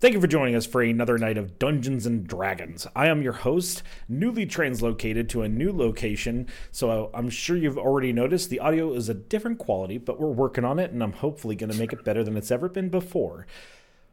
[0.00, 2.86] Thank you for joining us for another night of Dungeons and Dragons.
[2.96, 8.10] I am your host, newly translocated to a new location, so I'm sure you've already
[8.10, 11.54] noticed the audio is a different quality, but we're working on it and I'm hopefully
[11.54, 13.46] going to make it better than it's ever been before.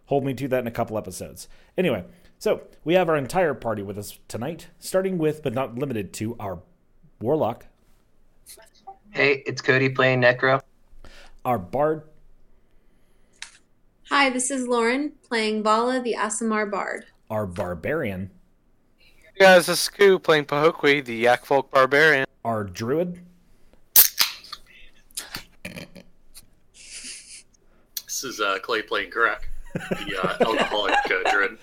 [0.07, 1.47] Hold me to that in a couple episodes.
[1.77, 2.03] Anyway,
[2.37, 6.35] so we have our entire party with us tonight, starting with, but not limited to,
[6.37, 6.59] our
[7.21, 7.65] Warlock,
[9.11, 10.61] Hey, it's Cody playing Necro.
[11.45, 12.03] our Bard,
[14.09, 17.05] Hi, this is Lauren playing Vala the Aasimar Bard.
[17.29, 18.29] our Barbarian,
[18.97, 22.25] Hey guys, this is Scoop playing Pahokwi, the Yak Folk Barbarian.
[22.45, 23.19] our Druid,
[28.05, 29.37] This is uh, Clay playing Greg,
[29.73, 31.57] the uh, alcoholic uh, druid.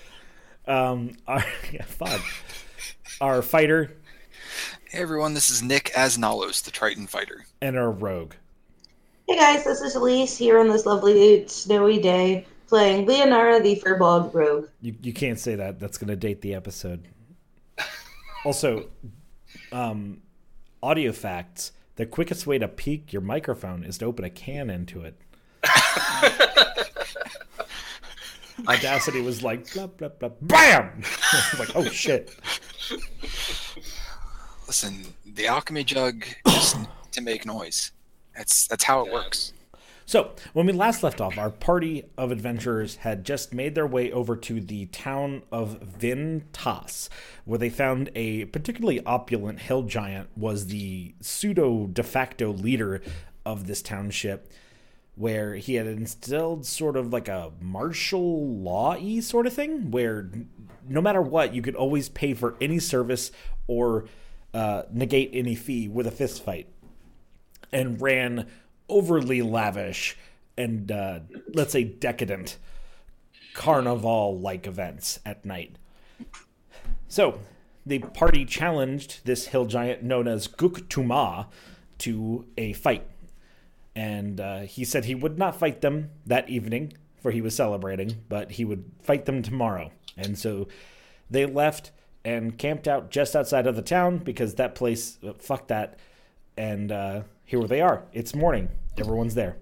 [0.68, 2.20] um, our, yeah, fuck,
[3.20, 3.90] our Fighter,
[4.90, 7.46] Hey everyone, this is Nick as Nalos, the Triton Fighter.
[7.60, 8.34] and our Rogue.
[9.26, 14.34] Hey guys, this is Elise here on this lovely snowy day playing Leonara the Firbolg
[14.34, 14.68] Rogue.
[14.82, 15.80] You, you can't say that.
[15.80, 17.08] That's going to date the episode.
[18.44, 18.90] Also,
[19.72, 20.20] um,
[20.82, 21.72] audio facts.
[21.96, 25.14] The quickest way to peak your microphone is to open a can into it.
[28.68, 31.02] Audacity was like, blah, blah, blah, BAM!
[31.58, 32.36] Like, oh shit.
[34.66, 36.74] Listen, the alchemy jug is
[37.12, 37.92] to make noise.
[38.36, 39.52] That's that's how it works.
[40.06, 44.12] So, when we last left off, our party of adventurers had just made their way
[44.12, 47.08] over to the town of Vintas,
[47.46, 53.00] where they found a particularly opulent hill giant was the pseudo de facto leader
[53.46, 54.52] of this township,
[55.14, 60.30] where he had instilled sort of like a martial law y sort of thing, where
[60.86, 63.32] no matter what, you could always pay for any service
[63.66, 64.04] or
[64.52, 66.68] uh, negate any fee with a fist fight
[67.72, 68.46] and ran
[68.88, 70.16] overly lavish
[70.56, 71.20] and uh,
[71.52, 72.58] let's say decadent
[73.54, 75.76] carnival like events at night.
[77.08, 77.38] So
[77.86, 81.46] the party challenged this hill giant known as Guktuma
[81.98, 83.06] to a fight.
[83.96, 88.22] And uh, he said he would not fight them that evening, for he was celebrating,
[88.28, 89.92] but he would fight them tomorrow.
[90.16, 90.66] And so
[91.30, 91.92] they left
[92.24, 95.98] and camped out just outside of the town because that place, uh, fuck that.
[96.56, 98.02] And uh, here they are.
[98.12, 98.68] It's morning.
[98.98, 99.56] Everyone's there.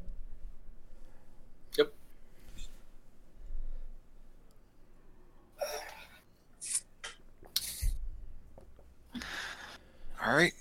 [1.77, 1.93] Yep.
[10.25, 10.53] All right.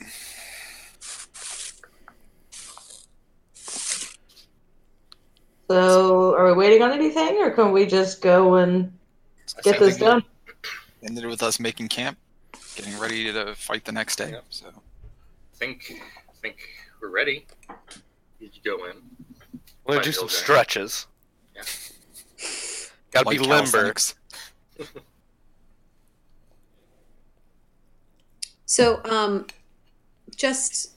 [5.70, 8.92] So, are we waiting on anything, or can we just go and
[9.58, 10.22] I get this done?
[11.02, 12.18] Ended with us making camp,
[12.76, 14.36] getting ready to fight the next day.
[14.50, 14.68] So
[15.54, 16.02] think
[16.42, 16.58] think
[17.02, 17.46] we're ready.
[18.40, 18.98] You can go in.
[19.86, 21.08] We're gonna do some stretches.
[21.56, 21.64] Yeah.
[23.12, 23.94] Gotta Light be limber.
[28.66, 29.48] So, um,
[30.38, 30.92] just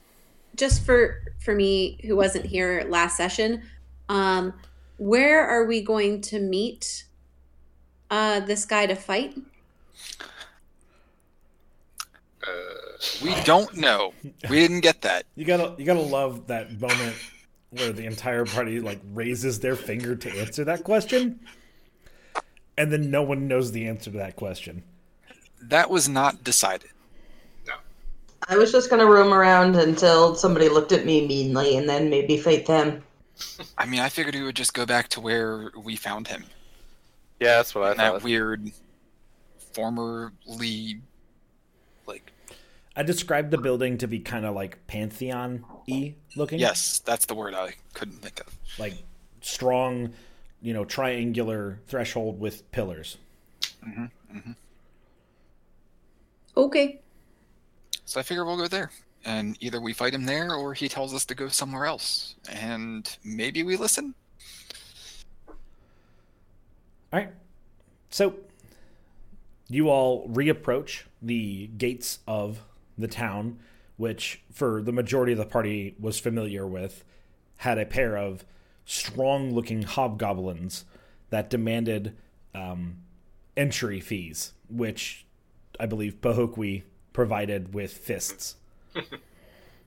[0.55, 3.63] just for for me who wasn't here last session,
[4.07, 4.53] um,
[4.95, 7.03] where are we going to meet
[8.09, 9.35] uh, this guy to fight?
[13.23, 14.13] We don't know.
[14.49, 15.25] We didn't get that.
[15.35, 17.15] You gotta you gotta love that moment
[17.71, 21.39] where the entire party like raises their finger to answer that question,
[22.77, 24.83] and then no one knows the answer to that question.
[25.61, 26.91] That was not decided.
[27.67, 27.73] No.
[28.47, 32.37] I was just gonna roam around until somebody looked at me meanly, and then maybe
[32.37, 33.03] fight them.
[33.77, 36.45] I mean, I figured we would just go back to where we found him.
[37.39, 38.71] Yeah, that's what I In that weird,
[39.73, 40.97] formerly, like,
[42.95, 46.59] I described the building to be kind of like Pantheon y looking.
[46.59, 48.47] yes, that's the word I couldn't think of.
[48.79, 48.93] Like
[49.41, 50.13] strong,
[50.61, 53.17] you know, triangular threshold with pillars.
[53.85, 54.51] Mm-hmm, mm-hmm.
[56.57, 57.01] Okay,
[58.05, 58.91] So I figure we'll go there.
[59.25, 62.35] And either we fight him there or he tells us to go somewhere else.
[62.49, 64.13] And maybe we listen.
[65.49, 67.29] All right.
[68.09, 68.35] So
[69.67, 72.59] you all reapproach the gates of
[72.97, 73.59] the town,
[73.97, 77.03] which for the majority of the party was familiar with,
[77.57, 78.45] had a pair of
[78.85, 80.85] strong looking hobgoblins
[81.29, 82.15] that demanded
[82.53, 82.97] um,
[83.57, 85.25] entry fees, which
[85.79, 86.83] I believe Pahokwi
[87.13, 88.55] provided with fists.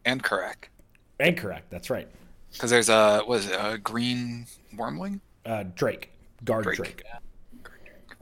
[0.05, 0.69] And Karak.
[1.20, 2.08] And correct, that's right.
[2.52, 5.20] Because there's a, what is it, a green wormling?
[5.44, 6.10] Uh, Drake,
[6.44, 6.76] guard Drake.
[6.76, 7.02] Drake.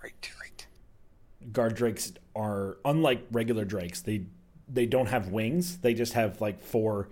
[0.03, 0.67] Right, right.
[1.53, 4.01] guard drakes are unlike regular drakes.
[4.03, 4.25] They
[4.69, 5.79] they don't have wings.
[5.79, 7.09] They just have like four,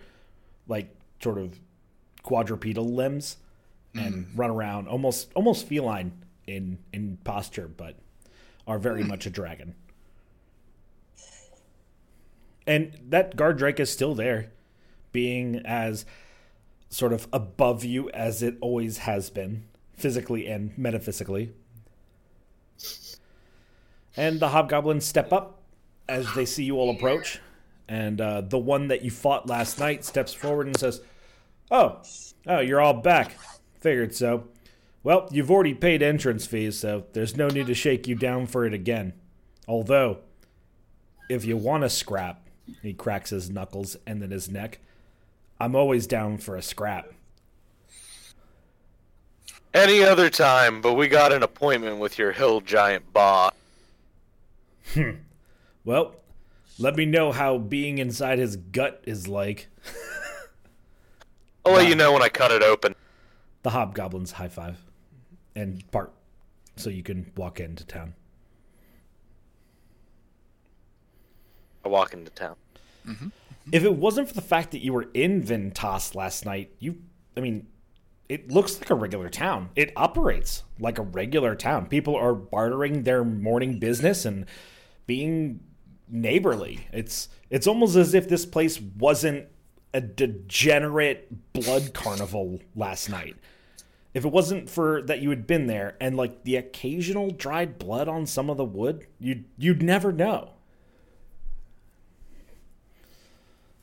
[0.66, 1.58] like sort of
[2.22, 3.36] quadrupedal limbs,
[3.94, 4.26] and mm.
[4.34, 6.12] run around almost almost feline
[6.46, 7.96] in in posture, but
[8.66, 9.08] are very mm.
[9.08, 9.74] much a dragon.
[12.66, 14.50] And that guard drake is still there,
[15.12, 16.06] being as
[16.88, 19.64] sort of above you as it always has been,
[19.96, 21.52] physically and metaphysically.
[24.16, 25.60] And the hobgoblins step up
[26.08, 27.40] as they see you all approach.
[27.88, 31.00] And uh, the one that you fought last night steps forward and says,
[31.70, 32.00] Oh,
[32.46, 33.36] oh, you're all back.
[33.80, 34.48] Figured so.
[35.02, 38.64] Well, you've already paid entrance fees, so there's no need to shake you down for
[38.64, 39.12] it again.
[39.68, 40.18] Although,
[41.28, 42.46] if you want to scrap,
[42.82, 44.78] he cracks his knuckles and then his neck.
[45.60, 47.12] I'm always down for a scrap.
[49.74, 53.52] Any other time, but we got an appointment with your hill giant boss.
[55.84, 56.16] Well,
[56.78, 59.68] let me know how being inside his gut is like.
[61.64, 62.94] I'll let uh, you know when I cut it open.
[63.62, 64.78] The hobgoblins high five
[65.54, 66.12] and part
[66.76, 68.14] so you can walk into town.
[71.84, 72.56] I walk into town.
[73.06, 73.28] Mm-hmm.
[73.72, 76.98] If it wasn't for the fact that you were in Ventas last night, you
[77.36, 77.66] I mean,
[78.28, 79.70] it looks like a regular town.
[79.76, 81.86] It operates like a regular town.
[81.86, 84.46] People are bartering their morning business and
[85.06, 85.60] being
[86.14, 86.86] neighborly.
[86.92, 89.48] It's it's almost as if this place wasn't
[89.92, 93.36] a degenerate blood carnival last night.
[94.14, 98.08] If it wasn't for that you had been there and like the occasional dried blood
[98.08, 100.52] on some of the wood, you'd you'd never know.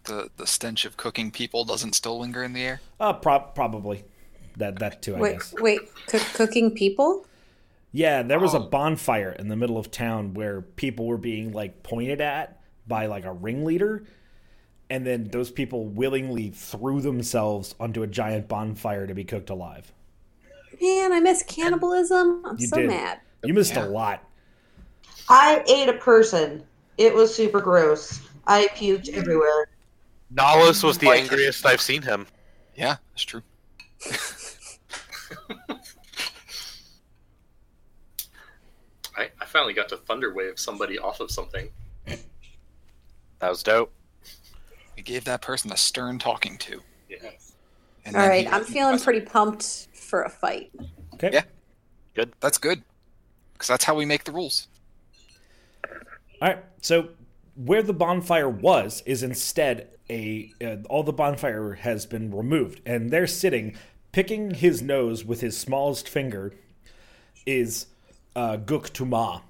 [0.06, 2.82] The the stench of cooking people doesn't still linger in the air.
[3.00, 4.04] Uh, prob probably
[4.58, 5.16] that that too.
[5.16, 5.54] I Wait, guess.
[5.60, 7.26] wait, cook, cooking people?
[7.92, 8.70] Yeah, there was a oh.
[8.70, 13.26] bonfire in the middle of town where people were being like pointed at by like
[13.26, 14.06] a ringleader,
[14.90, 19.92] and then those people willingly threw themselves onto a giant bonfire to be cooked alive.
[20.82, 22.44] Man, I miss cannibalism.
[22.46, 22.88] I'm You so did.
[22.88, 23.20] mad.
[23.44, 23.86] You missed Yeah.
[23.86, 24.24] a lot.
[25.30, 26.64] I ate a person.
[26.98, 28.22] It was super gross.
[28.48, 29.70] I puked everywhere.
[30.34, 32.26] Nahus was the angriest I've seen him.
[32.76, 33.42] Yeah, that's true.
[39.18, 41.70] I, I finally got to thunderwave somebody off of something.
[42.06, 43.92] That was dope.
[44.96, 46.82] We gave that person a stern talking to.
[47.10, 47.18] Yeah.
[48.06, 50.72] And All then right, he- I'm feeling pretty pumped for a fight.
[51.16, 51.30] Okay.
[51.34, 51.44] Yeah.
[52.14, 52.34] Good.
[52.40, 52.84] That's good,
[53.54, 54.68] because that's how we make the rules.
[56.42, 56.60] All right.
[56.82, 57.10] So
[57.56, 63.12] where the bonfire was is instead a uh, all the bonfire has been removed, and
[63.12, 63.76] they're sitting
[64.12, 66.54] picking his nose with his smallest finger.
[67.46, 67.88] Is
[68.36, 69.42] uh, Guk Tuma,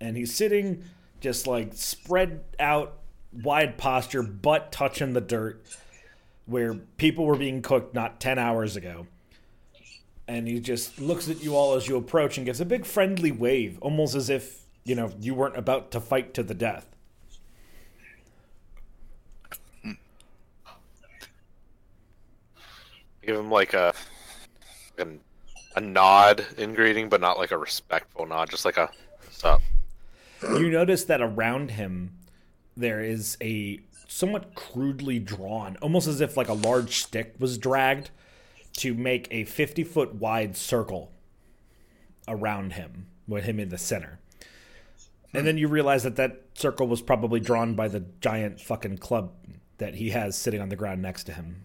[0.00, 0.84] and he's sitting
[1.20, 2.98] just like spread out,
[3.32, 5.62] wide posture, butt touching the dirt,
[6.46, 9.06] where people were being cooked not ten hours ago.
[10.26, 13.32] And he just looks at you all as you approach and gives a big friendly
[13.32, 16.86] wave, almost as if you know you weren't about to fight to the death.
[23.22, 23.92] Give him like a,
[24.98, 25.06] a
[25.76, 28.90] a nod in greeting, but not like a respectful nod, just like a
[29.42, 29.62] up.
[30.42, 32.12] you notice that around him
[32.76, 38.10] there is a somewhat crudely drawn, almost as if like a large stick was dragged
[38.74, 41.12] to make a 50 foot wide circle
[42.28, 44.18] around him, with him in the center.
[45.32, 49.32] And then you realize that that circle was probably drawn by the giant fucking club
[49.78, 51.64] that he has sitting on the ground next to him.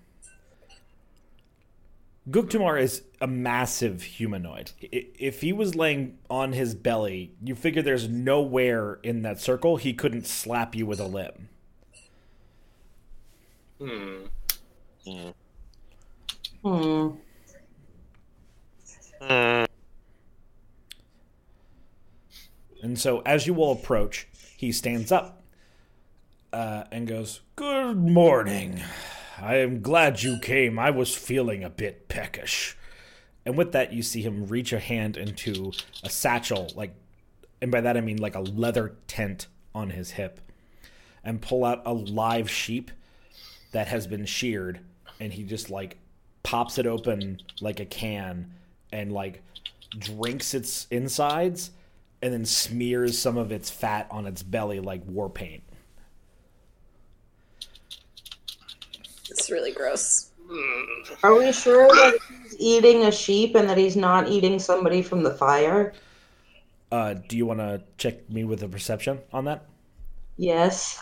[2.30, 4.72] Guktumar is a massive humanoid.
[4.82, 9.94] If he was laying on his belly, you figure there's nowhere in that circle he
[9.94, 11.50] couldn't slap you with a limb.
[13.80, 14.26] Hmm.
[15.06, 15.30] Hmm.
[16.64, 17.18] Mm,
[22.82, 24.28] And so, as you all approach,
[24.58, 25.44] he stands up
[26.54, 28.82] uh, and goes, Good morning.
[29.38, 30.80] I am glad you came.
[30.80, 32.78] I was feeling a bit peckish.
[33.46, 35.72] And with that, you see him reach a hand into
[36.04, 36.96] a satchel, like,
[37.62, 40.40] and by that I mean like a leather tent on his hip,
[41.24, 42.92] and pull out a live sheep
[43.72, 44.80] that has been sheared.
[45.20, 45.98] And he just like
[46.44, 48.54] pops it open like a can
[48.92, 49.42] and like
[49.98, 51.72] drinks its insides
[52.22, 55.64] and then smears some of its fat on its belly like war paint.
[59.38, 60.32] It's really gross.
[61.22, 65.24] Are we sure that he's eating a sheep and that he's not eating somebody from
[65.24, 65.92] the fire?
[66.90, 69.66] Uh, do you want to check me with a perception on that?
[70.38, 71.02] Yes.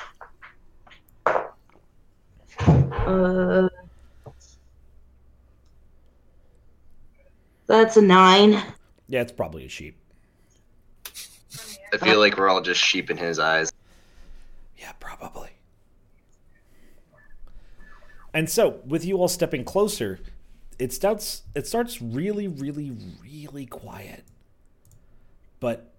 [2.59, 3.69] Uh,
[7.67, 8.63] that's a nine.
[9.09, 9.95] Yeah, it's probably a sheep.
[11.93, 13.71] I feel like we're all just sheep in his eyes.
[14.79, 15.42] Yeah, probably.
[18.33, 20.19] And so, with you all stepping closer,
[20.79, 24.23] it starts it starts really, really, really quiet.
[25.59, 25.91] But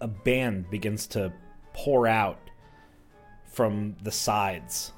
[0.00, 1.32] a band begins to
[1.72, 2.38] pour out
[3.46, 4.92] from the sides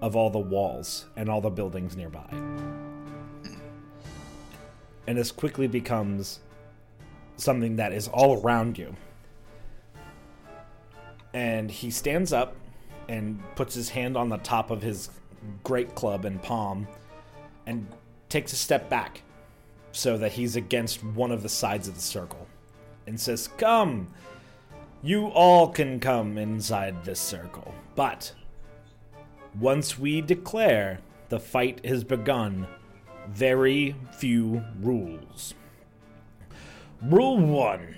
[0.00, 2.26] of all the walls and all the buildings nearby.
[5.06, 6.40] And this quickly becomes
[7.36, 8.96] something that is all around you
[11.32, 12.56] and he stands up
[13.08, 15.10] and puts his hand on the top of his
[15.62, 16.86] great club and palm
[17.66, 17.86] and
[18.28, 19.22] takes a step back
[19.92, 22.46] so that he's against one of the sides of the circle
[23.06, 24.08] and says, Come,
[25.02, 28.32] you all can come inside this circle, but
[29.58, 32.66] once we declare the fight has begun,
[33.28, 35.54] very few rules.
[37.02, 37.96] Rule 1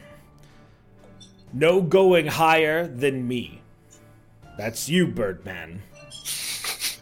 [1.53, 3.61] no going higher than me.
[4.57, 5.83] That's you, Birdman.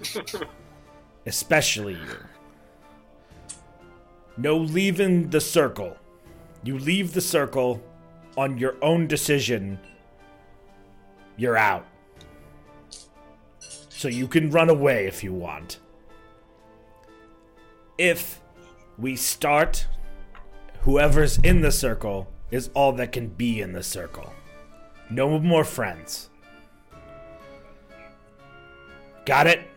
[1.26, 2.16] Especially you.
[4.36, 5.96] No leaving the circle.
[6.62, 7.82] You leave the circle
[8.36, 9.78] on your own decision.
[11.36, 11.86] You're out.
[13.58, 15.78] So you can run away if you want.
[17.98, 18.40] If
[18.96, 19.86] we start,
[20.82, 24.32] whoever's in the circle is all that can be in the circle.
[25.10, 26.30] No more friends.
[29.26, 29.69] Got it?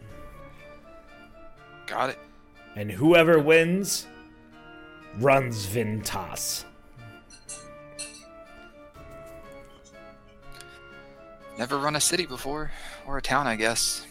[1.87, 2.19] Got it.
[2.75, 4.07] And whoever wins
[5.19, 6.65] runs Vintas.
[11.57, 12.71] Never run a city before,
[13.05, 14.07] or a town, I guess.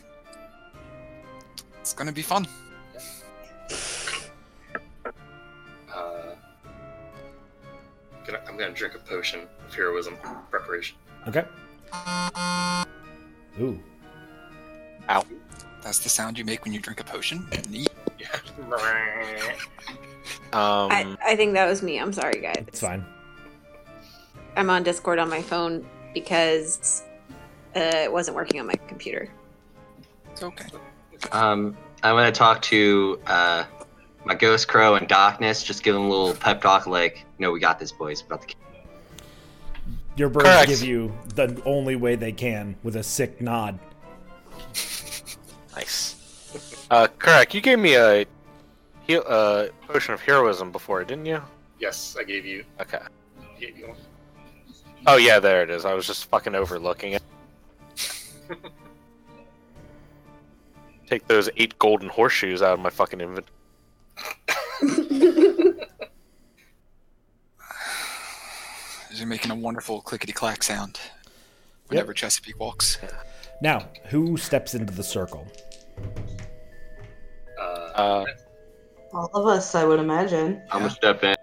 [1.81, 2.47] It's gonna be fun.
[5.93, 6.37] Uh,
[8.25, 10.17] gonna, I'm gonna drink a potion of heroism
[10.51, 10.97] preparation.
[11.27, 11.45] Okay.
[13.61, 13.81] Ooh.
[15.11, 15.25] Ow.
[15.83, 17.47] That's the sound you make when you drink a potion.
[17.71, 17.91] Neat.
[20.53, 21.99] Um, I, I think that was me.
[21.99, 22.65] I'm sorry, guys.
[22.69, 23.05] It's fine.
[24.57, 27.03] I'm on Discord on my phone because
[27.75, 29.29] uh, it wasn't working on my computer.
[30.31, 30.67] It's okay.
[31.33, 33.65] Um, I'm gonna talk to uh,
[34.25, 35.63] my ghost crow and darkness.
[35.63, 38.23] Just give them a little pep talk, like, "No, we got this, boys.
[38.23, 38.55] About the
[40.17, 40.69] Your birds Correct.
[40.69, 43.79] give you the only way they can with a sick nod.
[45.75, 46.17] Nice.
[46.91, 47.55] Uh, correct.
[47.55, 48.27] You gave me a
[49.07, 51.41] heal, uh, potion of heroism before, didn't you?
[51.79, 52.65] Yes, I gave you.
[52.79, 52.99] Okay.
[53.59, 53.97] Gave you one.
[55.07, 55.87] Oh yeah, there it is.
[55.87, 57.23] I was just fucking overlooking it.
[61.07, 63.49] Take those eight golden horseshoes out of my fucking inventory.
[69.15, 71.01] You're making a wonderful clickety clack sound
[71.89, 72.99] whenever Chesapeake walks.
[73.63, 75.47] Now, who steps into the circle?
[77.59, 78.25] Uh, Uh,
[79.15, 80.61] All of us, I would imagine.
[80.73, 81.37] I'm gonna step in.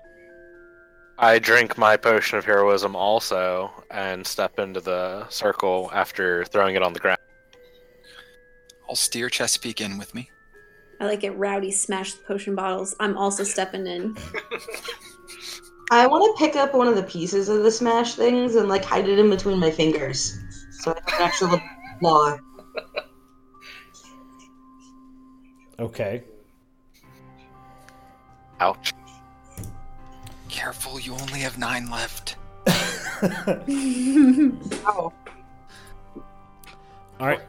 [1.17, 6.83] I drink my potion of heroism also and step into the circle after throwing it
[6.83, 7.19] on the ground.
[8.89, 10.29] I'll steer Chesapeake in with me.
[10.99, 12.95] I like it rowdy, smash the potion bottles.
[12.99, 14.17] I'm also stepping in.
[15.91, 18.83] I want to pick up one of the pieces of the smash things and like
[18.83, 20.37] hide it in between my fingers,
[20.71, 21.47] so I have an extra
[22.01, 22.39] little claw.
[25.79, 26.23] Okay.
[28.59, 28.93] Ouch.
[30.49, 32.35] Careful, you only have nine left.
[34.85, 35.11] Oh,
[37.19, 37.41] All right.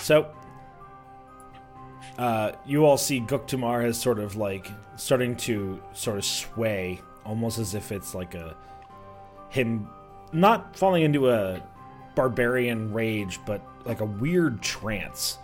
[0.00, 0.30] So,
[2.18, 7.58] uh, you all see Guktamar has sort of like starting to sort of sway, almost
[7.58, 8.56] as if it's like a
[9.50, 9.86] him
[10.32, 11.62] not falling into a
[12.16, 15.38] barbarian rage, but like a weird trance.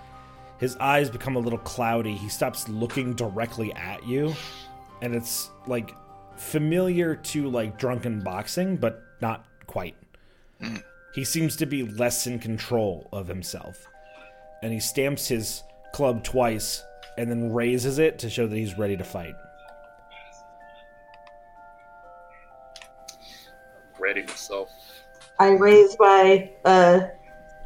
[0.58, 2.14] His eyes become a little cloudy.
[2.14, 4.34] He stops looking directly at you,
[5.00, 5.94] and it's like
[6.36, 9.94] familiar to like drunken boxing, but not quite.
[11.14, 13.86] He seems to be less in control of himself.
[14.62, 15.62] And he stamps his
[15.92, 16.82] club twice
[17.18, 19.34] and then raises it to show that he's ready to fight.
[24.02, 24.68] ready myself.
[25.38, 27.08] I raise my uh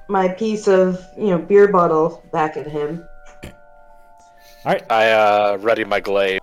[0.08, 3.06] my piece of you know beer bottle back at him.
[3.44, 4.84] All right.
[4.90, 6.40] I uh, ready my glaive.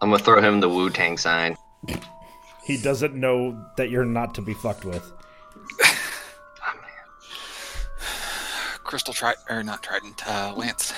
[0.00, 1.56] I'm gonna throw him the Wu Tang sign.
[2.64, 5.12] He doesn't know that you're not to be fucked with.
[8.84, 10.92] Crystal trident, or not trident, uh, lance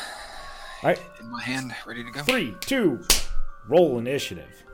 [0.83, 1.01] All right.
[1.21, 2.23] in my hand, ready to go.
[2.23, 3.03] Three, two,
[3.69, 4.65] roll initiative.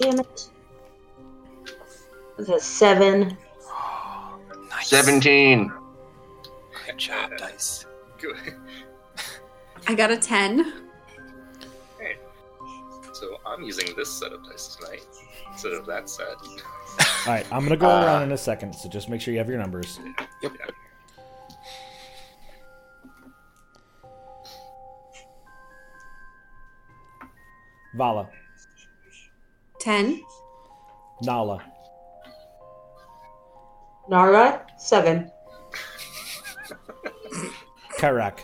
[0.00, 0.48] Damn it.
[2.36, 3.36] That's a seven.
[4.70, 4.88] Nice.
[4.88, 5.72] 17.
[6.86, 7.84] Good job, dice.
[8.18, 8.36] Good.
[9.88, 10.72] I got a 10.
[13.12, 15.02] So I'm using this set of dice tonight
[15.50, 16.28] instead of that set.
[17.26, 19.38] All right, I'm gonna go Uh, around in a second, so just make sure you
[19.38, 19.98] have your numbers.
[20.42, 20.52] Yep.
[27.94, 28.28] Vala,
[29.88, 30.22] 10.
[31.22, 31.64] Nala,
[34.06, 35.30] Nara, seven.
[37.98, 38.40] Karak,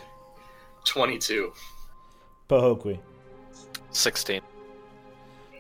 [0.87, 1.53] 22.
[2.49, 2.99] Pahokwi,
[3.91, 4.41] 16.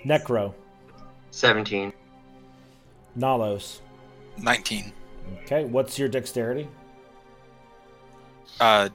[0.07, 0.55] Necro,
[1.33, 1.93] 17.
[3.19, 3.81] Nalos.
[4.39, 4.91] 19.
[5.43, 6.67] Okay, what's your dexterity?
[8.59, 8.89] Uh,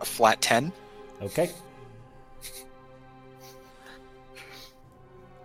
[0.00, 0.72] a flat 10.
[1.20, 1.50] Okay.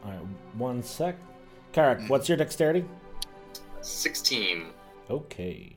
[0.05, 0.19] All right,
[0.57, 1.15] one sec.
[1.73, 2.85] Karak, what's your dexterity?
[3.81, 4.67] 16.
[5.09, 5.75] Okay.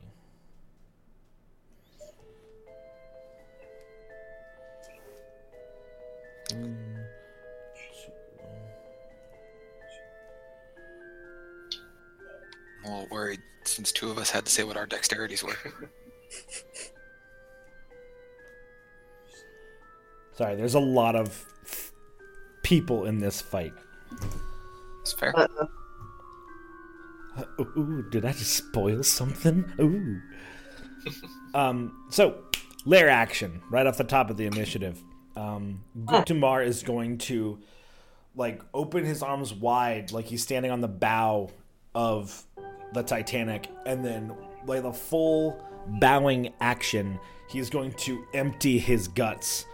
[6.52, 6.76] Mm,
[12.84, 15.54] I'm a little worried since two of us had to say what our dexterities were.
[20.34, 21.92] Sorry, there's a lot of f-
[22.62, 23.72] people in this fight.
[25.08, 25.32] It's fair.
[25.38, 25.68] Uh-oh.
[27.38, 29.64] Uh, Ooh, did I just spoil something?
[29.80, 30.20] Ooh.
[31.54, 32.44] um, so,
[32.84, 35.02] lair action, right off the top of the initiative.
[35.34, 37.58] Um, Guptamar is going to,
[38.36, 41.48] like, open his arms wide, like he's standing on the bow
[41.94, 42.44] of
[42.92, 44.34] the Titanic, and then,
[44.66, 45.64] like, the full
[46.00, 49.64] bowing action, he's going to empty his guts,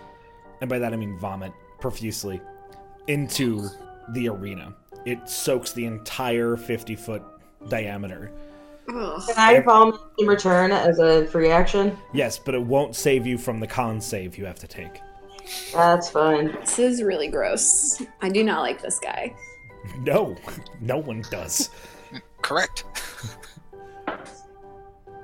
[0.60, 2.40] and by that I mean vomit, profusely,
[3.08, 3.68] into
[4.10, 4.76] the arena.
[5.04, 7.22] It soaks the entire 50 foot
[7.68, 8.30] diameter.
[8.88, 9.22] Ugh.
[9.26, 11.96] Can I vomit in return as a free action?
[12.12, 15.00] Yes, but it won't save you from the con save you have to take.
[15.72, 16.52] That's fine.
[16.60, 18.02] This is really gross.
[18.22, 19.34] I do not like this guy.
[19.98, 20.34] No,
[20.80, 21.68] no one does.
[22.40, 22.84] Correct.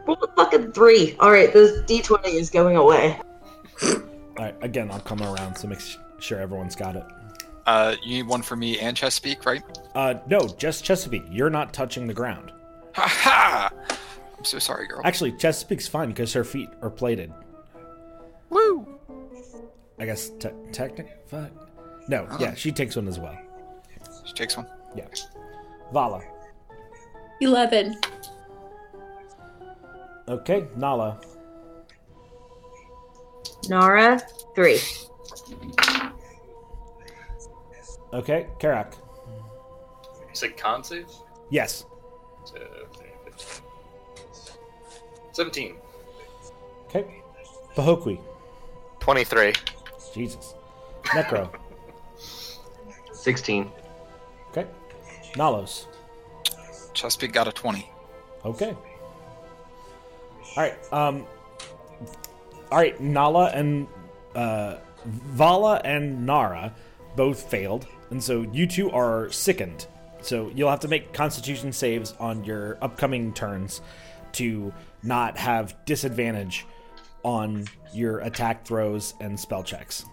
[0.06, 1.16] Roll a fucking three.
[1.18, 3.18] Alright, this d20 is going away.
[3.82, 4.00] All
[4.38, 5.80] right, again, I'll come around so make
[6.18, 7.04] sure everyone's got it.
[7.70, 9.62] Uh, you need one for me and Chesapeake, right?
[9.94, 11.22] Uh, no, just Chesapeake.
[11.30, 12.50] You're not touching the ground.
[12.96, 13.70] Ha ha!
[14.36, 15.00] I'm so sorry, girl.
[15.04, 17.32] Actually, Chesapeake's fine because her feet are plated.
[18.48, 18.88] Woo!
[20.00, 21.22] I guess te- technic.
[21.28, 21.52] Fuck.
[22.08, 23.38] No, yeah, she takes one as well.
[24.24, 24.66] She takes one.
[24.96, 25.06] Yeah.
[25.92, 26.24] Vala.
[27.40, 28.00] 11.
[30.26, 31.20] Okay, Nala.
[33.68, 34.20] Nara,
[34.56, 34.80] three.
[38.12, 38.94] Okay, Karak.
[40.28, 41.06] You said con save?
[41.50, 41.84] Yes.
[42.44, 42.56] So,
[45.32, 45.76] 17.
[46.86, 47.22] Okay.
[47.76, 48.18] Pahokwi.
[49.00, 49.52] 23.
[50.14, 50.54] Jesus.
[51.04, 51.50] Necro.
[53.12, 53.70] 16.
[54.50, 54.66] Okay.
[55.34, 55.86] Nalos.
[56.94, 57.88] Chesapeake got a 20.
[58.44, 58.76] Okay.
[60.56, 60.74] All right.
[60.92, 61.26] Um.
[62.72, 63.00] All right.
[63.00, 63.86] Nala and
[64.34, 66.74] uh, Vala and Nara
[67.16, 69.86] both failed, and so you two are sickened.
[70.22, 73.80] So you'll have to make Constitution saves on your upcoming turns
[74.32, 76.66] to not have disadvantage
[77.22, 80.04] on your attack throws and spell checks.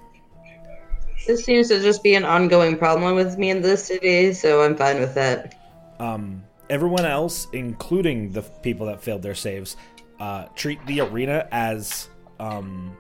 [1.26, 4.76] This seems to just be an ongoing problem with me in this city, so I'm
[4.76, 5.60] fine with that.
[6.00, 9.76] Um, everyone else, including the people that failed their saves,
[10.20, 12.08] uh, treat the arena as
[12.40, 12.96] um,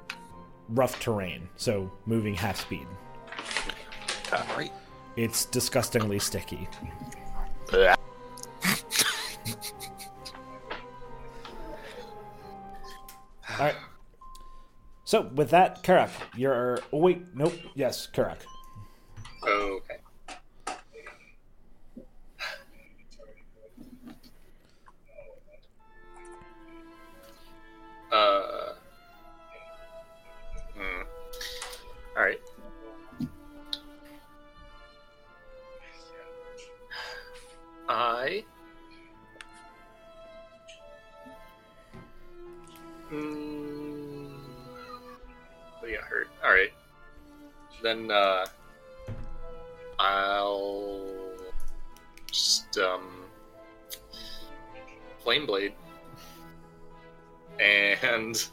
[0.69, 2.85] rough terrain, so moving half speed.
[4.33, 4.73] Alright.
[5.17, 6.67] It's disgustingly sticky.
[7.73, 7.87] All
[13.59, 13.75] right.
[15.03, 16.79] So with that, Karak, you're.
[16.93, 17.53] Oh wait, nope.
[17.73, 18.37] Yes, Karak.
[19.43, 19.97] Okay.
[28.11, 28.46] Uh.
[46.47, 46.71] All right.
[47.83, 48.45] Then uh,
[49.99, 51.05] I'll
[52.31, 53.25] just um,
[55.19, 55.73] flame blade
[57.59, 58.47] and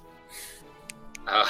[1.28, 1.46] uh,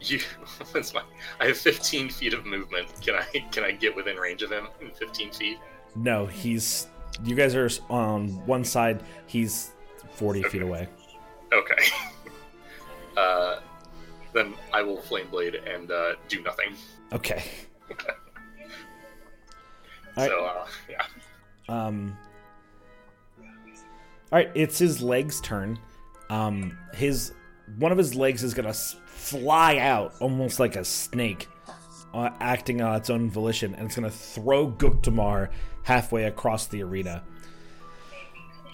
[0.00, 0.20] you.
[0.74, 1.02] That's my.
[1.40, 2.88] I have 15 feet of movement.
[3.00, 5.58] Can I can I get within range of him in 15 feet?
[5.96, 6.88] No, he's.
[7.24, 9.02] You guys are on one side.
[9.26, 9.70] He's
[10.12, 10.88] forty feet away.
[11.52, 11.74] Okay.
[13.16, 13.60] Uh,
[14.34, 16.74] then I will flame blade and uh, do nothing.
[17.12, 17.42] Okay.
[17.90, 17.96] All
[20.16, 20.28] right.
[20.28, 21.06] So uh, yeah.
[21.68, 22.18] Um.
[24.32, 25.78] All right, it's his legs' turn.
[26.28, 27.32] Um, his
[27.78, 31.48] one of his legs is gonna fly out, almost like a snake,
[32.12, 35.50] uh, acting on its own volition, and it's gonna throw Guktamar
[35.84, 37.22] halfway across the arena.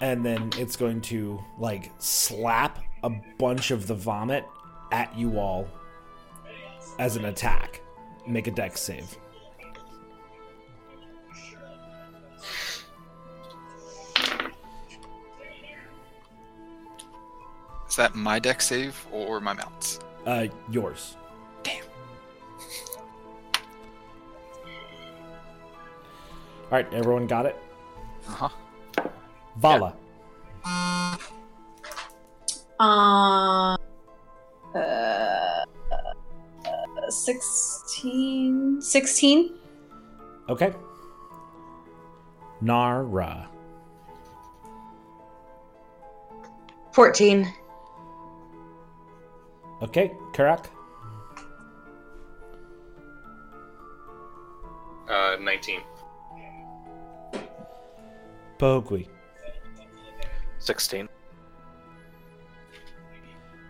[0.01, 4.45] And then it's going to like slap a bunch of the vomit
[4.91, 5.67] at you all
[6.99, 7.81] as an attack.
[8.27, 9.17] Make a dex save.
[17.89, 19.99] Is that my deck save or my mounts?
[20.25, 21.17] Uh, yours.
[21.61, 21.83] Damn.
[26.63, 27.57] All right, everyone got it.
[28.29, 28.49] Uh huh.
[29.57, 29.93] Vala.
[32.79, 33.77] Uh,
[34.75, 35.65] uh,
[37.09, 38.81] 16.
[38.81, 39.49] 16?
[40.49, 40.73] Okay.
[42.61, 43.49] Nara.
[46.93, 47.47] 14.
[49.81, 50.67] Okay, Karak.
[55.09, 55.81] Uh, 19.
[58.59, 59.07] Pogwi.
[60.59, 61.09] 16.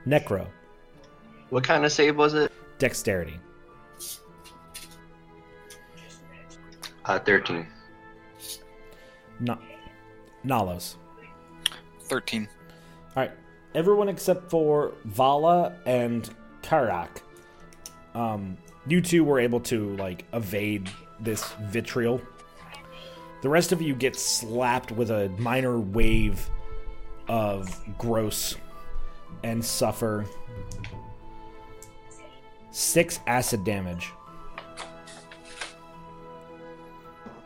[0.05, 0.47] Necro.
[1.51, 2.49] What kind of save was it?
[2.79, 3.37] Dexterity.
[7.03, 7.67] Uh, 13.
[9.41, 9.57] Na-
[10.45, 10.95] Nalos.
[12.03, 12.47] 13.
[13.17, 13.31] All right,
[13.75, 16.29] everyone except for Vala and
[16.63, 17.17] Karak.
[18.15, 22.21] Um, you two were able to like evade this vitriol.
[23.41, 26.49] The rest of you get slapped with a minor wave
[27.27, 28.55] of gross
[29.43, 30.25] and suffer
[32.71, 34.11] six acid damage.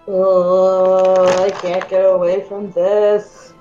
[0.08, 3.54] Oh, I can't get away from this.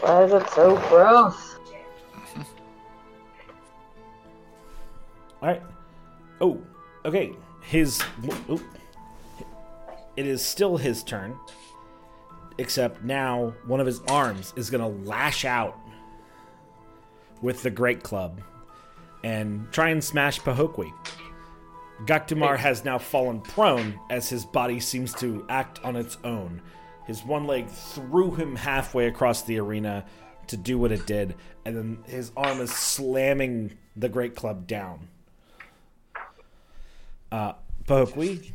[0.00, 1.56] Why is it so gross?
[5.40, 5.62] All right.
[6.40, 6.60] Oh,
[7.04, 7.32] okay.
[7.62, 8.02] His.
[8.48, 8.60] Oh,
[10.16, 11.38] it is still his turn,
[12.58, 15.78] except now one of his arms is going to lash out
[17.42, 18.40] with the Great Club
[19.24, 20.92] and try and smash Pahokwi.
[22.04, 26.60] Gaktumar has now fallen prone as his body seems to act on its own.
[27.06, 30.04] His one leg threw him halfway across the arena
[30.48, 31.34] to do what it did,
[31.64, 35.08] and then his arm is slamming the Great Club down.
[37.32, 37.54] Uh,
[37.86, 38.52] Pahokwi.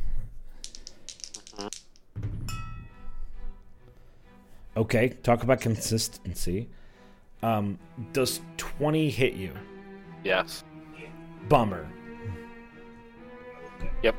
[4.78, 6.70] Okay, talk about consistency.
[7.42, 7.80] Um,
[8.14, 9.54] does 20 hit you?
[10.24, 10.64] Yes.
[11.48, 11.88] Bummer.
[14.04, 14.16] Yep.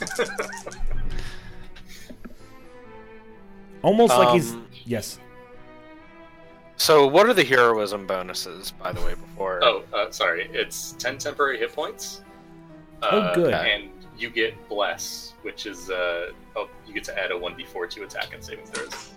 [3.82, 4.52] Almost like he's.
[4.52, 5.18] Um, Yes.
[6.76, 9.60] So, what are the heroism bonuses, by the way, before?
[9.62, 10.48] Oh, uh, sorry.
[10.52, 12.22] It's 10 temporary hit points.
[13.02, 13.52] Oh, Uh, good.
[13.54, 18.02] And you get bless, which is uh, oh, you get to add a 1d4 to
[18.04, 19.12] attack and saving throws.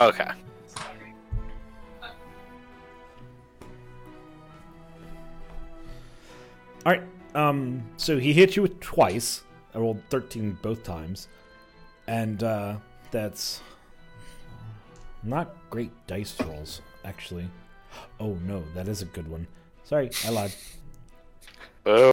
[0.00, 0.28] Okay.
[6.84, 7.02] All right.
[7.34, 7.82] Um.
[7.96, 9.42] So he hit you with twice.
[9.74, 11.28] I rolled 13 both times,
[12.06, 12.76] and uh,
[13.10, 13.62] that's
[15.22, 17.48] not great dice rolls, actually.
[18.20, 19.46] Oh no, that is a good one.
[19.84, 20.52] Sorry, I lied.
[21.86, 22.12] Oh,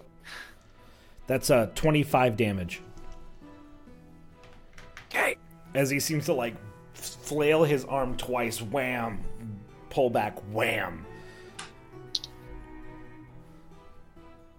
[1.28, 2.82] That's uh 25 damage.
[5.12, 5.36] okay.
[5.76, 6.56] as he seems to like
[6.94, 9.20] flail his arm twice, wham,
[9.90, 11.06] pull back, wham.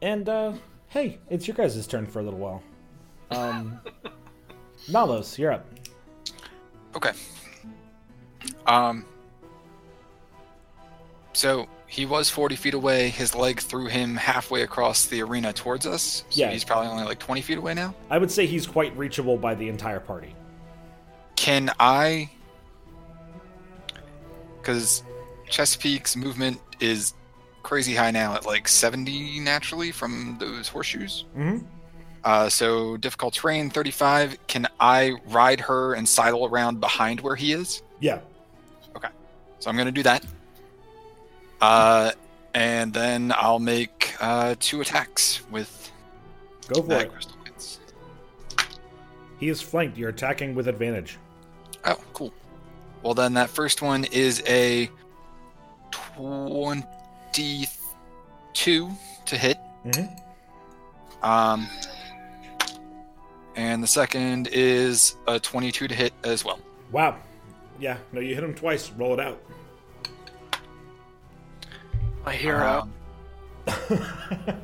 [0.02, 0.52] And uh
[0.88, 2.62] hey, it's your guys' turn for a little while.
[3.30, 3.80] Um
[4.88, 5.66] Nalos, you're up.
[6.96, 7.12] Okay.
[8.66, 9.04] Um.
[11.32, 13.08] So he was 40 feet away.
[13.10, 16.24] His leg threw him halfway across the arena towards us.
[16.30, 16.50] So Yeah.
[16.50, 17.94] he's probably only like 20 feet away now.
[18.10, 20.34] I would say he's quite reachable by the entire party.
[21.36, 22.30] Can I?
[24.60, 25.02] Because
[25.48, 27.14] Chesapeake's movement is
[27.62, 31.24] crazy high now at like 70 naturally from those horseshoes.
[31.36, 31.64] Mm-hmm.
[32.24, 34.36] Uh, so difficult terrain 35.
[34.46, 37.82] Can I ride her and sidle around behind where he is?
[38.00, 38.20] Yeah.
[38.96, 39.08] Okay.
[39.58, 40.24] So I'm going to do that.
[41.60, 42.12] Uh,
[42.54, 45.92] And then I'll make uh, two attacks with
[46.68, 47.12] Go for it.
[47.12, 47.78] crystal lance.
[49.38, 49.96] He is flanked.
[49.96, 51.16] You're attacking with advantage.
[51.84, 52.32] Oh, cool.
[53.02, 54.90] Well, then that first one is a
[57.32, 58.90] 22
[59.26, 59.58] to hit.
[59.84, 60.20] Mhm.
[61.22, 61.68] Um,
[63.56, 66.60] and the second is a 22 to hit as well.
[66.90, 67.16] Wow.
[67.78, 68.90] Yeah, no, you hit him twice.
[68.90, 69.40] Roll it out.
[72.24, 72.88] My hero.
[73.66, 73.82] Um,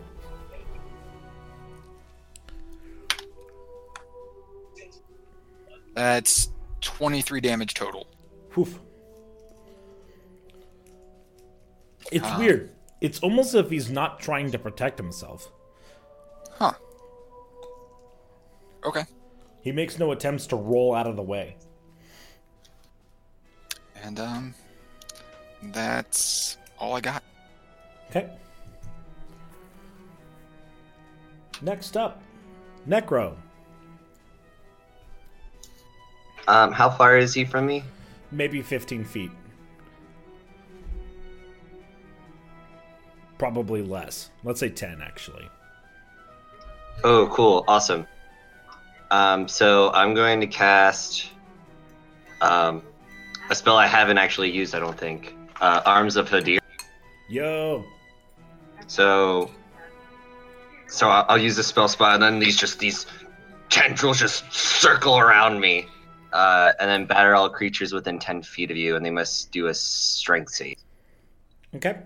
[5.94, 6.50] that's
[6.82, 8.06] 23 damage total.
[8.50, 8.78] Poof.
[12.12, 12.38] It's Ah.
[12.38, 12.70] weird.
[13.00, 15.50] It's almost as if he's not trying to protect himself.
[16.58, 16.72] Huh.
[18.84, 19.04] Okay.
[19.62, 21.56] He makes no attempts to roll out of the way.
[24.02, 24.54] And um,
[25.62, 27.22] that's all I got.
[28.10, 28.30] Okay.
[31.62, 32.22] Next up,
[32.88, 33.34] Necro.
[36.48, 37.82] Um, how far is he from me?
[38.30, 39.30] Maybe 15 feet.
[43.38, 44.30] Probably less.
[44.44, 45.48] Let's say 10, actually.
[47.04, 48.06] Oh, cool, awesome.
[49.10, 51.30] Um, so I'm going to cast
[52.40, 52.82] um,
[53.50, 54.74] a spell I haven't actually used.
[54.74, 55.34] I don't think.
[55.60, 56.58] Uh, Arms of Hadar.
[57.28, 57.84] Yo.
[58.86, 59.50] So,
[60.88, 63.06] so I'll, I'll use the spell spot, and then these just these
[63.68, 65.86] tendrils just circle around me,
[66.32, 69.66] uh, and then batter all creatures within ten feet of you, and they must do
[69.66, 70.76] a strength save.
[71.74, 71.96] Okay.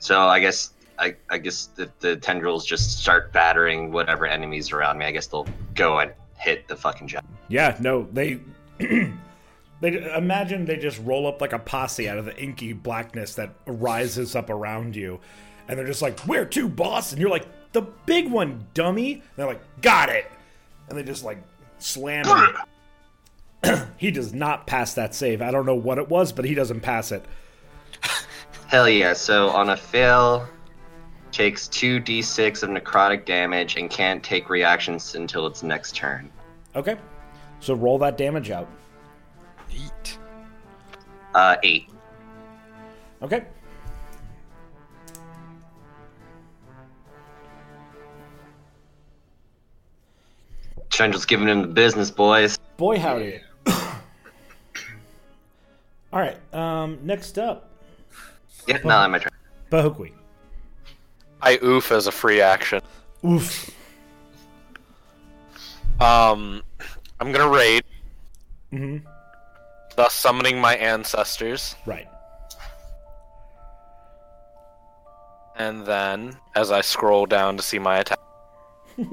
[0.00, 4.98] So I guess I, I guess the, the tendrils just start battering whatever enemies around
[4.98, 5.06] me.
[5.06, 7.26] I guess they'll go and hit the fucking giant.
[7.48, 8.40] Yeah, no, they.
[8.78, 13.54] they imagine they just roll up like a posse out of the inky blackness that
[13.66, 15.20] rises up around you,
[15.68, 19.22] and they're just like, "Where to, boss?" And you're like, "The big one, dummy." And
[19.36, 20.30] they're like, "Got it,"
[20.88, 21.38] and they just like
[21.78, 22.24] slam
[23.96, 25.42] he does not pass that save.
[25.42, 27.24] I don't know what it was, but he doesn't pass it.
[28.68, 29.14] Hell yeah!
[29.14, 30.46] So on a fail,
[31.32, 36.30] takes two d6 of necrotic damage and can't take reactions until its next turn.
[36.76, 36.96] Okay,
[37.60, 38.68] so roll that damage out.
[39.72, 40.18] Eight.
[41.34, 41.88] Uh, eight.
[43.22, 43.46] Okay.
[50.90, 52.58] Chendral's giving him the business, boys.
[52.76, 53.40] Boy, howdy.
[56.12, 56.36] All right.
[56.52, 56.98] Um.
[57.02, 57.67] Next up,
[58.68, 59.30] Yeah, no, my turn.
[59.70, 60.12] Pahokwi.
[61.42, 62.80] I oof as a free action.
[63.24, 63.70] Oof.
[66.00, 66.62] Um,
[67.18, 67.82] I'm gonna raid,
[68.70, 68.98] hmm
[69.96, 72.06] thus summoning my ancestors, Right.
[75.56, 78.20] and then as I scroll down to see my attack,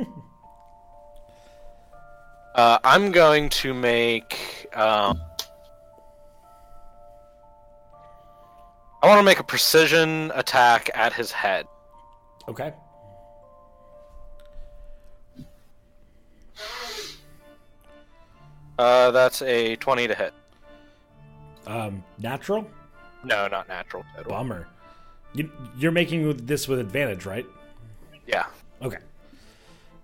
[2.56, 4.68] uh, I'm going to make.
[4.76, 5.20] Um,
[9.06, 11.68] I want to make a precision attack at his head.
[12.48, 12.74] Okay.
[18.80, 20.34] Uh, that's a 20 to hit.
[21.68, 22.04] Um.
[22.18, 22.68] Natural.
[23.24, 24.04] No, not natural.
[24.18, 24.32] total.
[24.32, 24.68] Bummer.
[25.34, 27.46] You, you're making this with advantage, right?
[28.26, 28.48] Yeah.
[28.82, 28.98] Okay.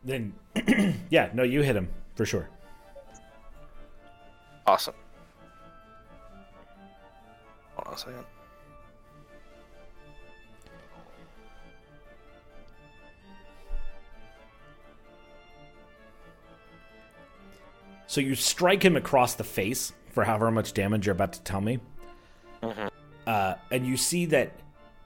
[0.04, 0.32] Then,
[1.10, 2.48] yeah, no, you hit him for sure.
[4.68, 4.94] Awesome.
[7.74, 8.26] Hold on a second.
[18.12, 21.62] So you strike him across the face for however much damage you're about to tell
[21.62, 21.80] me.
[23.26, 24.52] Uh, and you see that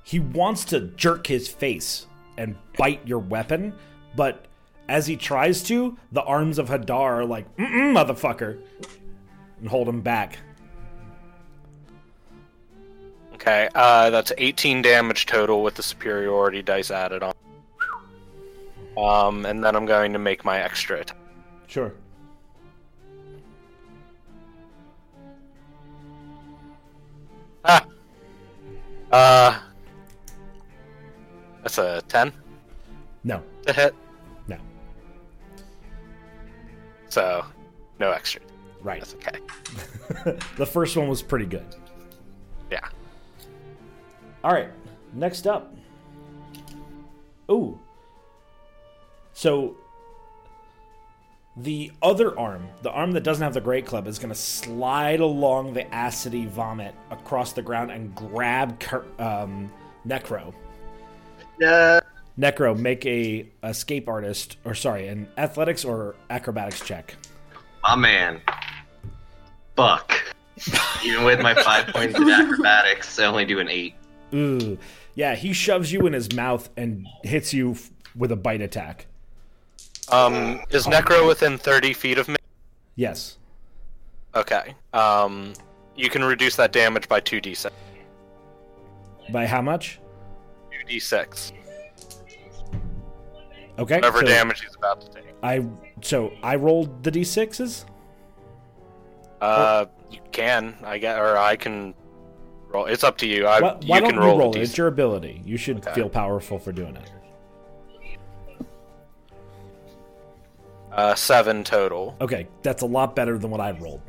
[0.02, 3.76] he wants to jerk his face and bite your weapon,
[4.16, 4.48] but
[4.90, 8.60] as he tries to, the arms of Hadar are like, Mm-mm, motherfucker,
[9.60, 10.40] and hold him back.
[13.36, 17.36] Okay, uh, that's 18 damage total with the superiority dice added on.
[18.98, 21.18] Um, and then I'm going to make my extra attack.
[21.68, 21.94] Sure.
[27.66, 27.86] Ah!
[29.12, 29.58] Uh,
[31.62, 32.34] that's a 10
[33.24, 33.96] No, to hit,
[34.48, 34.58] no.
[37.08, 37.46] so
[38.00, 38.42] no extra.
[38.82, 39.00] Right.
[39.00, 39.40] That's okay.
[40.58, 41.76] the first one was pretty good.
[42.70, 42.90] Yeah.
[44.44, 44.70] All right,
[45.14, 45.74] next up.
[47.50, 47.80] Ooh.
[49.34, 49.78] So
[51.58, 55.22] The other arm, the arm that doesn't have the great club, is going to slide
[55.22, 58.84] along the acidy vomit across the ground and grab
[59.20, 59.72] um,
[60.06, 60.54] Necro.
[61.60, 62.02] Yeah.
[62.38, 67.16] Necro, make a escape artist, or sorry, an athletics or acrobatics check.
[67.84, 68.42] My man.
[69.76, 70.14] Buck.
[71.06, 73.96] Even with my five points in acrobatics, I only do an eight.
[74.34, 74.78] Ooh,
[75.16, 79.08] yeah, he shoves you in his mouth and hits you f- with a bite attack.
[80.12, 82.36] Um, is Necro within 30 feet of me?
[82.96, 83.38] Yes.
[84.36, 84.76] Okay.
[84.94, 85.54] Um,
[85.96, 87.70] you can reduce that damage by 2d6.
[89.32, 90.00] By how much?
[90.88, 91.52] 2d6.
[93.78, 93.96] Okay.
[93.96, 95.26] Whatever so damage he's about to take.
[95.44, 95.66] I
[96.02, 97.86] so I rolled the d6s.
[99.42, 100.76] Uh, you can.
[100.84, 101.94] I get, or I can
[102.70, 102.86] roll.
[102.86, 103.46] It's up to you.
[103.48, 104.34] I, Why, you why can don't roll.
[104.36, 104.62] you roll it?
[104.62, 105.42] It's your ability.
[105.44, 105.94] You should Okay.
[105.94, 107.12] feel powerful for doing it.
[110.96, 112.16] Uh, seven total.
[112.22, 114.02] Okay, that's a lot better than what I rolled.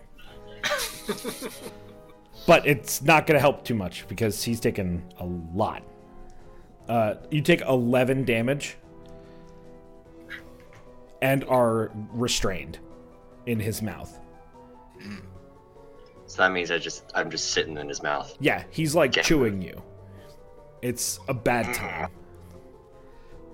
[2.46, 5.83] but it's not going to help too much because he's taken a lot.
[6.88, 8.77] Uh, you take 11 damage
[11.22, 12.79] and are restrained
[13.46, 14.16] in his mouth.
[16.27, 18.37] So that means I just I'm just sitting in his mouth.
[18.40, 19.22] Yeah, he's like Yeah.
[19.22, 19.81] chewing you.
[20.83, 22.11] It's a bad time.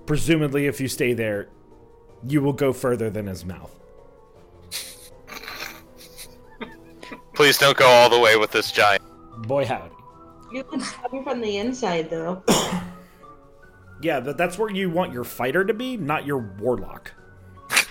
[0.05, 1.49] Presumably, if you stay there,
[2.27, 3.79] you will go further than his mouth.
[7.33, 9.01] Please don't go all the way with this giant.
[9.47, 9.93] Boy, howdy.
[10.51, 12.43] You can stab me from the inside, though.
[14.01, 17.13] Yeah, but that's where you want your fighter to be, not your warlock.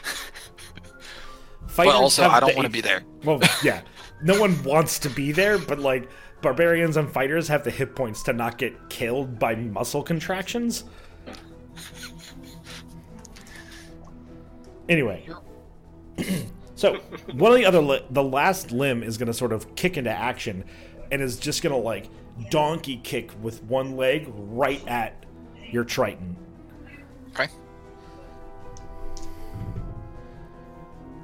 [1.75, 3.03] But also, I don't want to be there.
[3.25, 3.81] Well, yeah,
[4.23, 6.11] no one wants to be there, but like
[6.43, 10.85] barbarians and fighters have the hit points to not get killed by muscle contractions.
[14.93, 15.27] Anyway,
[16.75, 16.97] so
[17.33, 20.11] one of the other li- the last limb is going to sort of kick into
[20.11, 20.65] action,
[21.11, 22.11] and is just going to like
[22.51, 25.25] donkey kick with one leg right at
[25.71, 26.37] your Triton.
[27.31, 27.49] Okay.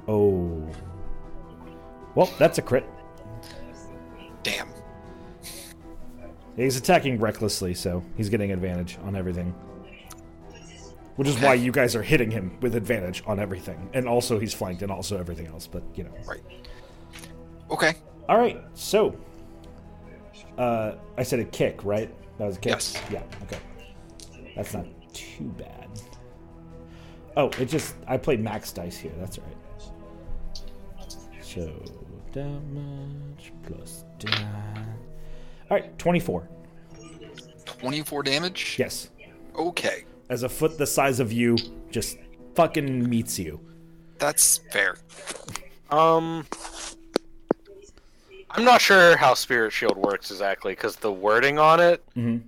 [0.07, 0.67] Oh,
[2.15, 2.89] well, that's a crit.
[4.41, 4.69] Damn.
[6.55, 9.53] He's attacking recklessly, so he's getting advantage on everything.
[11.19, 13.89] Which is why you guys are hitting him with advantage on everything.
[13.93, 16.13] And also he's flanked and also everything else, but you know.
[16.25, 16.39] Right.
[17.69, 17.95] Okay.
[18.29, 19.13] Alright, so
[20.57, 22.09] uh I said a kick, right?
[22.37, 22.71] That was a kick?
[22.71, 23.01] Yes.
[23.11, 23.59] Yeah, okay.
[24.55, 25.89] That's not too bad.
[27.35, 29.57] Oh, it just I played max dice here, that's right.
[31.41, 31.69] So
[32.31, 34.39] damage plus damage.
[35.69, 36.47] Alright, twenty-four.
[37.65, 38.77] 24 damage?
[38.79, 39.09] Yes.
[39.55, 40.05] Okay.
[40.29, 41.57] As a foot the size of you
[41.91, 42.17] just
[42.55, 43.59] fucking meets you.
[44.19, 44.97] That's fair.
[45.89, 46.45] Um,
[48.51, 52.03] I'm not sure how Spirit Shield works exactly because the wording on it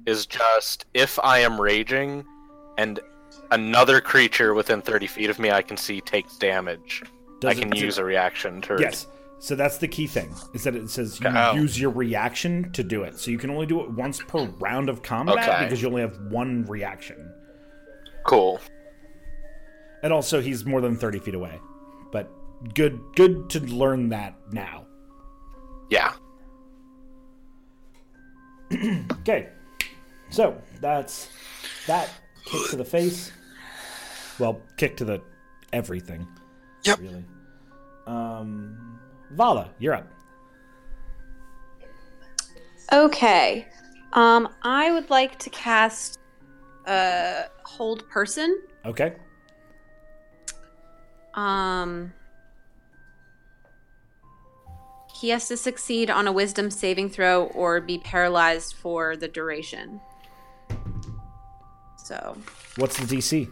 [0.05, 0.29] is Mhm.
[0.29, 2.25] just if I am raging
[2.77, 2.99] and
[3.51, 7.03] another creature within 30 feet of me I can see takes damage,
[7.39, 8.77] Does I can it- use a reaction to.
[8.79, 9.07] Yes.
[9.39, 11.53] So that's the key thing is that it says you Oh.
[11.53, 13.17] use your reaction to do it.
[13.19, 15.63] So you can only do it once per round of combat Okay.
[15.65, 17.31] because you only have one reaction.
[18.23, 18.59] Cool.
[20.03, 21.59] And also he's more than 30 feet away.
[22.11, 22.29] But
[22.73, 24.85] good good to learn that now.
[25.89, 26.13] Yeah.
[29.21, 29.49] Okay.
[30.31, 31.29] So that's
[31.85, 32.09] that
[32.45, 33.31] kick to the face.
[34.39, 35.21] Well, kick to the
[35.73, 36.27] everything.
[36.85, 36.99] Yep.
[36.99, 37.25] Really.
[38.07, 38.99] Um
[39.31, 40.07] Vala, you're up.
[42.91, 43.65] Okay.
[44.13, 46.19] Um, I would like to cast
[46.85, 48.61] uh hold person.
[48.85, 49.13] Okay.
[51.33, 52.13] Um
[55.19, 60.01] he has to succeed on a wisdom saving throw or be paralyzed for the duration.
[62.03, 62.35] So,
[62.77, 63.49] What's the DC?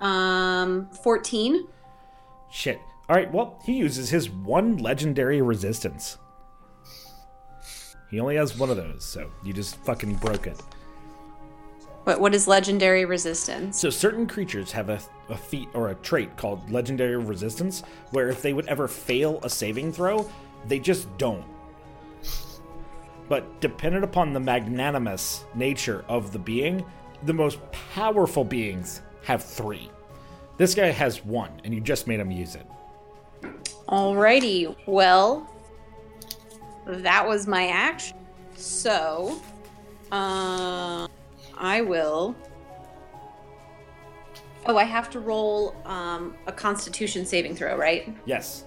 [0.00, 1.66] um 14.
[2.50, 2.78] Shit.
[3.08, 3.30] All right.
[3.32, 6.18] Well, he uses his one legendary resistance.
[8.10, 10.60] He only has one of those, so you just fucking broke it.
[12.04, 13.78] What what is legendary resistance?
[13.78, 18.42] So certain creatures have a, a feat or a trait called legendary resistance, where if
[18.42, 20.30] they would ever fail a saving throw,
[20.66, 21.44] they just don't.
[23.28, 26.84] But dependent upon the magnanimous nature of the being,
[27.22, 29.90] the most powerful beings have three.
[30.58, 32.66] This guy has one, and you just made him use it.
[33.88, 34.76] Alrighty.
[34.86, 35.50] Well,
[36.86, 38.18] that was my action.
[38.56, 39.40] So,
[40.12, 41.08] uh,
[41.58, 42.36] I will
[44.66, 48.14] Oh, I have to roll um, a Constitution saving throw, right?
[48.24, 48.64] Yes.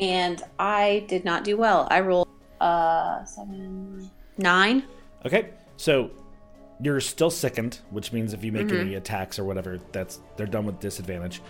[0.00, 1.86] And I did not do well.
[1.90, 2.28] I rolled
[2.60, 4.84] uh seven, nine.
[5.24, 6.10] Okay, so
[6.80, 10.66] you're still sickened, which means if you make any attacks or whatever, that's they're done
[10.66, 11.40] with disadvantage,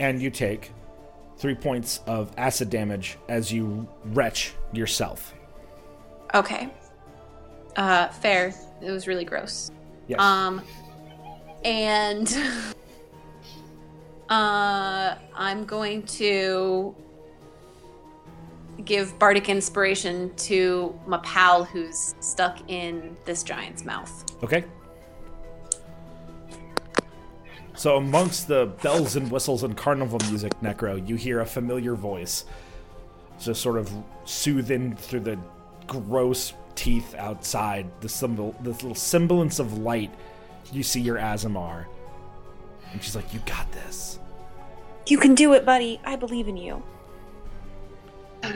[0.00, 0.72] and you take
[1.36, 5.34] three points of acid damage as you retch yourself.
[6.34, 6.68] Okay.
[7.76, 8.54] Uh, fair.
[8.82, 9.70] It was really gross.
[10.06, 10.20] Yes.
[10.20, 10.62] Um,
[11.64, 12.28] and
[14.28, 16.94] uh, I'm going to
[18.84, 24.24] give bardic inspiration to my pal who's stuck in this giant's mouth.
[24.42, 24.64] Okay.
[27.76, 32.44] So, amongst the bells and whistles and carnival music, Necro, you hear a familiar voice,
[33.40, 33.90] just sort of
[34.24, 35.38] soothing through the
[35.88, 37.86] gross teeth outside.
[38.00, 40.10] The symbol, this little semblance of light.
[40.72, 41.86] You see your Aasimar,
[42.92, 44.18] and she's like, "You got this."
[45.06, 46.00] You can do it, buddy.
[46.04, 46.82] I believe in you.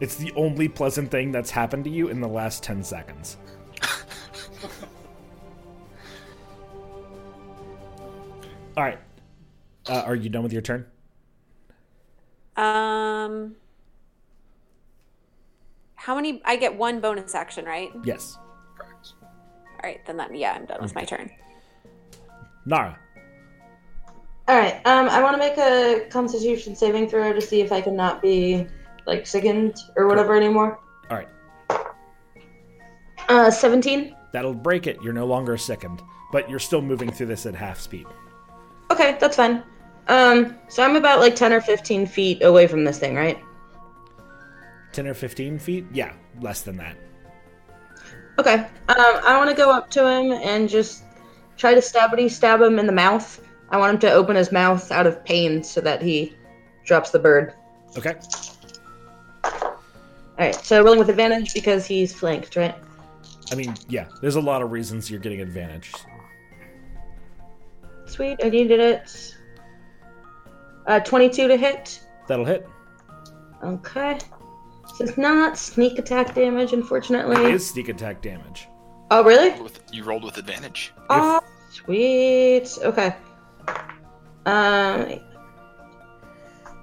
[0.00, 3.36] It's the only pleasant thing that's happened to you in the last ten seconds.
[8.76, 8.98] All right.
[9.86, 10.86] Uh, are you done with your turn?
[12.56, 13.54] Um,
[16.04, 16.42] how many?
[16.44, 17.90] I get one bonus action, right?
[18.04, 18.36] Yes.
[18.76, 19.14] Correct.
[19.82, 20.36] right, then that.
[20.36, 21.30] Yeah, I'm done with my turn.
[22.66, 22.98] Nara.
[24.46, 24.74] All right.
[24.84, 28.20] Um, I want to make a Constitution saving throw to see if I can not
[28.20, 28.66] be
[29.06, 30.78] like sickened or whatever anymore.
[31.10, 31.28] All right.
[33.30, 34.14] Uh, seventeen.
[34.32, 34.98] That'll break it.
[35.02, 36.02] You're no longer sickened,
[36.32, 38.06] but you're still moving through this at half speed.
[38.90, 39.62] Okay, that's fine.
[40.08, 43.38] Um, so I'm about like ten or fifteen feet away from this thing, right?
[44.94, 45.86] 10 or 15 feet?
[45.92, 46.96] Yeah, less than that.
[48.38, 48.54] Okay.
[48.54, 51.04] Um, I want to go up to him and just
[51.56, 53.40] try to stabby stab him in the mouth.
[53.70, 56.34] I want him to open his mouth out of pain so that he
[56.84, 57.54] drops the bird.
[57.96, 58.14] Okay.
[59.44, 59.80] All
[60.38, 60.54] right.
[60.54, 62.74] So rolling with advantage because he's flanked, right?
[63.52, 65.92] I mean, yeah, there's a lot of reasons you're getting advantage.
[68.06, 68.40] Sweet.
[68.42, 69.34] I needed it.
[70.86, 72.00] Uh, 22 to hit.
[72.26, 72.68] That'll hit.
[73.62, 74.18] Okay.
[74.98, 77.36] This is not sneak attack damage, unfortunately.
[77.36, 78.68] It is sneak attack damage.
[79.10, 79.60] Oh, really?
[79.60, 80.92] With, you rolled with advantage.
[81.10, 81.40] Oh,
[81.70, 82.78] sweet.
[82.80, 83.14] Okay.
[84.46, 85.20] Um,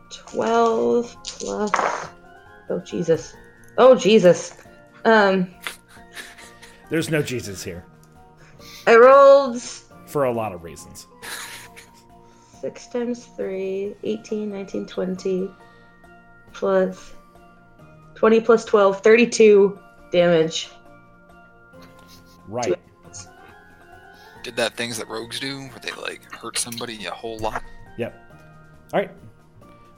[0.09, 1.71] 12 plus.
[2.69, 3.33] Oh, Jesus.
[3.77, 4.57] Oh, Jesus.
[5.05, 5.47] Um,
[6.89, 7.85] There's no Jesus here
[8.87, 9.61] I rolled
[10.07, 11.07] for a lot of reasons.
[12.59, 15.49] 6 times 3, 18, 19, 20,
[16.51, 17.13] plus
[18.21, 19.79] 20 plus 12, 32
[20.11, 20.69] damage.
[22.47, 22.79] Right.
[24.43, 27.63] Did that things that rogues do, where they like hurt somebody a whole lot.
[27.97, 28.13] Yep.
[28.93, 29.09] All right.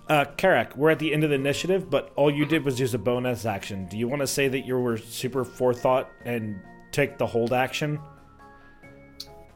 [0.08, 2.94] Uh, Karak, we're at the end of the initiative, but all you did was use
[2.94, 3.88] a bonus action.
[3.88, 6.62] Do you want to say that you were super forethought and
[6.94, 8.00] take the hold action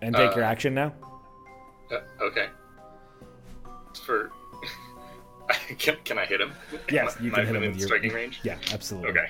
[0.01, 0.93] and take Uh, your action now?
[1.89, 2.47] Uh, okay.
[4.03, 4.29] For
[5.77, 6.51] can, can I hit him?
[6.89, 8.39] Yes, you can hit him with your striking range.
[8.43, 9.11] Yeah, absolutely.
[9.11, 9.27] Okay.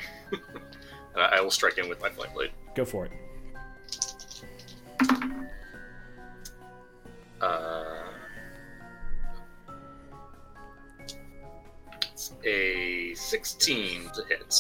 [1.16, 2.52] I I will strike him with my flame blade.
[2.76, 3.12] Go for it.
[7.42, 8.04] Uh,
[12.12, 14.54] it's a 16 to hit.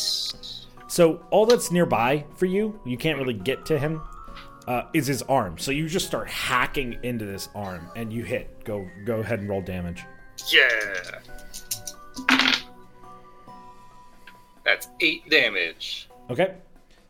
[0.87, 4.01] So all that's nearby for you, you can't really get to him,
[4.67, 5.57] uh, is his arm.
[5.57, 8.63] So you just start hacking into this arm, and you hit.
[8.63, 10.03] Go go ahead and roll damage.
[10.51, 11.19] Yeah.
[14.63, 16.09] That's eight damage.
[16.29, 16.55] Okay.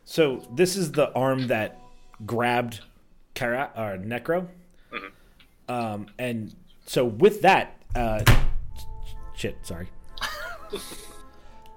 [0.04, 1.80] So this is the arm that
[2.24, 2.80] grabbed
[3.34, 4.46] Kara or Necro.
[5.68, 6.54] Um, and
[6.86, 8.24] so with that, uh,
[9.34, 9.88] shit, sorry.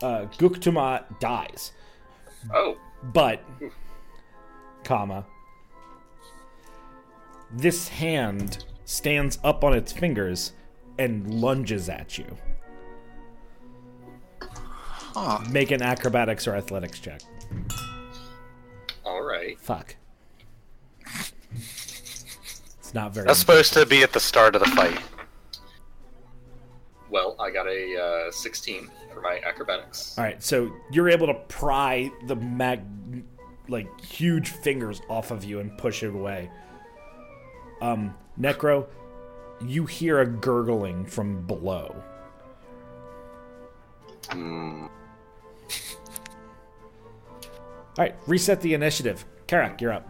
[0.01, 1.73] uh, Guktuma dies,
[2.53, 3.43] Oh, but,
[4.83, 5.25] comma,
[7.51, 10.53] this hand stands up on its fingers
[11.01, 12.37] and lunges at you.
[14.39, 15.39] Huh.
[15.49, 17.21] Make an acrobatics or athletics check.
[19.03, 19.59] all right.
[19.59, 19.95] Fuck.
[22.79, 23.25] It's not very.
[23.25, 24.99] That's supposed to be at the start of the fight.
[27.09, 30.17] Well, I got a uh, 16 for my acrobatics.
[30.17, 32.81] All right, so you're able to pry the mag,
[33.67, 36.49] like huge fingers off of you and push it away.
[37.81, 38.87] Um, Necro,
[39.65, 41.95] you hear a gurgling from below.
[44.29, 44.85] Hmm.
[47.97, 49.25] All right, reset the initiative.
[49.47, 50.07] Karak, you're up.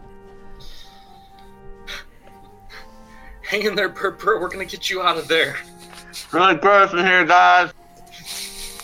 [3.42, 4.18] Hang in there, Burt.
[4.18, 4.40] Burt.
[4.40, 5.56] We're gonna get you out of there.
[6.32, 7.72] Really gross in here, guys.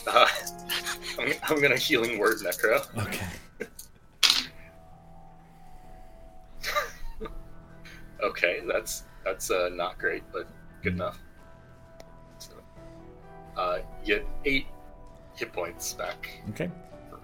[0.06, 0.26] Uh,
[1.18, 2.86] I'm, I'm gonna healing word Necro.
[3.06, 3.26] Okay.
[8.20, 10.48] Okay, that's that's uh, not great, but
[10.88, 11.18] good enough.
[12.38, 12.52] So,
[13.56, 14.66] uh, you get eight
[15.36, 16.40] hit points back.
[16.50, 16.70] Okay.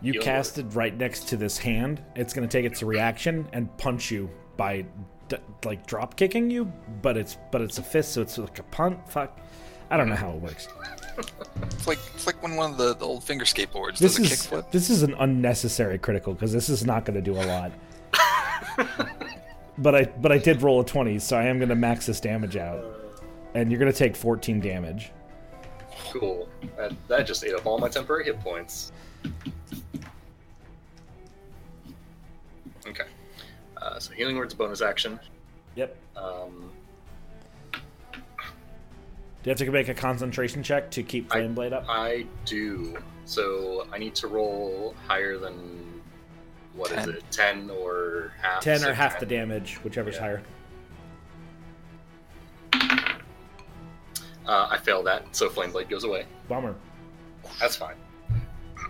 [0.03, 2.03] You cast it right next to this hand.
[2.15, 4.85] It's going to take its reaction and punch you by
[5.29, 8.65] d- like drop kicking you, but it's but it's a fist, so it's like a
[8.65, 8.99] punt.
[9.09, 9.41] Fuck.
[9.91, 10.69] I don't know how it works.
[11.63, 14.33] It's like it's like when one of the, the old finger skateboards This does a
[14.33, 14.71] is kickflip.
[14.73, 17.71] this is an unnecessary critical because this is not going to do a lot.
[19.79, 22.19] but I but I did roll a twenty, so I am going to max this
[22.19, 22.85] damage out,
[23.55, 25.11] and you're going to take fourteen damage.
[26.11, 26.49] Cool.
[26.77, 28.93] That, that just ate up all my temporary hit points.
[32.87, 33.05] Okay.
[33.81, 35.19] Uh, so healing word's a bonus action.
[35.77, 35.97] Yep.
[36.17, 36.71] Um,
[37.73, 37.81] Do
[39.45, 41.85] you have to make a concentration check to keep I- flame blade up?
[41.89, 42.97] I do.
[43.25, 46.03] So I need to roll higher than
[46.75, 47.09] what is Ten.
[47.11, 47.23] it?
[47.31, 48.63] Ten or half?
[48.63, 50.21] Ten or half the damage, whichever's Yeah.
[50.21, 50.43] higher.
[54.47, 56.27] Uh, I fail that, so flame blade goes away.
[56.49, 56.75] Bummer.
[57.61, 57.97] That's fine.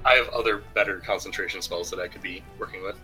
[0.04, 2.96] I have other better concentration spells that I could be working with.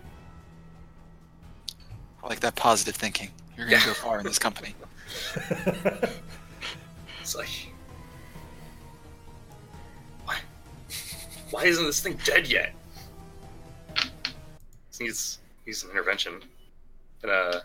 [2.23, 3.31] I like that positive thinking.
[3.57, 3.87] You're gonna Yeah.
[3.87, 4.75] go far in this company.
[7.21, 7.49] It's like,
[10.25, 10.39] why?
[11.51, 12.75] Why isn't this thing dead yet?
[14.91, 16.41] This needs needs some intervention.
[17.23, 17.63] Gonna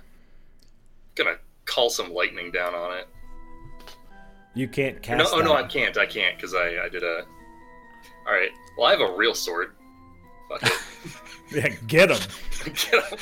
[1.15, 3.07] gonna call some lightning down on it.
[4.55, 5.31] You can't cast.
[5.33, 5.97] no, oh no, I can't.
[5.97, 7.25] I can't because I I did a.
[8.27, 8.49] All right.
[8.77, 9.75] Well, I have a real sword.
[10.49, 10.71] Fuck it.
[11.51, 12.17] Yeah, get him.
[12.65, 13.19] Get him.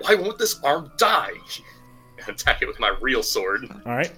[0.00, 1.32] Why won't this arm die?
[2.28, 3.66] Attack it with my real sword.
[3.84, 4.10] All right.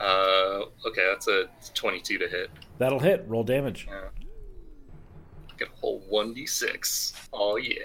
[0.00, 2.50] Uh, okay, that's a 22 to hit.
[2.78, 3.24] That'll hit.
[3.28, 3.86] Roll damage.
[3.88, 4.08] Yeah.
[5.56, 7.12] Get a whole 1d6.
[7.32, 7.76] Oh, yeah.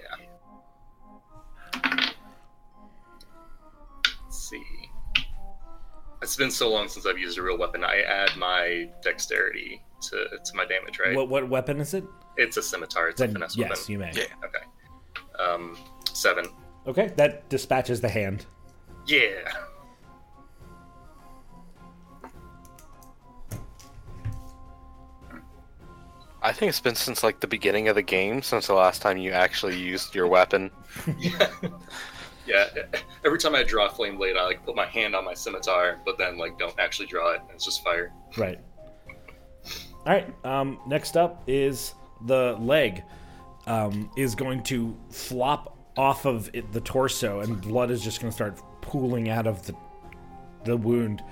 [4.24, 4.64] Let's see.
[6.22, 7.84] It's been so long since I've used a real weapon.
[7.84, 11.16] I add my dexterity to, to my damage, right?
[11.16, 12.04] What what weapon is it?
[12.38, 13.10] It's a scimitar.
[13.10, 13.84] It's a Then finesse yes, weapon.
[13.92, 14.12] you may.
[14.14, 14.24] Yeah.
[14.46, 15.44] Okay.
[15.44, 15.78] Um,
[16.14, 16.46] seven.
[16.88, 18.46] Okay, that dispatches the hand.
[19.06, 19.52] Yeah.
[26.42, 29.18] I think it's been since like the beginning of the game since the last time
[29.18, 30.72] you actually used your weapon.
[31.18, 31.50] Yeah.
[32.48, 32.66] yeah.
[33.26, 36.00] Every time I draw a flame blade, I like put my hand on my scimitar,
[36.06, 37.42] but then like don't actually draw it.
[37.54, 38.14] It's just fire.
[38.38, 38.60] Right.
[40.06, 40.46] All right.
[40.46, 43.04] Um, next up is the leg.
[43.66, 48.32] Um, is going to flop off of it, the torso, and blood is just going
[48.32, 49.76] to start pooling out of the
[50.64, 51.24] the wound.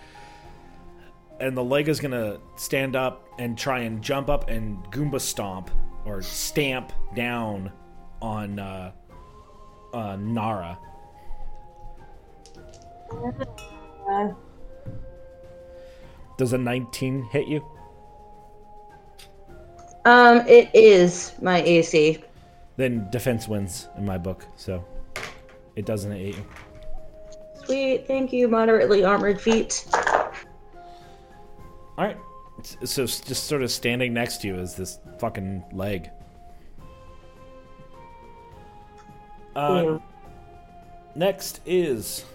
[1.39, 5.69] And the leg is to stand up and try and jump up and Goomba stomp
[6.05, 7.71] or stamp down
[8.21, 8.91] on uh,
[9.93, 10.77] uh, Nara.
[16.37, 17.65] Does a 19 hit you?
[20.05, 22.23] Um, it is my AC.
[22.77, 24.85] Then defense wins in my book, so
[25.75, 26.45] it doesn't hit you.
[27.65, 29.85] Sweet, thank you, moderately armored feet.
[31.97, 32.17] All right.
[32.83, 36.09] So just sort of standing next to you is this fucking leg.
[39.55, 39.97] Uh, Yeah.
[41.15, 42.25] Next is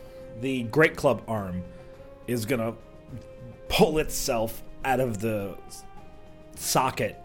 [0.41, 1.63] the Great Club arm
[2.27, 2.75] is gonna
[3.69, 5.57] pull itself out of the
[6.55, 7.19] socket,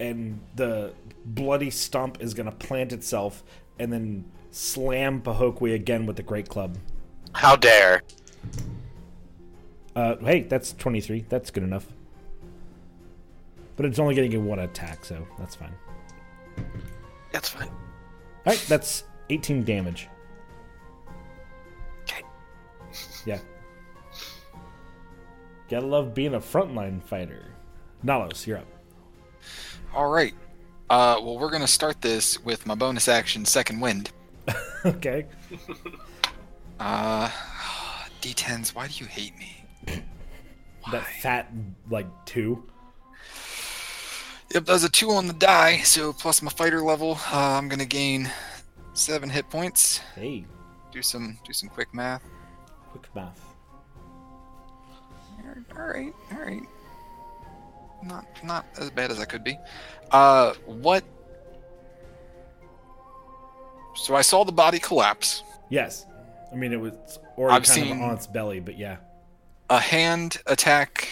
[0.00, 0.92] and the
[1.24, 3.44] bloody stump is gonna plant itself
[3.78, 6.76] and then slam Pahokwi again with the Great Club.
[7.32, 8.02] How dare!
[9.94, 11.26] Uh, hey, that's 23.
[11.28, 11.86] That's good enough.
[13.76, 15.74] But it's only getting one attack, so that's fine.
[17.32, 17.68] That's fine.
[17.68, 20.08] All right, that's 18 damage.
[22.02, 22.22] Okay.
[23.24, 23.38] Yeah.
[25.68, 27.46] Gotta love being a frontline fighter.
[28.04, 28.66] Nalos, you're up.
[29.94, 30.34] All right.
[30.90, 34.10] Uh, well, we're gonna start this with my bonus action, Second Wind.
[34.84, 35.26] okay.
[36.78, 37.30] Uh,
[38.20, 38.74] D10s.
[38.74, 39.61] Why do you hate me?
[40.90, 41.50] That fat,
[41.90, 42.64] like, two.
[44.54, 45.78] Yep, that's a two on the die.
[45.78, 48.30] So plus my fighter level, uh, I'm gonna gain
[48.92, 49.98] seven hit points.
[50.14, 50.44] Hey,
[50.90, 52.22] Do some do some quick math.
[52.90, 53.40] quick math.
[55.76, 56.62] All right, all right.
[58.02, 59.56] Not not as bad as I could be.
[60.10, 61.02] Uh, what?
[63.94, 65.42] So I saw the body collapse.
[65.70, 66.04] Yes.
[66.52, 66.92] I mean, it was
[67.38, 68.96] already I've kind seen- of on its belly, but yeah.
[69.70, 71.08] A hand attack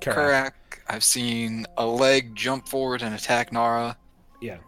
[0.00, 0.52] Karak.
[0.88, 3.96] I've seen a leg jump forward and attack Nara.
[4.40, 4.58] Yeah.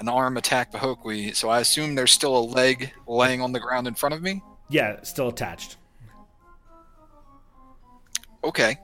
[0.00, 1.34] An arm attack Pahokwi.
[1.34, 4.42] So I assume there's still a leg laying on the ground in front of me.
[4.68, 5.76] Yeah, still attached.
[8.42, 8.78] Okay.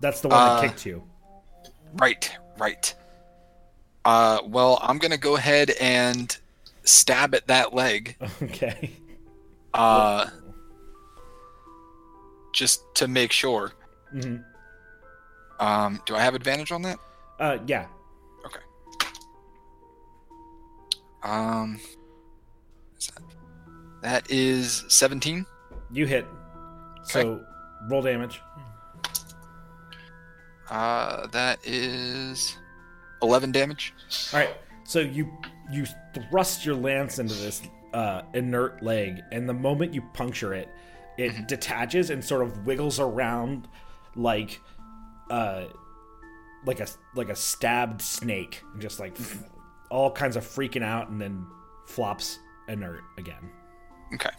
[0.00, 1.02] That's the one Uh, that kicked you.
[1.94, 2.94] Right, right.
[4.04, 6.36] Uh, well, I'm gonna go ahead and
[6.84, 8.16] stab at that leg.
[8.42, 8.90] Okay.
[9.74, 10.26] Uh,
[12.52, 13.72] just to make sure.
[14.12, 14.36] hmm
[15.58, 16.98] Um, do I have advantage on that?
[17.38, 17.86] Uh, yeah.
[18.46, 18.60] Okay.
[21.22, 21.78] Um,
[22.98, 23.22] is that,
[24.02, 25.44] that is 17.
[25.92, 26.26] You hit.
[27.04, 27.44] So
[27.90, 28.40] roll damage.
[30.68, 32.56] Uh, that is
[33.22, 33.92] 11 damage.
[34.32, 34.50] All right.
[34.84, 35.30] So you
[35.70, 35.86] you
[36.30, 37.62] thrust your lance into this
[37.94, 40.68] uh, inert leg, and the moment you puncture it,
[41.20, 43.68] it detaches and sort of wiggles around
[44.16, 44.60] like
[45.30, 45.64] uh
[46.64, 49.16] like a like a stabbed snake, and just like
[49.90, 51.46] all kinds of freaking out, and then
[51.86, 53.50] flops inert again.
[54.14, 54.30] Okay.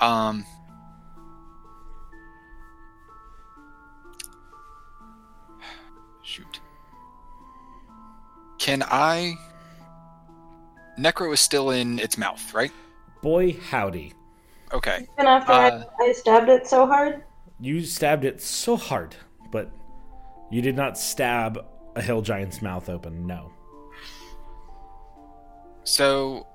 [0.00, 0.44] Um.
[6.22, 6.60] Shoot.
[8.58, 9.36] Can I?
[10.98, 12.72] Necro is still in its mouth, right?
[13.22, 14.12] Boy, howdy!
[14.72, 15.06] Okay.
[15.14, 17.24] Even after Uh, I, I stabbed it so hard?
[17.60, 19.16] You stabbed it so hard,
[19.50, 19.70] but
[20.50, 21.64] you did not stab
[21.96, 23.26] a hill giant's mouth open.
[23.26, 23.50] No.
[25.84, 26.46] So.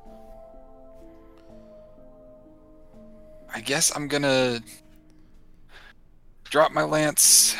[3.55, 4.61] I guess I'm gonna
[6.45, 7.55] drop my lance,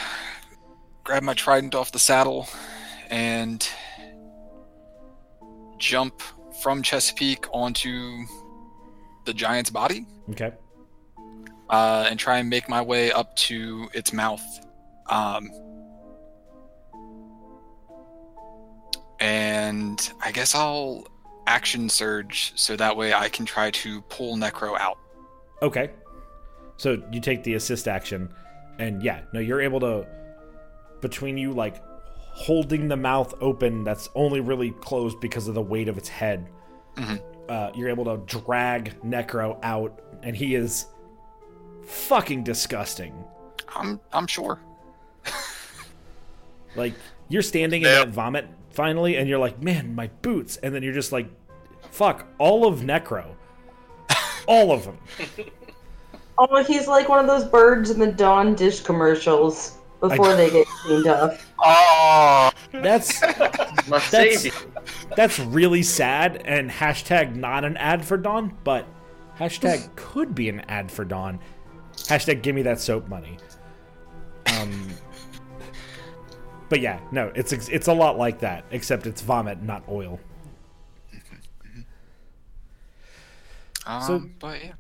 [1.04, 2.48] grab my trident off the saddle,
[3.12, 3.68] and
[5.78, 6.22] jump
[6.64, 8.26] from Chesapeake onto
[9.26, 10.52] the giant's body Okay.
[11.70, 14.44] uh, and try and make my way up to its mouth.
[15.10, 15.50] Um,
[19.20, 21.08] and I guess I'll
[21.48, 24.98] action surge so that way I can try to pull Necro out.
[25.62, 25.92] Okay.
[26.78, 28.30] So you take the assist action,
[28.80, 30.08] and yeah, no, you're able to,
[31.02, 31.82] between you, like,
[32.34, 36.50] holding the mouth open that's only really closed because of the weight of its head,
[36.96, 37.22] Mhm.
[37.50, 40.86] Uh, you're able to drag Necro out, and he is
[41.86, 43.14] fucking disgusting.
[43.76, 44.60] I'm I'm sure.
[46.76, 46.94] Like,
[47.30, 48.06] you're standing in Yep.
[48.08, 50.58] that vomit finally, and you're like, man, my boots.
[50.58, 51.28] And then you're just like,
[51.92, 53.36] fuck, all of Necro.
[54.48, 54.98] all of them.
[56.40, 59.78] Oh, he's like one of those birds in the Dawn dish commercials
[60.10, 61.38] before I- they get cleaned up.
[61.60, 63.20] Oh, That's
[64.12, 64.48] That's-
[65.16, 68.86] that's really sad and hashtag not an ad for Dawn, but
[69.40, 71.40] hashtag could be an ad for Dawn.
[71.96, 73.38] Hashtag give me that soap money.
[74.48, 74.90] Um,
[76.70, 80.20] but yeah, no, it's it's a lot like that, except it's vomit, not oil.
[83.86, 84.72] Um, So- but yeah,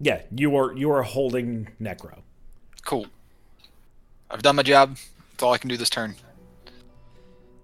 [0.00, 2.20] Yeah, you are you are holding Necro.
[2.84, 3.06] cool.
[4.34, 4.96] I've done my job.
[5.30, 6.16] That's all I can do this turn.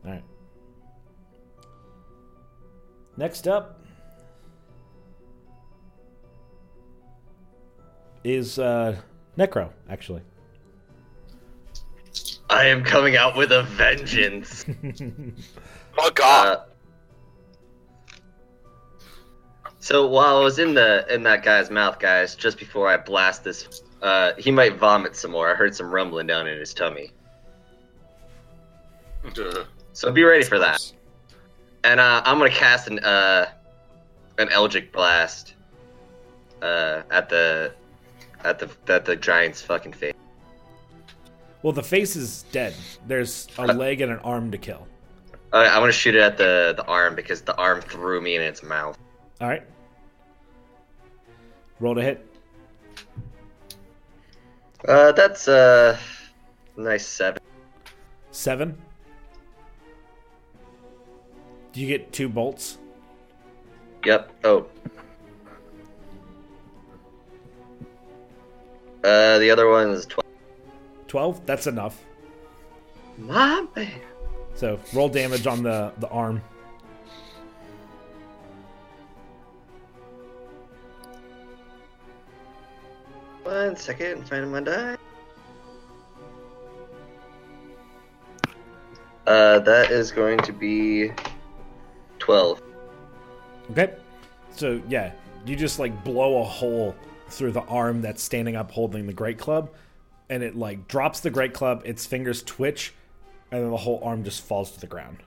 [0.05, 0.23] All right.
[3.17, 3.81] Next up
[8.23, 8.97] is uh,
[9.37, 10.23] Necro, actually.
[12.49, 14.65] I am coming out with a vengeance.
[15.99, 16.47] oh God!
[16.47, 16.65] Uh,
[19.81, 23.43] so while I was in the in that guy's mouth, guys, just before I blast
[23.43, 25.51] this, uh, he might vomit some more.
[25.51, 27.11] I heard some rumbling down in his tummy.
[29.35, 29.65] Duh.
[29.93, 30.93] So be ready for that.
[31.85, 33.51] And uh, I'm gonna cast an uh,
[34.39, 35.55] an Eldritch blast
[36.63, 37.73] uh, at the
[38.45, 40.15] at the at the giant's fucking face.
[41.63, 42.75] Well, the face is dead.
[43.07, 44.87] There's a leg and an arm to kill.
[45.53, 48.37] Uh, I want to shoot it at the the arm because the arm threw me
[48.37, 48.99] in its mouth.
[49.41, 49.63] All right.
[51.81, 52.30] Roll to hit.
[54.87, 55.99] Uh, that's a
[56.77, 57.41] nice seven.
[58.31, 58.77] Seven.
[61.73, 62.79] Do you get two bolts?
[64.05, 64.33] Yep.
[64.45, 64.67] Oh.
[69.05, 70.27] Uh, the other one is twelve.
[71.09, 71.47] Twelve.
[71.47, 72.03] That's enough.
[73.19, 74.01] My man.
[74.55, 76.43] So roll damage on the the arm.
[83.81, 84.97] Second, and find finding my die.
[89.27, 91.13] Uh, that is going to be
[92.19, 92.61] twelve.
[93.71, 93.95] Okay.
[94.51, 95.13] So yeah,
[95.47, 96.95] you just like blow a hole
[97.29, 99.71] through the arm that's standing up holding the great club,
[100.29, 101.83] and it like drops the great club.
[101.85, 102.93] Its fingers twitch,
[103.51, 105.19] and then the whole arm just falls to the ground.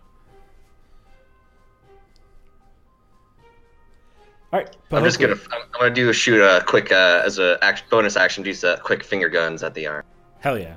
[4.54, 7.40] All right, I'm just gonna I'm, I'm gonna do a shoot a quick uh, as
[7.40, 8.44] a act, bonus action.
[8.44, 10.04] Do some quick finger guns at the arm.
[10.42, 10.76] Hell yeah!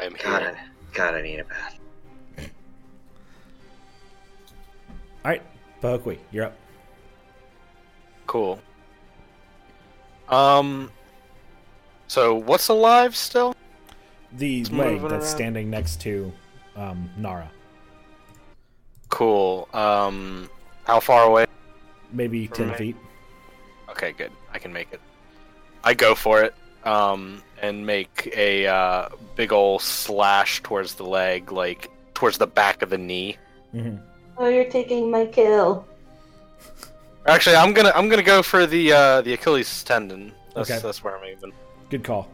[0.00, 0.56] I am God, here.
[0.56, 1.80] I, God, I need a bath.
[5.24, 5.42] All right,
[5.82, 6.56] Pahokwi, you're up.
[8.28, 8.60] Cool.
[10.28, 10.92] Um.
[12.06, 13.52] So what's alive still?
[14.34, 15.22] The It's leg that's around.
[15.22, 16.32] standing next to
[16.76, 17.50] um, Nara,
[19.08, 19.68] Cool.
[19.72, 20.48] Um.
[20.88, 21.44] How far away?
[22.10, 22.78] maybe ten Right.
[22.78, 22.96] feet.
[23.90, 24.32] Okay, good.
[24.54, 25.00] I can make it.
[25.84, 26.54] I go for it.
[26.84, 32.80] Um, and make a uh, big ol' slash towards the leg, like towards the back
[32.82, 33.36] of the knee.
[33.72, 33.96] hmm
[34.38, 35.84] Oh, you're taking my kill.
[37.26, 40.32] Actually, I'm gonna I'm gonna go for the uh, the Achilles tendon.
[40.54, 40.80] That's, Okay.
[40.80, 41.52] that's where I'm aiming.
[41.90, 42.28] Good call.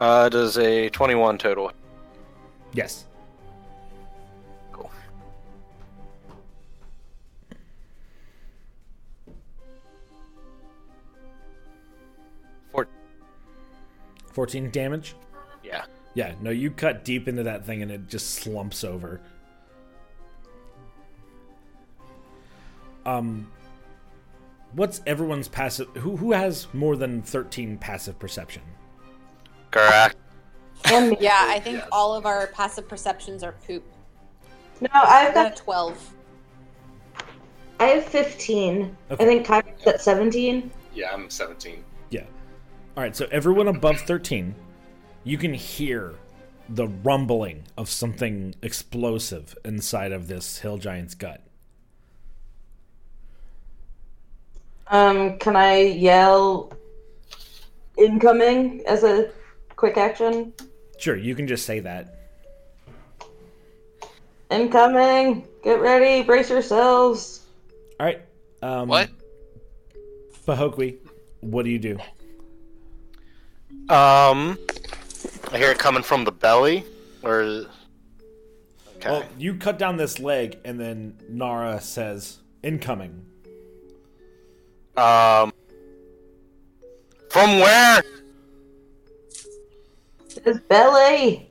[0.00, 1.72] Uh, does a 21 total.
[2.72, 3.04] Yes.
[14.36, 15.16] 14 damage.
[15.64, 15.86] Yeah.
[16.12, 19.18] Yeah, no, you cut deep into that thing and it just slumps over.
[23.06, 23.50] Um
[24.72, 28.60] what's everyone's passive who who has more than 13 passive perception?
[29.70, 30.16] Correct.
[30.84, 31.16] And me.
[31.18, 33.84] Yeah, I think all of our passive perceptions are poop.
[34.82, 36.14] No, I've got 12.
[37.80, 38.96] I have 15.
[39.12, 39.24] Okay.
[39.24, 40.70] I think Kyra's at 17.
[40.94, 41.82] Yeah, I'm 17.
[42.96, 43.00] Yeah.
[43.00, 44.54] All right, so everyone above 13,
[45.24, 46.14] you can hear
[46.68, 51.42] the rumbling of something explosive inside of this hill giant's gut.
[54.88, 56.72] Um, can I yell
[57.98, 59.30] incoming as a
[59.76, 60.52] quick action?
[60.98, 62.14] Sure, you can just say that.
[64.50, 65.46] Incoming!
[65.64, 67.44] Get ready, brace yourselves.
[67.98, 68.22] All right.
[68.62, 69.10] Um What?
[70.46, 70.98] Pahokwi,
[71.40, 71.98] what do you do?
[73.88, 74.58] Um,
[75.52, 76.84] I hear it coming from the belly,
[77.22, 77.42] or
[78.96, 79.10] okay.
[79.10, 83.24] Well, you cut down this leg, and then Nara says, "Incoming."
[84.96, 85.52] Um,
[87.30, 88.02] from where?
[90.44, 91.48] His belly!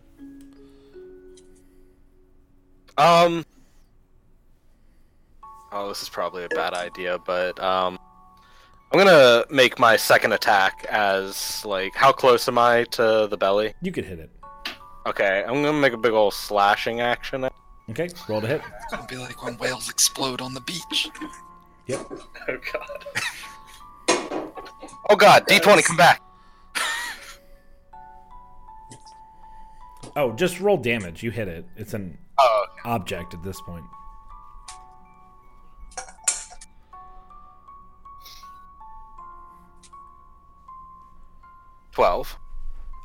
[2.97, 3.45] Um.
[5.71, 7.97] Oh, this is probably a bad idea, but um,
[8.91, 13.73] I'm gonna make my second attack as like, how close am I to the belly?
[13.81, 14.29] You could hit it.
[15.05, 17.47] Okay, I'm gonna make a big old slashing action.
[17.89, 18.61] Okay, roll to hit.
[18.83, 21.09] It's gonna be like when whales explode on the beach.
[21.87, 21.99] Yep.
[22.47, 23.05] Oh god.
[25.09, 26.21] Oh God, D20, come back.
[30.15, 31.21] Oh, just roll damage.
[31.21, 31.65] You hit it.
[31.75, 33.83] It's an Oh, object at this point.
[41.95, 42.37] Twelve.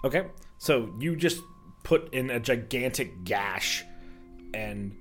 [0.05, 0.26] Okay,
[0.59, 1.41] so you just
[1.82, 3.84] put in a gigantic gash,
[4.53, 4.95] and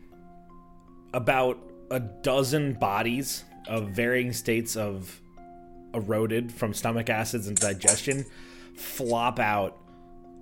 [1.14, 1.58] about
[1.92, 5.20] a dozen bodies of varying states of
[5.94, 8.24] eroded from stomach acids and digestion
[8.76, 9.76] flop out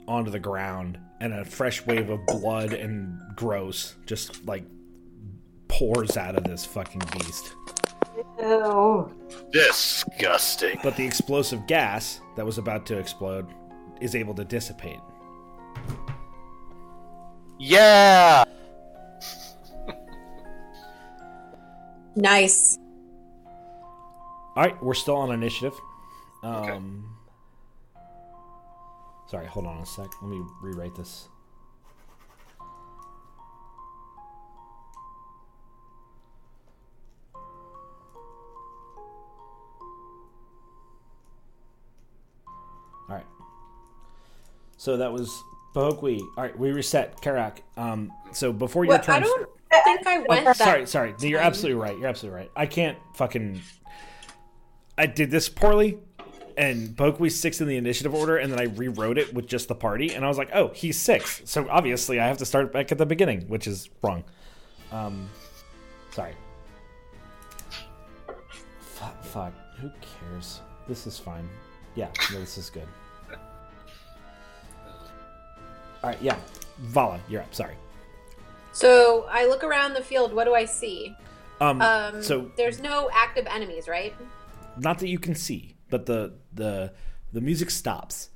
[0.08, 4.64] onto the ground, and a fresh wave of blood and gross just like
[5.68, 7.54] pours out of this fucking beast.
[8.40, 9.12] Ew.
[9.52, 10.80] Disgusting.
[10.84, 13.48] But the explosive gas that was about to explode
[14.02, 15.00] is able to dissipate.
[17.60, 18.44] Yeah.
[22.16, 22.80] Nice.
[23.46, 25.74] All right, we're still on initiative.
[26.42, 27.16] Um,
[29.28, 30.08] Sorry, hold on a sec.
[30.24, 31.28] Let me rewrite this.
[43.10, 43.26] All right.
[44.78, 45.42] So that was
[45.74, 46.20] Pahokwi.
[46.22, 47.60] All right, we reset Karak.
[47.76, 49.16] Um, so before your Well, turn.
[49.16, 49.50] I don't
[50.04, 50.56] think I Oh, went that.
[50.58, 51.14] sorry, sorry.
[51.22, 51.98] No, You're absolutely right.
[51.98, 52.52] You're absolutely right.
[52.56, 53.62] I can't fucking.
[54.98, 56.00] I did this poorly,
[56.58, 59.76] and Bokui's six in the initiative order, and then I rewrote it with just the
[59.76, 61.42] party, and I was like, oh, he's six.
[61.46, 64.24] So obviously, I have to start back at the beginning, which is wrong.
[64.92, 65.30] Um,
[66.12, 66.34] sorry.
[68.80, 69.54] Fuck, fuck.
[69.80, 70.62] Who cares?
[70.88, 71.48] This is fine.
[71.98, 72.88] Yeah, no, this is good.
[76.04, 76.38] All right, yeah.
[76.80, 77.54] Vala, you're up.
[77.56, 77.74] Sorry.
[78.72, 80.32] So I look around the field.
[80.32, 81.16] What do I see?
[81.60, 84.14] Um, Um, so there's no active enemies, right?
[84.80, 86.94] not that you can see, but the the
[87.34, 88.30] the music stops.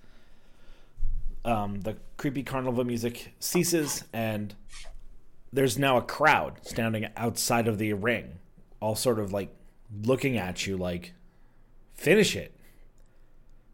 [1.46, 4.56] Um, the creepy carnival music ceases, and
[5.54, 8.40] there's now a crowd standing outside of the ring,
[8.80, 9.56] all sort of like
[10.04, 11.14] looking at you, like,
[11.94, 12.56] finish it.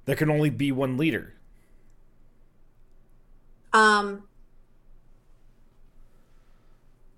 [0.08, 1.34] There can only be one leader.
[3.74, 4.24] Um,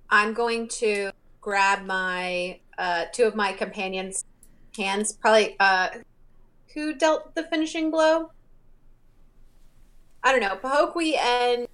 [0.09, 4.25] I'm going to grab my uh, two of my companions'
[4.75, 5.13] hands.
[5.13, 5.89] Probably, uh,
[6.73, 8.31] who dealt the finishing blow?
[10.23, 10.57] I don't know.
[10.57, 11.67] Pahokwi and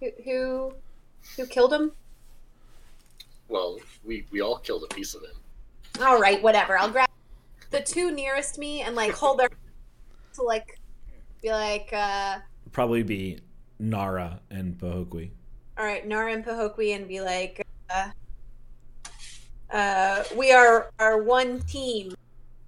[0.00, 0.74] who who
[1.36, 1.92] who killed him?
[3.48, 6.04] Well, we we all killed a piece of him.
[6.04, 6.76] All right, whatever.
[6.76, 7.09] I'll grab
[7.80, 9.48] the two nearest me and like hold their
[10.34, 10.78] to like
[11.42, 12.38] be like, uh,
[12.72, 13.38] Probably be
[13.78, 15.30] Nara and Pahokwi.
[15.78, 18.10] all right, Nara and Pahokwi, and be like, uh,
[19.72, 22.14] uh, we are are one team,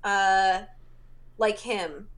[0.02, 0.62] uh,
[1.38, 2.08] like him.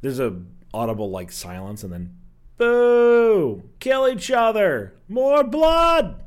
[0.00, 0.36] There's a
[0.74, 2.16] audible like silence, and then
[2.56, 6.22] boo, kill each other, more blood,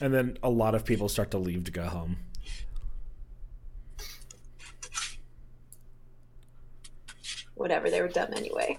[0.00, 2.16] and then a lot of people start to leave to go home.
[7.62, 8.76] Whatever, they were dumb anyway.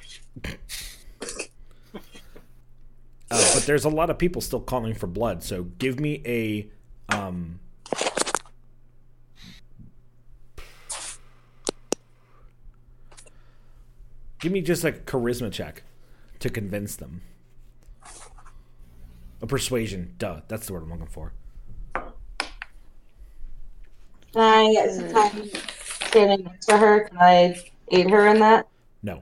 [3.32, 5.42] Uh, but there's a lot of people still calling for blood.
[5.42, 6.68] So give me a
[7.16, 7.62] um,
[14.40, 15.84] give me just like a charisma check
[16.40, 17.22] to convince them.
[19.42, 20.42] A persuasion, duh.
[20.50, 21.32] That's the word I'm looking for.
[21.94, 22.04] Can
[24.36, 25.50] I, since I'm
[26.10, 27.56] standing next to her, can I
[27.90, 28.68] aid her in that?
[29.04, 29.22] No.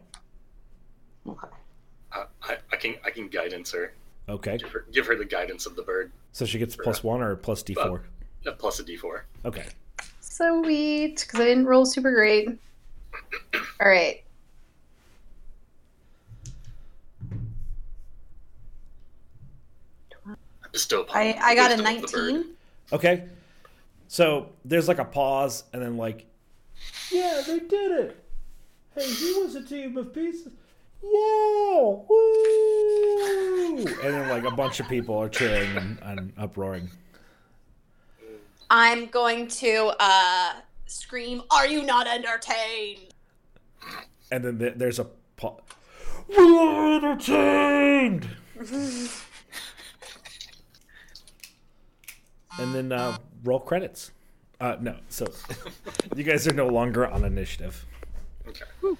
[1.27, 1.47] Okay.
[2.13, 3.93] Uh, I, I can I can guidance her.
[4.29, 4.57] Okay.
[4.57, 6.11] Give her give her the guidance of the bird.
[6.31, 8.01] So she gets plus one or plus d4.
[8.45, 9.21] Uh, plus a d4.
[9.45, 9.65] Okay.
[10.21, 12.47] Sweet, because I didn't roll super great.
[13.79, 14.23] All right.
[20.71, 22.33] Bestow upon I, I got a wisdom of the bird.
[22.33, 22.45] 19.
[22.93, 23.23] Okay.
[24.07, 26.25] So there's like a pause, and then like,
[27.11, 28.23] yeah, they did it.
[28.95, 30.51] Hey, he was a team of pieces.
[31.03, 31.09] Yeah,
[31.79, 33.77] woo!
[33.77, 36.89] And then like a bunch of people are cheering and, and uproaring.
[38.69, 40.53] I'm going to uh,
[40.85, 43.13] scream, Are you not entertained?
[44.31, 45.59] And then there- there's a pause.
[46.29, 48.27] We are entertained.
[52.59, 54.11] and then uh, roll credits.
[54.59, 55.25] Uh, no, so
[56.15, 57.85] you guys are no longer on initiative.
[58.51, 58.97] Okay.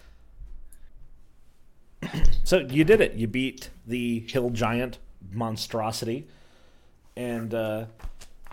[2.44, 3.14] So you did it.
[3.14, 4.98] You beat the hill giant
[5.32, 6.28] monstrosity,
[7.16, 7.86] and uh,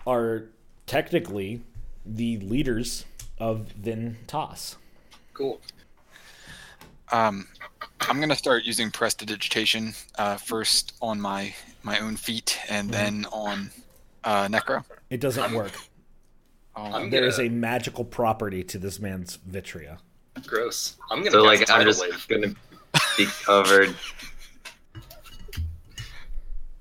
[0.05, 0.45] are
[0.85, 1.61] technically
[2.05, 3.05] the leaders
[3.39, 4.77] of Vin Toss.
[5.33, 5.59] Cool.
[7.11, 7.47] Um,
[8.01, 13.71] I'm gonna start using prestidigitation uh, first on my my own feet, and then on
[14.23, 14.83] uh, Necro.
[15.09, 15.71] It doesn't work.
[16.75, 19.97] I'm There is gonna- a magical property to this man's vitria.
[20.47, 20.97] Gross.
[21.11, 22.27] I'm gonna So cast like I'm just wave.
[22.27, 22.55] gonna
[23.17, 23.95] be covered.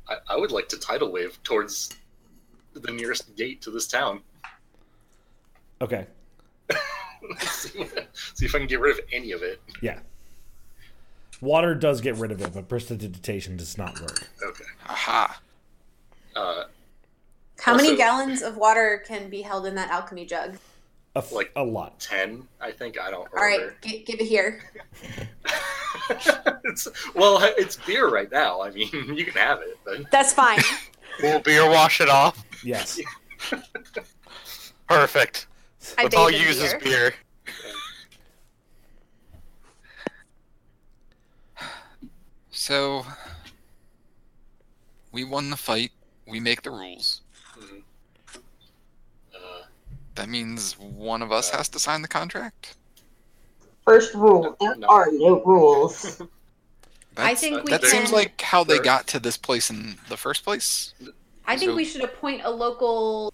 [0.08, 1.90] I, I would like to tidal wave towards
[2.74, 4.20] the nearest gate to this town.
[5.80, 6.06] Okay.
[7.40, 7.84] see,
[8.34, 9.60] see if I can get rid of any of it.
[9.82, 9.98] Yeah.
[11.40, 14.28] Water does get rid of it, but prestidigitation does not work.
[14.44, 14.64] Okay.
[14.88, 15.40] aha!
[16.34, 16.64] Uh,
[17.60, 20.56] How many gallons of water can be held in that alchemy jug?
[21.18, 21.98] A, f- Like- a lot.
[21.98, 22.96] ten, I think.
[23.00, 23.76] I don't All right, remember.
[23.82, 24.62] g- give it here.
[26.64, 28.60] it's, well, it's beer right now.
[28.62, 30.60] I mean, you can have it, but That's fine.
[31.22, 32.44] Will beer wash it off?
[32.62, 33.00] Yes.
[34.88, 35.48] Perfect.
[35.98, 37.10] I Let's all bathe use this beer.
[37.10, 37.14] beer.
[42.50, 43.04] So
[45.12, 45.92] we won the fight.
[46.26, 47.22] We make the rules.
[50.18, 52.74] That means one of us has to sign the contract.
[53.84, 54.88] First rule: there No.
[54.88, 56.20] are no rules.
[57.16, 60.42] I think we that seems like how they got to this place in the first
[60.42, 60.92] place.
[61.46, 63.32] I think So- we should appoint a local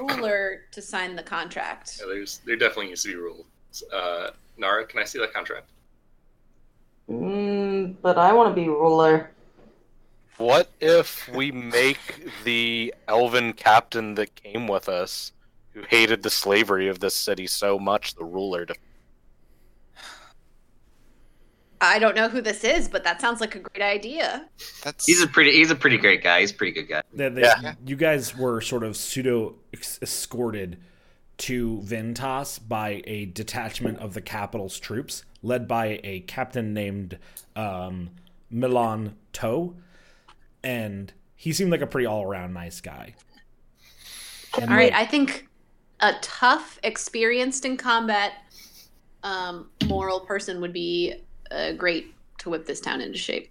[0.00, 1.96] ruler to sign the contract.
[1.98, 3.46] yeah, there's there definitely needs to be rules.
[3.92, 5.66] Uh, Nara, can I see that contract?
[7.10, 9.30] Mm, but I want to be ruler.
[10.36, 15.32] What if we make the elven captain that came with us,
[15.78, 18.66] who hated the slavery of this city so much, the ruler?
[18.66, 18.74] To...
[21.80, 24.48] I don't know who this is, but that sounds like a great idea.
[24.82, 26.40] That's He's a pretty he's a pretty great guy.
[26.40, 27.02] He's a pretty good guy.
[27.14, 27.74] They, they, Yeah.
[27.86, 29.54] You guys were sort of pseudo
[30.02, 30.78] escorted
[31.38, 37.18] to Ventas by a detachment of the capital's troops, led by a captain named
[37.54, 38.10] um,
[38.50, 39.76] Milan To,
[40.64, 43.14] and he seemed like a pretty all around nice guy.
[44.60, 45.47] And All right, like- I think
[46.00, 48.32] a tough, experienced in combat,
[49.22, 51.14] um, moral person would be
[51.50, 53.50] uh, great to whip this town into shape.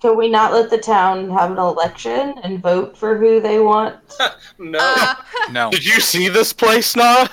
[0.00, 3.96] Can we not let the town have an election and vote for who they want?
[4.58, 4.78] no.
[4.80, 5.14] Uh,
[5.50, 5.70] no.
[5.70, 7.28] Did you see this place, Nah?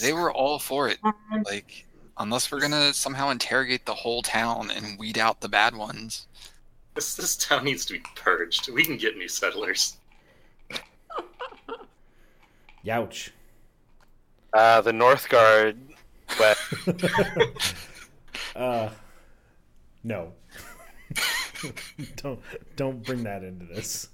[0.00, 0.98] They were all for it.
[1.44, 1.84] Like,
[2.16, 6.28] unless we're gonna somehow interrogate the whole town and weed out the bad ones.
[6.94, 8.70] This this town needs to be purged.
[8.70, 9.96] We can get new settlers.
[12.84, 13.30] Youch.
[14.52, 15.78] Uh, the North Guard.
[16.38, 16.58] But
[18.56, 18.90] Uh,
[20.04, 20.32] no.
[22.16, 22.40] don't
[22.76, 24.08] don't bring that into this.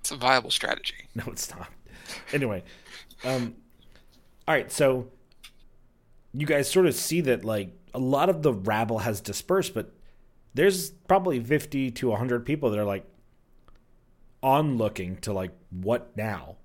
[0.00, 1.08] It's a viable strategy.
[1.14, 1.68] No, it's not.
[2.32, 2.62] Anyway,
[3.24, 3.54] um,
[4.46, 4.70] all right.
[4.70, 5.08] So
[6.32, 9.92] you guys sort of see that like a lot of the rabble has dispersed, but
[10.54, 13.06] there's probably fifty to hundred people that are like
[14.42, 16.56] on looking to like what now?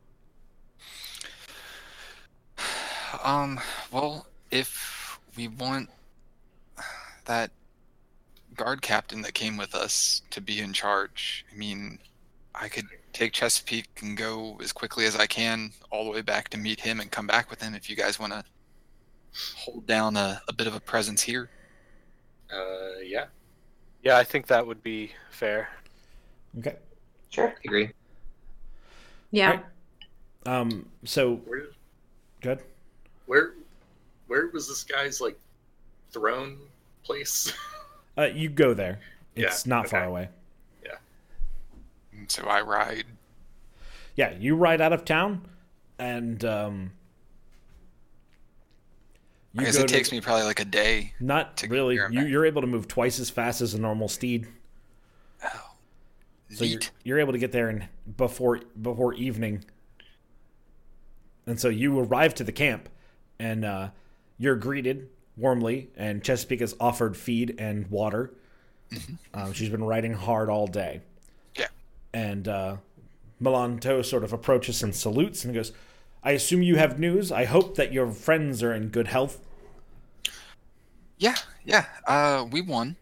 [3.23, 3.59] Um,
[3.91, 5.89] well, if we want
[7.25, 7.51] that
[8.55, 11.99] guard captain that came with us to be in charge, I mean,
[12.55, 16.49] I could take Chesapeake and go as quickly as I can all the way back
[16.49, 18.43] to meet him and come back with him if you guys want to
[19.55, 21.49] hold down a, a bit of a presence here.
[22.53, 23.25] Uh, yeah.
[24.03, 25.69] yeah, I think that would be fair.
[26.59, 26.75] Okay.
[27.29, 27.53] Sure.
[27.63, 27.91] Agree.
[29.31, 29.49] yeah.
[29.51, 29.65] Right.
[30.45, 30.89] Um.
[31.05, 31.39] So
[32.41, 32.61] good.
[33.25, 33.53] Where
[34.27, 35.37] where was this guy's like
[36.11, 36.57] throne
[37.03, 37.53] place?
[38.17, 38.99] Uh, you go there.
[39.37, 40.09] It's Yeah, not far okay.
[40.09, 40.29] away.
[42.13, 43.05] And so I ride.
[44.17, 45.47] Yeah, you ride out of town,
[45.97, 46.91] and um.
[49.57, 51.13] I guess go it to- takes me probably like a day.
[51.21, 51.95] Not to really.
[51.95, 54.45] You, you're able to move twice as fast as a normal steed.
[55.43, 55.71] Oh,
[56.49, 59.63] So you're, you're able to get there in before before evening.
[61.47, 62.89] And so you arrive to the camp,
[63.41, 63.89] and uh,
[64.37, 68.31] you're greeted warmly, and Chesapeake is offered feed and water.
[69.33, 71.01] Um, she's been riding hard all day.
[71.55, 71.67] Yeah.
[72.13, 72.77] And uh,
[73.41, 75.71] Melanto sort of approaches and salutes and goes,
[76.23, 77.31] I assume you have news.
[77.31, 79.39] I hope that your friends are in good health.
[81.17, 81.35] Yeah,
[81.65, 81.85] yeah.
[82.05, 82.95] Uh, we won.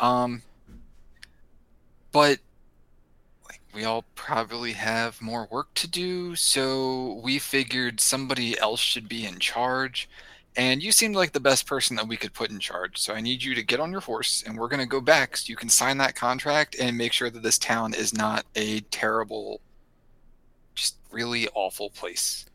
[0.00, 0.42] Um,
[2.12, 2.40] but
[3.76, 9.26] we all probably have more work to do, so we figured somebody else should be
[9.26, 10.08] in charge.
[10.56, 12.96] And you seemed like the best person that we could put in charge.
[12.96, 15.50] So I need you to get on your horse, and we're gonna go back so
[15.50, 19.60] you can sign that contract and make sure that this town is not a terrible,
[20.74, 22.46] just really awful place.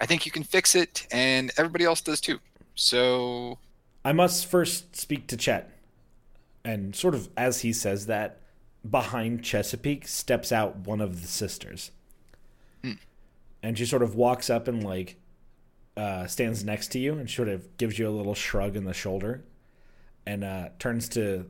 [0.00, 2.38] I think you can fix it, and everybody else does too.
[2.76, 3.58] So
[4.04, 5.70] I must first speak to Chet.
[6.64, 8.41] And sort of as he says that,
[8.88, 11.90] behind Chesapeake steps out one of the sisters.
[12.82, 12.92] Hmm.
[13.62, 15.16] And she sort of walks up and like
[15.96, 18.94] uh, stands next to you and sort of gives you a little shrug in the
[18.94, 19.44] shoulder
[20.26, 21.46] and uh, turns to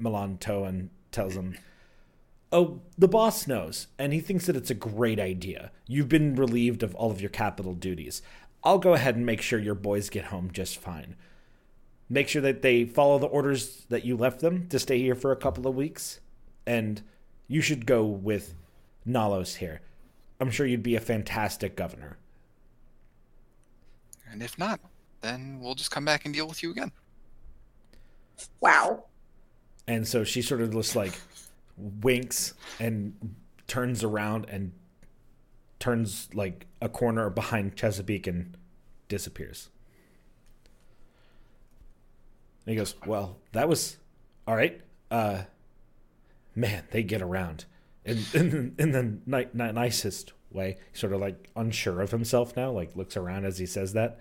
[0.00, 1.56] Melanto and tells him,
[2.52, 5.72] Oh, the boss knows, and he thinks that it's a great idea.
[5.88, 8.22] You've been relieved of all of your capital duties.
[8.62, 11.16] I'll go ahead and make sure your boys get home just fine
[12.08, 15.32] make sure that they follow the orders that you left them to stay here for
[15.32, 16.20] a couple of weeks.
[16.66, 17.02] And
[17.48, 18.54] you should go with
[19.06, 19.80] Nalos here.
[20.40, 22.16] I'm sure you'd be a fantastic governor.
[24.30, 24.80] And if not,
[25.20, 26.92] then we'll just come back and deal with you again.
[28.60, 29.04] Wow.
[29.86, 31.12] And so she sort of just like
[31.76, 33.14] winks and
[33.66, 34.72] turns around and
[35.78, 38.56] turns like a corner behind Chesapeake and
[39.08, 39.68] disappears.
[42.66, 43.98] And he goes, Well, that was
[44.46, 44.80] all right.
[45.10, 45.42] Uh,
[46.54, 47.64] man, they get around.
[48.04, 52.70] In, in, in the ni- ni- nicest way, sort of like unsure of himself now,
[52.70, 54.18] like looks around as he says that.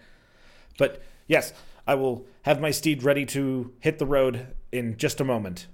[0.78, 1.54] But yes,
[1.86, 5.68] I will have my steed ready to hit the road in just a moment.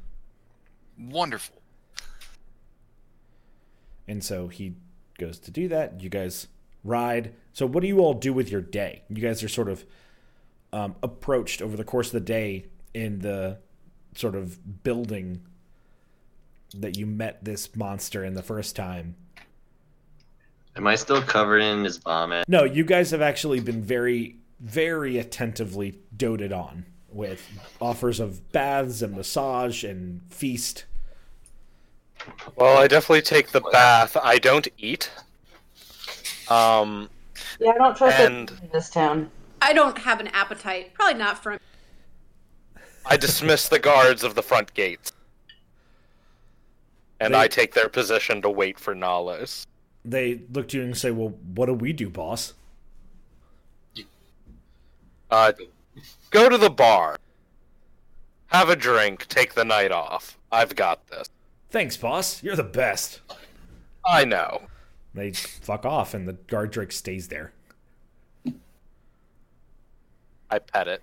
[0.97, 1.61] Wonderful.
[4.07, 4.73] And so he
[5.19, 6.01] goes to do that.
[6.01, 6.47] You guys
[6.83, 7.33] ride.
[7.53, 9.03] So what do you all do with your day?
[9.09, 9.85] You guys are sort of
[10.73, 13.59] um, approached over the course of the day in the
[14.15, 15.41] sort of building
[16.75, 19.15] that you met this monster in the first time.
[20.75, 22.47] Am I still covered in his vomit?
[22.47, 26.85] No, you guys have actually been very, very attentively doted on.
[27.11, 27.43] with
[27.81, 30.85] offers of baths and massage and feast.
[32.55, 34.15] Well, I definitely take the bath.
[34.15, 35.09] I don't eat.
[36.49, 37.09] Um,
[37.59, 39.31] Yeah, I don't trust And- it in this town.
[39.59, 40.93] I don't have an appetite.
[40.93, 41.57] Probably not for
[43.07, 45.11] I dismiss the guards of the front gates.
[47.19, 49.65] And They- I take their position to wait for Nalos.
[50.05, 52.53] They look to you and say, "Well, what do we do, boss?"
[55.29, 55.51] Uh,
[56.31, 57.17] go to the bar.
[58.47, 59.27] Have a drink.
[59.27, 60.37] Take the night off.
[60.51, 61.29] I've got this.
[61.69, 62.41] Thanks, boss.
[62.41, 63.21] You're the best.
[64.05, 64.67] I know.
[65.13, 67.51] They fuck off, and the guard drake stays there.
[70.49, 71.01] I pet it.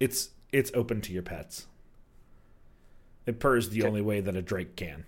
[0.00, 1.68] It's it's open to your pets.
[3.26, 3.88] It purrs the Okay.
[3.88, 5.04] only way that a drake can.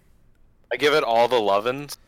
[0.72, 1.98] I give it all the lovin's.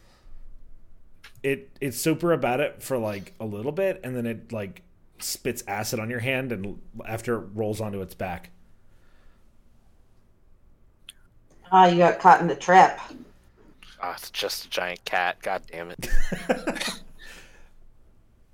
[1.43, 4.83] It it's super about it for like a little bit, and then it like
[5.19, 8.51] spits acid on your hand, and after it rolls onto its back.
[11.71, 13.13] Ah, you got caught in the trap.
[14.01, 15.37] Ah, it's just a giant cat.
[15.43, 16.09] God damn it.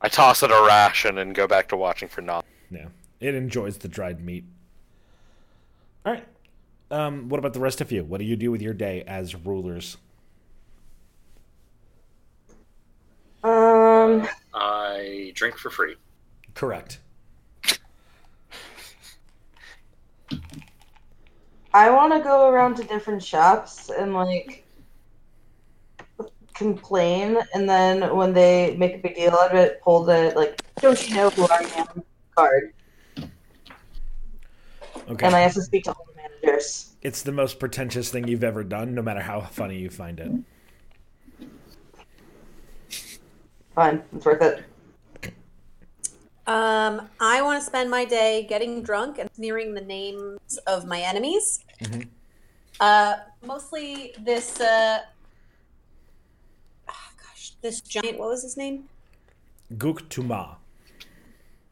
[0.01, 2.43] I toss it a ration and go back to watching for Nalos.
[2.71, 2.87] Yeah,
[3.21, 4.45] it enjoys the dried meat.
[6.07, 6.27] All right.
[6.91, 8.05] Um, what about the rest of you?
[8.05, 9.97] What do you do with your day as rulers?
[13.43, 15.97] Um, I drink for free.
[16.55, 16.99] Correct.
[21.73, 24.67] I want to go around to different shops and like
[26.55, 30.61] complain, and then when they make a big deal out of it, pull the like,
[30.81, 32.03] "Don't you know who I am?"
[32.35, 32.75] card,
[35.09, 35.27] Okay.
[35.27, 36.10] and I have to speak to all
[36.43, 40.21] the it's the most pretentious thing you've ever done, no matter how funny you find
[40.21, 40.31] it.
[43.75, 44.65] Fine, it's worth it.
[46.47, 51.01] Um, I want to spend my day getting drunk and sneering the names of my
[51.01, 51.65] enemies.
[51.81, 52.09] Mhm.
[52.81, 54.61] Uh, mostly this.
[54.61, 55.01] Uh,
[56.89, 58.19] ah, gosh, this giant.
[58.19, 58.89] What was his name?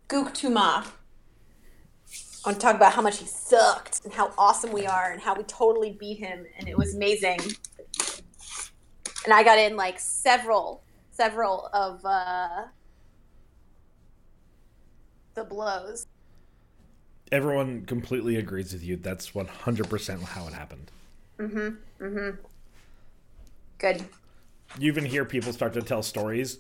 [0.09, 0.89] Guk Tuma.
[2.45, 5.21] I want to talk about how much he sucked and how awesome we are and
[5.21, 7.41] how we totally beat him and it was amazing.
[9.25, 12.67] And I got in like several, several of uh,
[15.35, 16.07] the blows.
[17.33, 18.97] Everyone completely agrees with you.
[18.97, 20.91] That's 100% how it happened.
[21.39, 22.05] Mm-hmm.
[22.05, 22.37] Mm-hmm.
[23.79, 24.05] Good.
[24.79, 26.59] You even hear people start to tell stories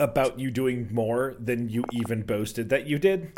[0.00, 3.32] about you doing more than you even boasted that you did,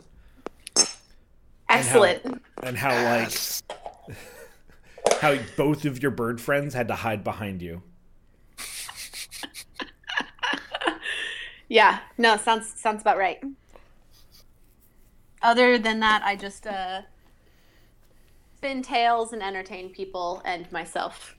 [1.79, 2.43] Excellent.
[2.63, 3.33] and how like
[5.21, 7.83] how both of your bird friends had to hide behind you.
[11.69, 12.01] Yeah.
[12.19, 13.41] No, sounds sounds about right.
[15.43, 17.03] Other than that, I just uh
[18.57, 21.37] spin tales and entertain people and myself.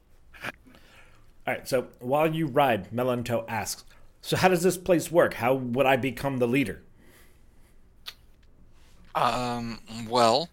[1.47, 3.83] All right, so while you ride, Melanto asks,
[4.21, 5.35] "So how does this place work?
[5.35, 6.81] How would I become the leader?"
[9.15, 10.49] Um, well,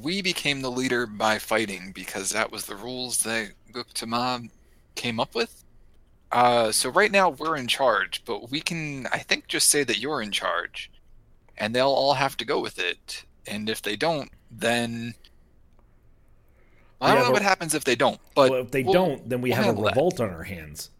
[0.00, 4.48] we became the leader by fighting because that was the rules that Guktama
[4.94, 5.64] came up with.
[6.30, 9.98] Uh, so right now we're in charge, but we can, I think, just say that
[9.98, 10.90] you're in charge,
[11.56, 13.24] and they'll all have to go with it.
[13.46, 15.14] And if they don't, then
[17.00, 18.20] I don't know but- what happens if they don't.
[18.34, 19.90] But well, if they we'll- don't, then we we'll have a handle that.
[19.96, 20.90] revolt on our hands.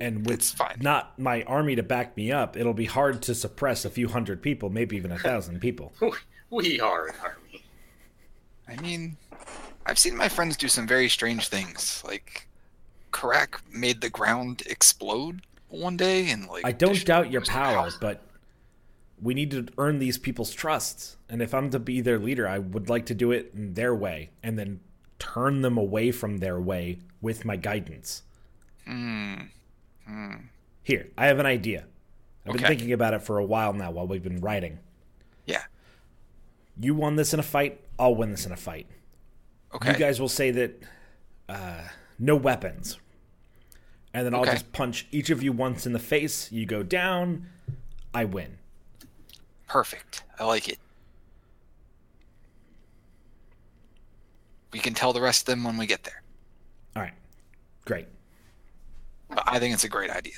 [0.00, 0.78] And with It's fine.
[0.80, 4.42] not my army to back me up, it'll be hard to suppress a few hundred
[4.42, 5.92] people, maybe even a thousand people.
[6.50, 7.64] We are an army.
[8.68, 9.16] I mean,
[9.86, 12.00] I've seen my friends do some very strange things.
[12.06, 12.46] Like,
[13.12, 17.90] Karak made the ground explode one day, and like I don't doubt your most power,
[18.00, 18.22] but
[19.20, 21.16] we need to earn these people's trusts.
[21.28, 23.94] And if I'm to be their leader, I would like to do it in their
[23.94, 24.78] way and then
[25.18, 28.22] turn them away from their way with my guidance.
[28.86, 29.34] Hmm.
[30.06, 30.34] Hmm.
[30.82, 31.84] Here, I have an idea.
[32.46, 34.78] I've been thinking about it for a while now while we've been writing.
[35.46, 35.62] Yeah.
[36.78, 38.86] You won this in a fight, I'll win this in a fight.
[39.74, 39.92] Okay.
[39.92, 40.82] You guys will say that
[41.48, 41.82] uh,
[42.18, 42.98] no weapons.
[44.12, 44.52] And then I'll Okay.
[44.52, 46.52] just punch each of you once in the face.
[46.52, 47.46] You go down,
[48.12, 48.58] I win.
[49.66, 50.22] Perfect.
[50.38, 50.78] I like it.
[54.72, 56.22] We can tell the rest of them when we get there.
[56.96, 57.14] All right.
[57.84, 58.06] Great.
[59.28, 60.34] But I think it's a great idea.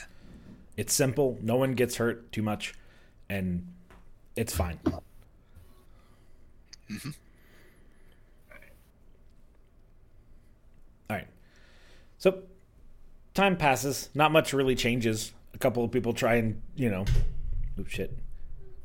[0.76, 1.38] It's simple.
[1.42, 2.74] No one gets hurt too much,
[3.28, 3.66] and
[4.36, 4.78] it's fine.
[6.90, 7.14] Mhm.
[11.10, 11.26] All right.
[12.18, 12.42] So,
[13.34, 14.10] time passes.
[14.14, 15.32] Not much really changes.
[15.54, 17.04] A couple of people try and, you know,
[17.78, 18.16] oops, shit.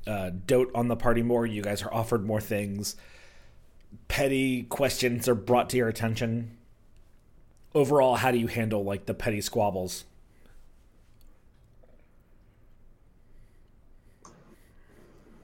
[0.08, 1.46] uh, dote on the party more.
[1.46, 2.96] You guys are offered more things.
[4.08, 6.58] Petty questions are brought to your attention.
[7.74, 10.06] Overall, how do you handle like the petty squabbles?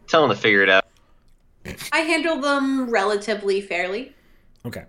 [0.07, 0.85] Tell them to figure it out.
[1.91, 4.13] I handle them relatively fairly.
[4.65, 4.85] Okay.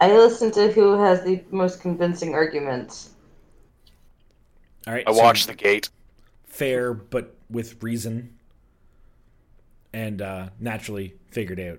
[0.00, 3.10] I listen to who has the most convincing arguments.
[4.86, 5.04] All right.
[5.06, 5.90] I so watch the gate.
[6.46, 8.36] fair, but with reason,
[9.92, 11.78] and uh, naturally figured out.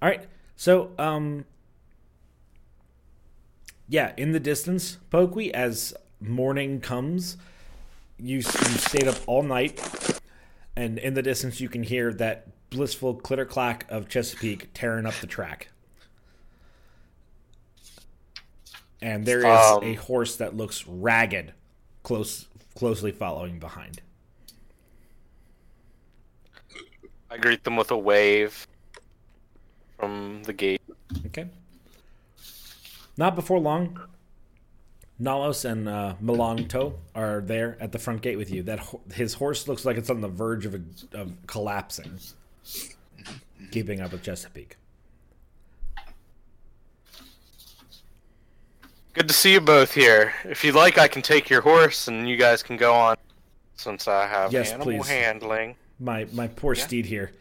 [0.00, 0.26] All right.
[0.56, 1.44] So, um,
[3.92, 7.36] yeah, in the distance, Pokey, as morning comes,
[8.18, 10.18] you, you stayed up all night,
[10.74, 15.12] and in the distance, you can hear that blissful clitter clack of Chesapeake tearing up
[15.16, 15.68] the track.
[19.02, 21.52] And there is Um, a horse that looks ragged,
[22.02, 24.00] close, closely following behind.
[27.30, 28.66] I greet them with a wave
[29.98, 30.80] from the gate.
[31.26, 31.50] Okay.
[33.16, 33.98] Not before long,
[35.20, 38.62] Nalos and uh, Milanto are there at the front gate with you.
[38.62, 40.80] That ho- his horse looks like it's on the verge of, a,
[41.18, 42.18] of collapsing,
[43.70, 44.76] keeping up with Chesapeake.
[49.14, 50.32] Good to see you both here.
[50.44, 53.16] If you'd like, I can take your horse and you guys can go on.
[53.76, 55.08] Since I have Yes, animal please.
[55.08, 55.76] handling.
[56.00, 56.82] My my poor Yeah.
[56.84, 57.32] steed here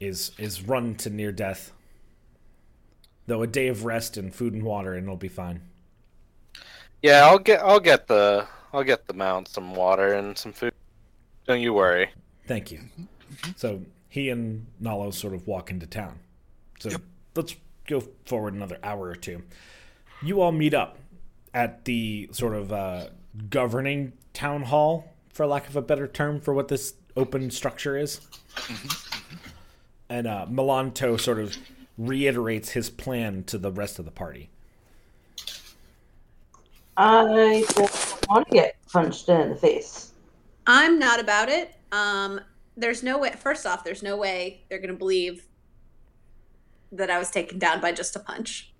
[0.00, 1.72] is is run to near death.
[3.32, 5.62] Though a day of rest and food and water, and it'll be fine.
[7.00, 10.74] Yeah, I'll get I'll get the I'll get the mount some water and some food.
[11.46, 12.10] Don't you worry.
[12.46, 12.80] Thank you.
[13.56, 16.18] So he and Nalo sort of walk into town.
[16.78, 17.00] So Yep.
[17.34, 17.56] let's
[17.88, 19.42] go forward another hour or two.
[20.22, 20.98] You all meet up
[21.54, 23.06] at the sort of uh,
[23.48, 28.20] governing town hall, for lack of a better term, for what this open structure is.
[30.10, 31.56] and uh, Milanto sort of
[32.08, 34.50] reiterates his plan to the rest of the party.
[36.96, 40.12] I don't want to get punched in the face.
[40.66, 41.74] I'm not about it.
[41.90, 42.40] Um,
[42.76, 43.32] there's no way.
[43.32, 45.46] First off, there's no way they're gonna believe
[46.92, 48.72] that I was taken down by just a punch.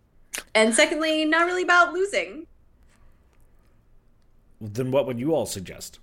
[0.55, 2.47] And secondly, not really about losing.
[4.61, 5.99] Then what would you all suggest?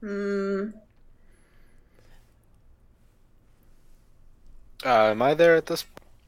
[0.00, 0.68] Hmm.
[4.84, 5.84] Uh, am I there at this?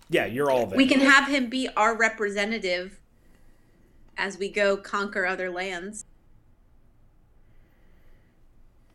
[0.09, 0.77] Yeah, you're all there.
[0.77, 2.99] We can have him be our representative
[4.19, 6.05] as we go conquer other lands.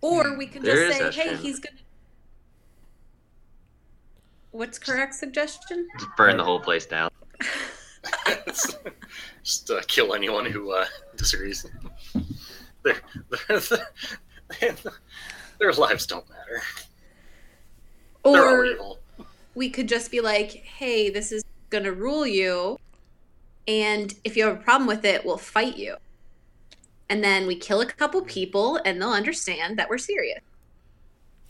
[0.02, 1.40] Or we can There just say, hey, shit.
[1.40, 1.78] he's gonna.
[4.52, 5.88] What's correct suggestion?
[5.98, 7.10] Just burn the whole place down.
[9.44, 10.86] Just uh, kill anyone who uh,
[11.18, 11.66] disagrees.
[12.84, 12.98] Their,
[13.50, 13.60] their,
[15.60, 16.62] their lives don't matter.
[18.24, 18.98] Or
[19.54, 22.78] we could just be like, hey, this is gonna rule you,
[23.68, 25.96] and if you have a problem with it, we'll fight you.
[27.10, 30.42] And then we kill a couple people, and they'll understand that we're serious.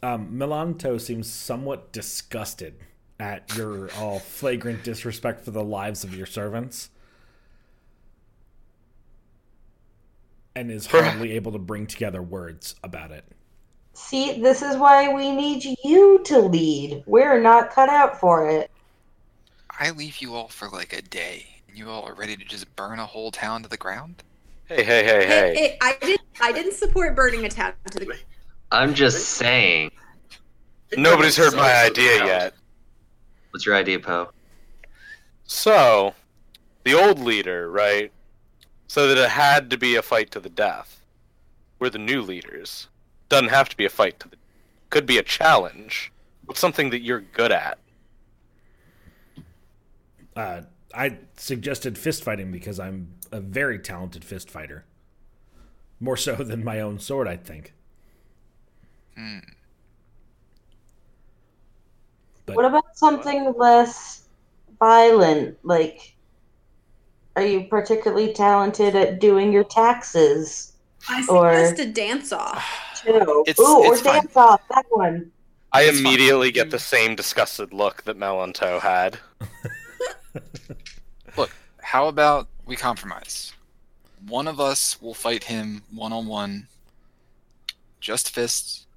[0.04, 2.76] Um, Milanto seems somewhat disgusted
[3.20, 6.90] at your all flagrant disrespect for the lives of your servants.
[10.56, 13.26] And is hardly able to bring together words about it.
[13.94, 17.04] See, this is why we need you to lead.
[17.06, 18.72] We're not cut out for it.
[19.80, 22.74] I leave you all for like a day, and you all are ready to just
[22.76, 24.24] burn a whole town to the ground?
[24.66, 25.56] Hey, hey, hey, hey!
[25.56, 26.22] Hey, I didn't.
[26.42, 28.18] I didn't support burning a town to the.
[28.72, 29.92] I'm just saying.
[30.98, 32.54] Nobody's heard my Size of the idea yet.
[33.52, 34.32] What's your idea, Poe?
[35.44, 36.14] So,
[36.84, 38.12] the old leader, right?
[38.88, 41.02] So that it had to be a fight to the death.
[41.80, 42.88] We're the new leaders.
[43.30, 44.38] Doesn't have to be a fight to the.
[44.90, 46.12] Could be a challenge.
[46.46, 47.80] What's something that you're good at?
[50.36, 50.62] Uh,
[50.94, 54.86] I suggested fist fighting because I'm a very talented fist fighter.
[56.00, 57.74] More so than my own sword, I think.
[59.18, 59.40] Hmm.
[62.46, 64.28] But What about something less
[64.80, 65.58] violent?
[65.64, 66.15] Like,
[67.36, 70.74] are you particularly talented at doing your taxes?
[71.10, 72.64] I Or- suggest a dance off.
[73.04, 73.44] Too.
[73.48, 74.22] It's- Ooh, or fine.
[74.22, 74.62] dance off.
[74.74, 75.32] That one.
[75.72, 76.06] I It's fine.
[76.08, 79.20] immediately get the same disgusted look that Melanto had.
[81.38, 81.52] Look,
[81.82, 83.52] how about we compromise?
[84.28, 86.68] One of us will fight him one on one,
[88.00, 88.88] just fists,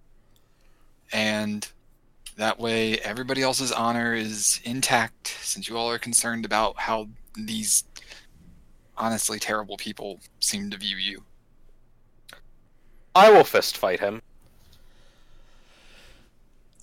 [1.12, 1.68] and
[2.36, 7.84] that way everybody else's honor is intact since you all are concerned about how these
[8.98, 11.22] honestly terrible people seem to view you.
[13.14, 14.20] I will fist fight him.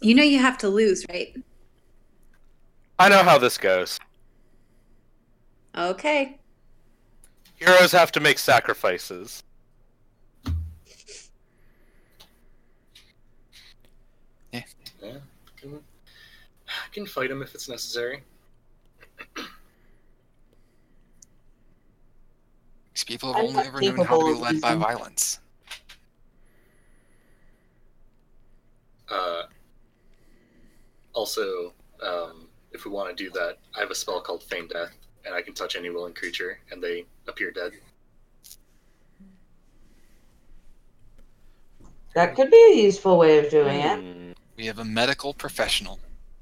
[0.02, 1.36] You know you have to lose, right?
[3.00, 4.00] I know how this goes.
[5.78, 6.38] Okay.
[7.56, 9.44] Heroes have to make sacrifices.
[14.52, 14.62] Yeah,
[15.58, 15.80] can,
[16.68, 18.24] I can fight him if it's necessary.
[22.96, 25.40] These people have I'm only ever known how to be led by violence.
[29.10, 29.44] Uh,
[31.14, 34.96] also, um, if we want to do that, I have a spell called Feign Death,
[35.26, 37.74] and I can touch any willing creature, and they appear dead.
[42.14, 44.00] That could be a useful way of doing it.
[44.00, 44.32] Hmm.
[44.56, 46.00] We have a medical professional.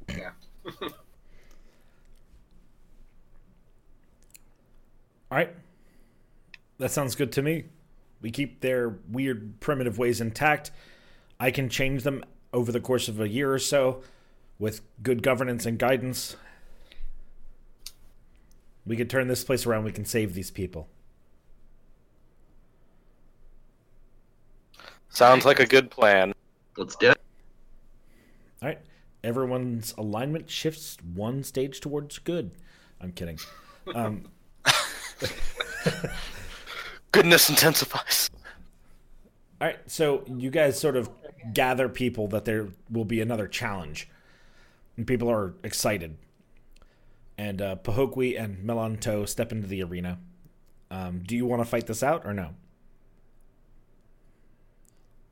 [0.08, 0.30] Yeah.
[0.82, 0.92] All
[5.32, 5.50] right.
[6.78, 7.66] That sounds good to me.
[8.22, 10.72] We keep their weird primitive ways intact.
[11.40, 12.24] I can change them
[12.54, 14.02] over the course of a year or so
[14.60, 16.36] with good governance and guidance.
[18.86, 19.84] We could turn this place around.
[19.84, 20.88] We can save these people.
[25.10, 26.34] Sounds like a good plan.
[26.76, 27.22] Let's do it.
[28.62, 28.80] All right.
[29.24, 32.52] Everyone's alignment shifts one stage towards good.
[33.00, 33.40] I'm kidding.
[33.94, 34.26] Um,
[37.14, 38.32] Goodness intensifies.
[39.62, 41.10] All right, so you guys sort of
[41.54, 44.10] gather people that there will be another challenge,
[44.98, 46.18] and people are excited.
[47.38, 50.18] And uh, Pahokwi and Melanto step into the arena.
[50.90, 52.50] Um, do you want to fight this out or no?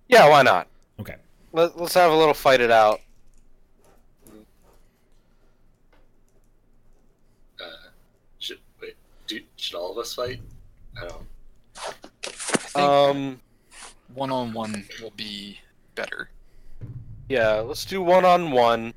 [0.07, 0.67] Yeah, why not?
[0.99, 1.15] Okay.
[1.51, 3.01] Let, let's have a little fight it out.
[7.59, 7.89] Uh,
[8.37, 8.95] should wait?
[9.25, 10.41] Do, should all of us fight?
[10.95, 11.30] I don't.
[11.87, 13.41] I think Um,
[14.13, 15.59] one on one will be
[15.95, 16.29] better.
[17.29, 18.93] yeah, let's do one on one.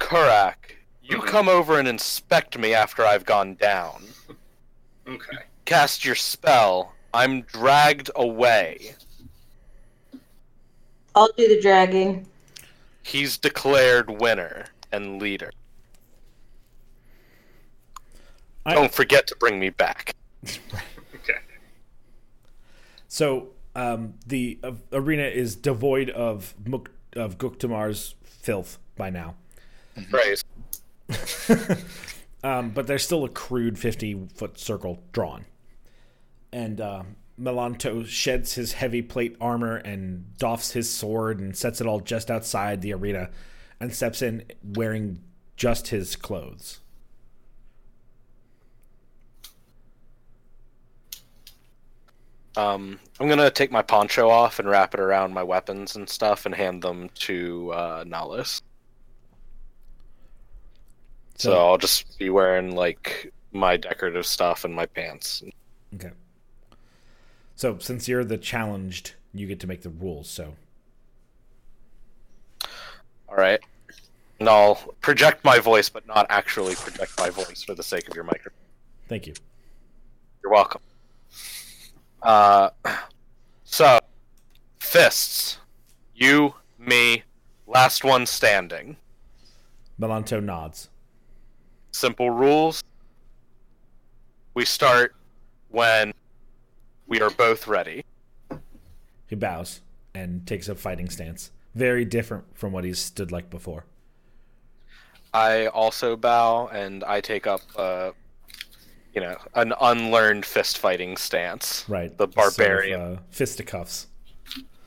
[0.00, 4.04] Kurak, you come over and inspect me after I've gone down.
[5.06, 5.36] Okay.
[5.64, 6.92] Cast your spell.
[7.14, 8.94] I'm dragged away.
[11.14, 12.26] I'll do the dragging.
[13.02, 15.50] He's declared winner and leader.
[18.66, 20.16] I- Don't forget to bring me back.
[23.14, 29.36] So um, the uh, arena is devoid of Muk- of Guktamar's filth by now.
[30.10, 30.42] Praise.
[32.42, 35.44] um, but there's still a crude 50 foot circle drawn.
[36.52, 37.04] And uh,
[37.40, 42.32] Melanto sheds his heavy plate armor and doffs his sword and sets it all just
[42.32, 43.30] outside the arena
[43.78, 45.20] and steps in wearing
[45.56, 46.80] just his clothes.
[52.56, 56.46] Um, I'm gonna take my poncho off and wrap it around my weapons and stuff
[56.46, 58.04] and hand them to uh.
[58.06, 58.60] So
[61.36, 65.42] So- I'll just be wearing like my decorative stuff and my pants.
[65.94, 66.10] Okay.
[67.56, 70.28] So since you're the challenged, you get to make the rules.
[70.28, 70.54] So
[73.28, 73.60] All right.
[74.40, 78.14] And I'll project my voice, but not actually project my voice for the sake of
[78.14, 78.58] your microphone.
[79.08, 79.34] thank you.
[80.42, 80.80] You're welcome.
[82.24, 82.70] Uh,
[83.64, 84.00] so
[84.80, 85.58] fists.
[86.14, 87.22] You, me,
[87.66, 88.96] last one standing.
[90.00, 90.88] Melanto nods.
[91.92, 92.82] Simple rules.
[94.54, 95.14] We start
[95.68, 96.12] when
[97.06, 98.04] we are both ready.
[99.26, 99.80] He bows
[100.14, 101.50] and takes a fighting stance.
[101.74, 103.84] Very different from what he's stood like before.
[105.32, 108.12] I also bow and I take up, uh,
[109.14, 111.84] you know, an unlearned fist fighting stance.
[111.88, 112.16] Right.
[112.16, 113.00] The Sort of, barbarian.
[113.00, 114.08] uh, fisticuffs.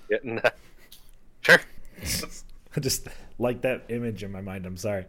[0.09, 0.41] Getting-
[1.41, 1.59] sure.
[2.75, 3.07] I just
[3.39, 4.65] like that image in my mind.
[4.65, 5.05] I'm sorry.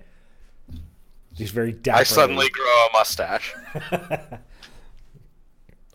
[1.34, 2.00] He's very dapper.
[2.00, 3.54] I suddenly grow a mustache.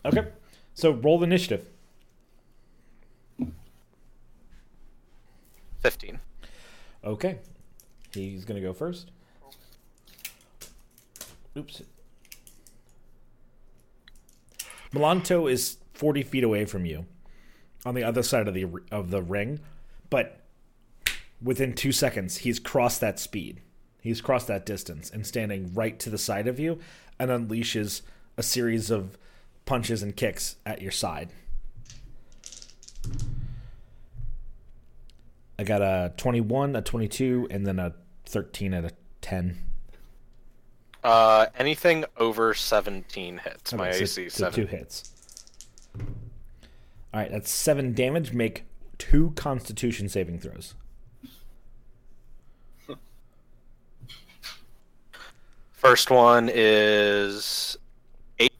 [0.06, 0.28] Okay.
[0.74, 1.66] So roll the initiative.
[5.80, 6.20] 15.
[7.04, 7.38] Okay.
[8.12, 9.10] He's going to go first.
[11.56, 11.80] Oops.
[14.94, 17.06] Melanto is 40 feet away from you
[17.84, 19.58] on the other side of the of the ring,
[20.08, 20.40] but
[21.42, 23.60] within 2 seconds he's crossed that speed.
[24.00, 26.78] He's crossed that distance and standing right to the side of you
[27.18, 28.02] and unleashes
[28.36, 29.18] a series of
[29.64, 31.30] punches and kicks at your side.
[35.58, 37.94] I got a 21, a 22, and then a
[38.26, 38.90] 13 and a
[39.22, 39.58] 10.
[41.04, 43.72] Uh, anything over 17 hits.
[43.74, 44.52] My so- AC so 7.
[44.54, 45.12] two hits.
[45.98, 48.32] All right, that's seven damage.
[48.32, 48.64] Make
[48.98, 50.74] two Constitution saving throws.
[55.72, 57.76] First one is
[58.38, 58.50] 8.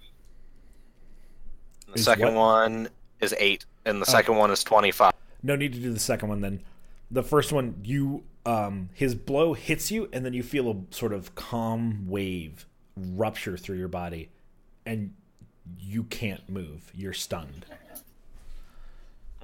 [1.89, 2.35] The Is second what?
[2.35, 2.89] one
[3.21, 3.65] is 8.
[3.87, 4.13] And the Oh.
[4.13, 5.13] second one is 25.
[5.43, 6.61] No need to do the second one then.
[7.11, 11.13] The first one, you um his blow hits you, and then you feel a sort
[11.13, 12.67] of calm wave
[12.97, 14.31] rupture through your body,
[14.85, 15.15] and
[15.79, 16.91] you can't move.
[16.95, 17.67] You're stunned.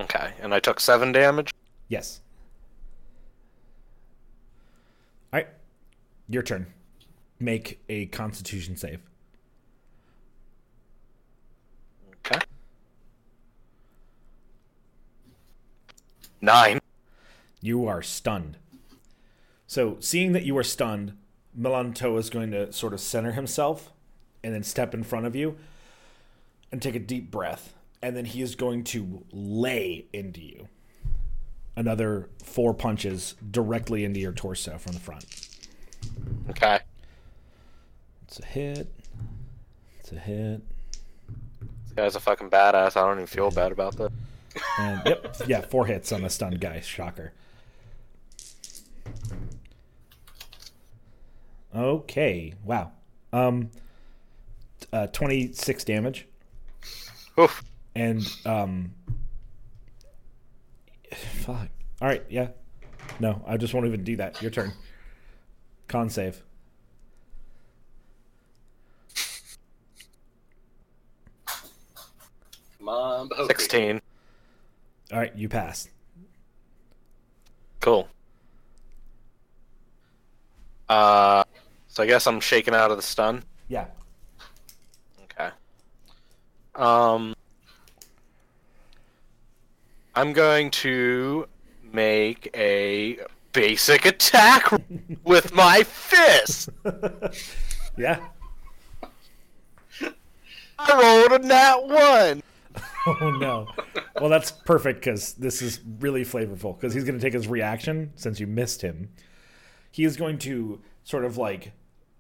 [0.01, 0.33] Okay.
[0.41, 1.53] And I took 7 damage.
[1.89, 2.21] Yes.
[5.33, 5.49] All right,
[6.29, 6.67] your turn.
[7.39, 9.01] Make a Constitution save.
[12.27, 12.41] Okay.
[16.41, 16.81] 9.
[17.61, 18.57] You are stunned.
[19.67, 21.13] So, seeing that you are stunned,
[21.59, 23.93] Melanto is going to sort of center himself
[24.43, 25.57] and then step in front of you
[26.73, 27.75] and take a deep breath.
[28.03, 30.69] And then he is going to lay into you.
[31.77, 35.25] Another four punches directly into your torso from the front.
[36.49, 36.81] Okay.
[38.27, 38.93] It's a hit.
[39.99, 40.63] It's a hit.
[41.85, 42.97] This guy's a fucking badass.
[42.97, 44.13] I don't even feel bad about that.
[44.79, 46.81] And yep, yeah, four hits on the stunned guy.
[46.81, 47.33] Shocker.
[51.75, 52.55] Okay.
[52.65, 52.93] Wow.
[53.33, 53.71] Um
[54.93, 56.27] uh 26 damage
[57.39, 57.63] Oof.
[57.95, 58.93] and um
[61.13, 61.69] fuck.
[62.01, 62.49] All right, yeah.
[63.19, 64.41] No, I just won't even do that.
[64.41, 64.73] Your turn.
[65.89, 66.43] Con save.
[72.79, 74.01] Come on, 16.
[75.13, 75.89] All right, you pass.
[77.81, 78.09] Cool.
[80.89, 81.45] Uh,
[81.91, 83.43] so I guess I'm shaken out of the stun.
[83.69, 83.87] Yeah.
[85.25, 85.51] Okay.
[86.77, 87.35] Um,
[90.15, 91.47] I'm going to
[91.93, 93.19] make a
[93.53, 94.71] basic attack
[95.25, 96.71] with my fist.
[97.97, 98.21] Yeah.
[100.79, 102.43] I rolled a nat one.
[103.07, 103.67] Oh no.
[104.21, 106.77] Well, that's perfect because this is really flavorful.
[106.77, 109.09] Because he's going to take his reaction since you missed him.
[109.91, 111.73] He is going to sort of like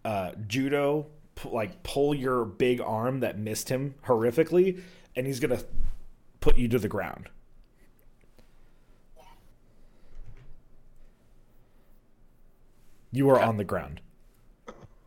[0.05, 4.81] uh, judo, p- like pull your big arm that missed him horrifically,
[5.17, 5.65] and he's going to
[6.41, 7.29] put you to the ground.
[13.13, 14.01] You are on the ground.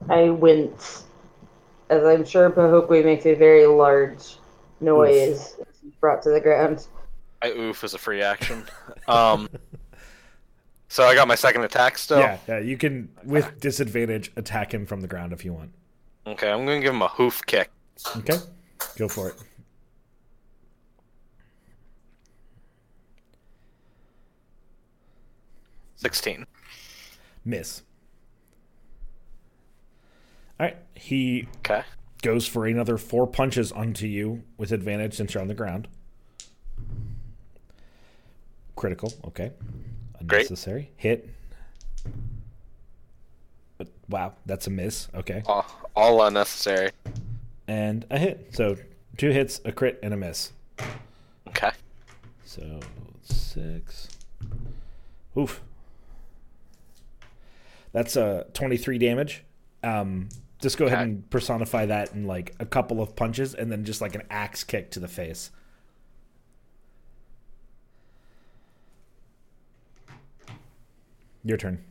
[0.10, 1.06] I wince,
[1.90, 4.38] as I'm sure Pahokwi makes a very large
[4.82, 6.88] noise as brought to the ground.
[7.42, 8.66] I oof as a free action.
[9.08, 9.50] Um,
[10.94, 12.20] so I got my second attack still.
[12.20, 12.60] Yeah, yeah.
[12.60, 15.72] You can with disadvantage attack him from the ground if you want.
[16.28, 17.72] Okay, I'm gonna give him a hoof kick.
[18.18, 18.38] Okay,
[19.00, 19.36] go for it.
[25.96, 26.46] Sixteen.
[27.46, 27.82] Miss.
[30.60, 31.84] All right, he Okay.
[32.22, 35.88] goes for another four punches onto you with advantage since you're on the ground.
[38.76, 39.52] Critical, okay.
[40.26, 40.42] Great.
[40.42, 40.92] Unnecessary.
[40.96, 41.30] Hit.
[43.78, 45.08] But, wow, that's a miss.
[45.14, 45.44] Okay.
[45.46, 46.92] All, all unnecessary.
[47.68, 48.50] And a hit.
[48.52, 48.78] So
[49.18, 50.52] two hits, a crit, and a miss.
[51.48, 51.72] Okay.
[52.44, 52.80] So
[53.22, 54.10] six.
[55.38, 55.62] Oof.
[57.92, 59.44] That's uh, 23 damage.
[59.84, 60.30] Um,
[60.60, 64.02] just go ahead and personify that in like a couple of punches and then just
[64.02, 65.52] like an axe kick to the face.
[71.44, 71.84] Your turn.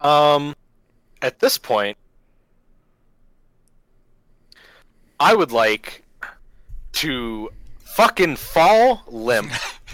[0.00, 0.54] Um,
[1.22, 1.96] at this point,
[5.18, 6.04] I would like
[6.92, 9.50] to fucking fall limp.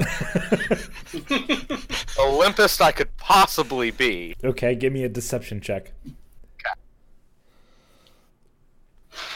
[1.22, 4.34] the limpest I could possibly be.
[4.42, 5.92] Okay, give me a deception check.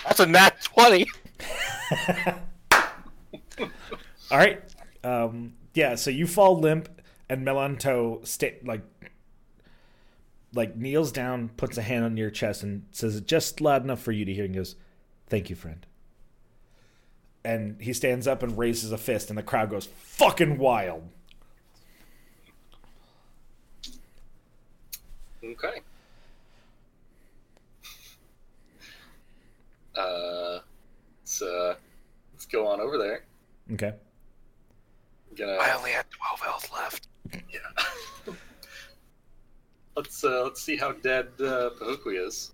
[0.04, 1.06] That's a nat 20.
[4.30, 4.62] All right.
[5.04, 6.88] Um, yeah, so you fall limp,
[7.28, 8.82] and Melanto sta- like
[10.54, 14.00] like kneels down, puts a hand on your chest, and says it just loud enough
[14.00, 14.76] for you to hear, and goes,
[15.26, 15.86] "Thank you, friend."
[17.44, 21.08] And he stands up and raises a fist, and the crowd goes fucking wild.
[25.44, 25.80] Okay.
[29.96, 30.58] Uh,
[31.20, 31.74] let's uh,
[32.32, 33.24] let's go on over there.
[33.72, 33.94] Okay.
[35.36, 37.08] Gonna I only had 12 health left.
[37.32, 38.34] Yeah.
[39.96, 42.52] let's uh, let's see how dead uh, Pahokwi is.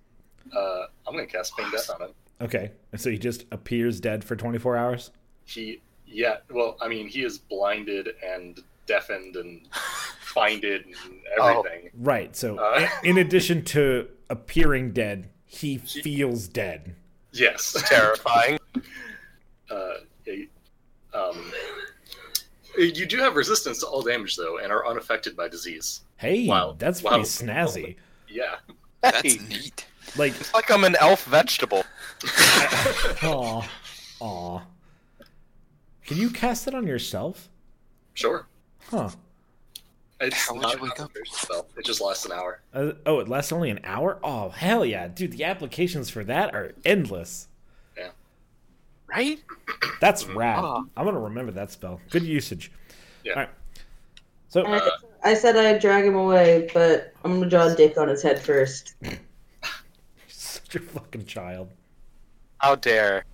[0.57, 2.11] Uh, I'm gonna cast Feign Death on him.
[2.41, 5.11] Okay, and so he just appears dead for 24 hours.
[5.45, 6.39] He, yeah.
[6.51, 9.69] Well, I mean, he is blinded and deafened and
[10.35, 10.95] binded and
[11.39, 11.61] Oh.
[11.61, 11.91] everything.
[11.95, 12.35] Right.
[12.35, 12.89] So, Uh.
[13.05, 16.97] in, in addition to appearing dead, he feels dead.
[17.33, 17.77] Yes.
[17.89, 18.59] Terrifying.
[19.71, 19.95] uh,
[20.27, 20.49] a-
[21.15, 21.53] um,
[22.79, 26.03] you do have resistance to all damage though, and are unaffected by disease.
[26.17, 26.77] Hey, Wow.
[26.79, 27.11] that's Wow.
[27.13, 27.97] pretty snazzy.
[28.29, 28.57] Yeah.
[29.03, 29.87] That's Hey, neat.
[30.17, 31.85] Like, it's like I'm an elf vegetable.
[33.23, 33.69] aw,
[34.21, 34.61] aw.
[36.07, 37.49] Can you cast it on yourself?
[38.15, 38.47] Sure.
[38.89, 39.11] Huh.
[40.21, 41.11] It's How would not you wake up?
[41.27, 41.67] spell.
[41.77, 42.61] It just lasts an hour.
[42.73, 44.19] Uh, oh, it lasts only an hour?
[44.23, 45.09] Oh, hell yeah.
[45.09, 47.49] Dude, the applications for that are endless.
[49.13, 49.39] Right?
[50.01, 50.59] That's rad.
[50.63, 50.85] Ah.
[50.97, 52.01] I'm going to remember that spell.
[52.11, 52.73] Good usage.
[53.25, 53.33] Yeah.
[53.33, 53.51] All right.
[54.49, 54.91] So, I,
[55.25, 58.39] I said I'd drag him away, but I'm gonna draw a dick on his head
[58.39, 58.97] first.
[60.29, 61.71] such a fucking child.
[62.59, 63.25] How dare.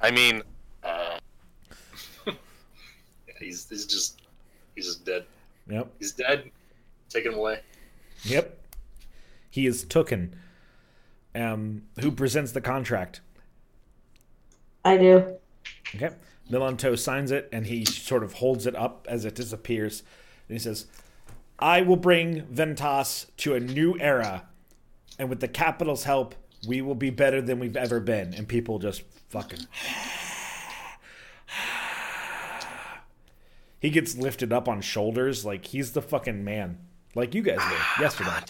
[0.00, 0.42] I mean,
[0.84, 1.18] uh,
[2.26, 2.32] Yeah,
[3.40, 4.22] he's he's just
[4.76, 5.24] he's just dead.
[5.68, 5.90] Yep.
[5.98, 6.50] He's dead.
[7.08, 7.60] Take him away.
[8.22, 8.56] Yep.
[9.50, 10.30] He is Tooken.
[11.34, 13.20] Um, who presents the contract?
[14.84, 15.36] I do.
[15.94, 16.10] Okay.
[16.50, 20.02] Milanto signs it and he sort of holds it up as it disappears.
[20.48, 20.86] And he says,
[21.58, 24.44] I will bring Ventas to a new era.
[25.18, 26.34] And with the capital's help,
[26.66, 28.32] we will be better than we've ever been.
[28.34, 29.60] And people just fucking.
[33.80, 36.78] he gets lifted up on shoulders like he's the fucking man.
[37.14, 38.40] Like you guys were yesterday.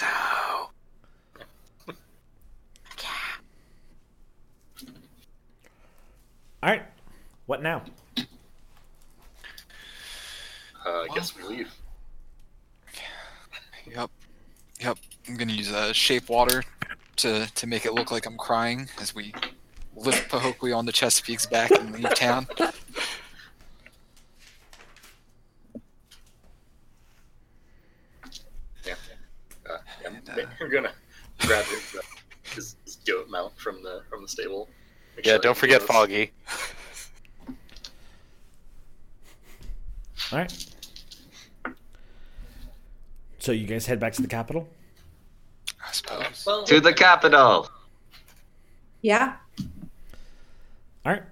[6.62, 6.82] All right.
[7.47, 7.82] What now?
[10.85, 11.72] Uh, I guess we leave.
[13.86, 14.10] Yep.
[14.80, 14.98] Yep.
[15.28, 16.64] I'm gonna use uh, shape water
[17.16, 19.32] to to make it look like I'm crying as we
[19.94, 22.47] lift Pahokwi on the Chesapeake's back and leave town.
[28.85, 28.94] Yeah.
[29.68, 30.93] Uh, yeah, And, uh, I'm gonna
[31.40, 32.02] grab his, uh,
[32.55, 34.68] his, his goat mount from the from the stable.
[35.19, 35.89] Make yeah, sure don't forget knows.
[35.89, 36.31] Foggy.
[40.31, 40.66] All right.
[43.40, 44.69] So you guys head back to the capital.
[45.85, 46.45] I suppose.
[46.47, 47.69] Well, To the capital.
[49.03, 49.35] Yeah.
[51.05, 51.24] All right.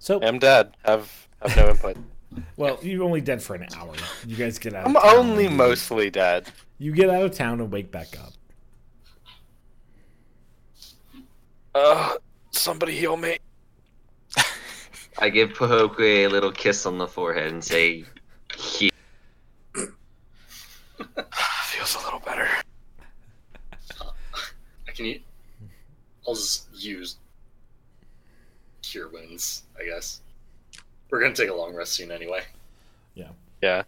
[0.00, 0.76] So, I'm dead.
[0.84, 1.96] Have have no input.
[2.56, 3.94] well, you're only dead for an hour.
[4.26, 4.88] You guys get out.
[4.88, 6.48] I'm town only mostly dead.
[6.78, 8.32] You get out of town and wake back up.
[11.74, 12.16] Uh,
[12.50, 13.38] somebody heal me.
[15.18, 18.04] I give Pahokwi a little kiss on the forehead and say,
[18.56, 18.90] "He."
[21.64, 22.48] Feels a little better.
[24.88, 25.04] I can.
[25.06, 25.20] u-
[26.26, 27.16] I'll just use
[28.82, 29.64] cure wounds.
[29.78, 30.20] I guess.
[31.10, 32.42] We're gonna take a long rest soon anyway.
[33.14, 33.28] Yeah.
[33.62, 33.82] Yeah.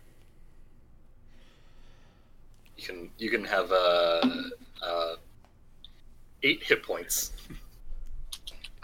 [2.76, 4.20] You can you can have uh,
[4.82, 5.14] uh,
[6.42, 7.32] eight hit points.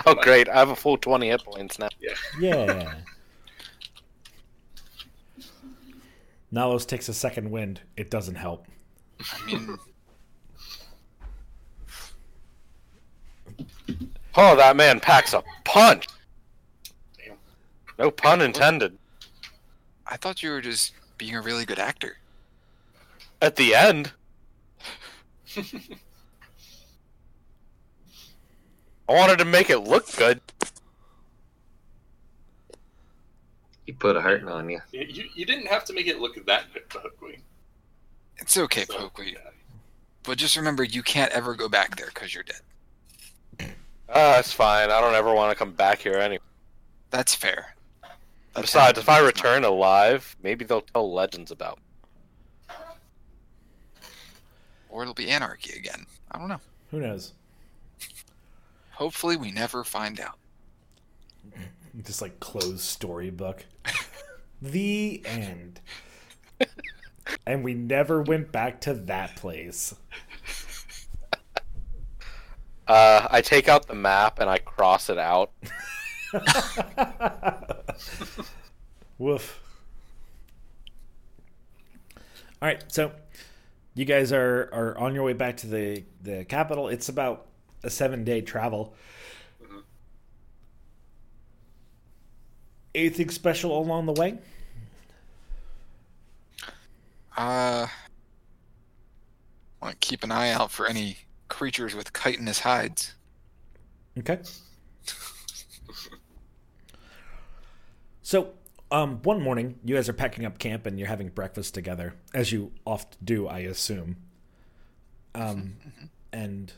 [0.07, 0.49] Oh, great.
[0.49, 1.89] I have a full 20 hit points now.
[2.01, 2.15] Yeah.
[2.41, 2.95] Yeah.
[6.53, 7.81] Nalos takes a second wind.
[7.97, 8.67] It doesn't help.
[9.21, 9.79] I mean,
[14.37, 16.07] Oh, that man packs a punch.
[17.19, 17.37] Damn.
[17.99, 18.97] No pun intended.
[20.07, 22.19] I thought you were just being a really good actor.
[23.43, 24.13] At the end,
[29.09, 30.41] I wanted to make it look good.
[33.87, 34.81] He put a hurting on you.
[34.93, 37.39] You, you, you didn't have to make it look that good, Pahokwi.
[38.37, 39.33] It's okay, So, Pokey.
[39.35, 39.51] yeah.
[40.25, 43.71] But just remember, you can't ever go back there because you're dead.
[44.11, 44.91] Ah, that's fine.
[44.91, 46.43] I don't ever want to come back here anyway.
[47.11, 47.75] That's fair.
[48.55, 49.27] That's Besides, if I fine.
[49.27, 52.75] return alive, maybe they'll tell legends about me.
[54.91, 56.05] or it'll be anarchy again.
[56.31, 56.61] I don't know.
[56.91, 57.33] Who knows?
[58.99, 60.41] Hopefully, we never find out.
[62.03, 63.65] Just like closed storybook.
[64.61, 65.81] the end.
[67.47, 69.95] and we never went back to that place.
[72.89, 75.53] Uh, I take out the map and I cross it out.
[79.19, 79.61] Woof.
[82.61, 83.13] All right, so
[83.95, 86.89] you guys are are on your way back to the the capital.
[86.89, 87.47] It's about
[87.83, 88.95] a seven day travel.
[92.95, 94.39] Anything special along the way?
[97.37, 97.87] Uh,
[99.87, 101.19] to keep an eye out for any
[101.49, 103.15] creatures with chitinous hides.
[104.19, 104.41] Okay.
[108.23, 108.53] So,
[108.91, 112.53] um, one morning, you guys are packing up camp and you're having breakfast together, as
[112.53, 114.17] you oft do, I assume.
[115.35, 115.77] Um,
[116.33, 116.73] and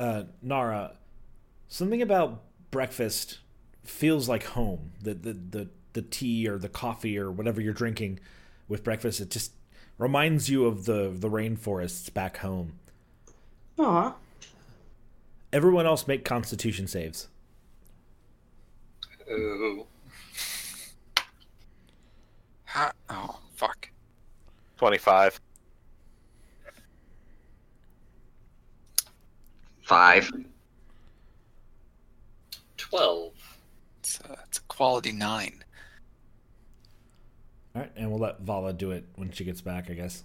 [0.00, 0.92] uh, Nara,
[1.68, 2.40] something about
[2.70, 3.38] breakfast
[3.84, 4.92] feels like home.
[5.02, 8.18] The, the the the tea or the coffee or whatever you're drinking
[8.66, 9.52] with breakfast, it just
[9.98, 12.78] reminds you of the the rainforests back home.
[13.78, 14.14] Aw.
[15.52, 17.28] Everyone else make Constitution saves.
[19.30, 19.86] Ooh.
[22.64, 23.90] Ha- oh, fuck.
[24.78, 25.40] 25.
[29.90, 30.30] Five.
[32.76, 33.32] Twelve.
[33.98, 35.64] It's a, it's a quality nine.
[37.74, 40.22] All right, and we'll let Vala do it when she gets back, I guess.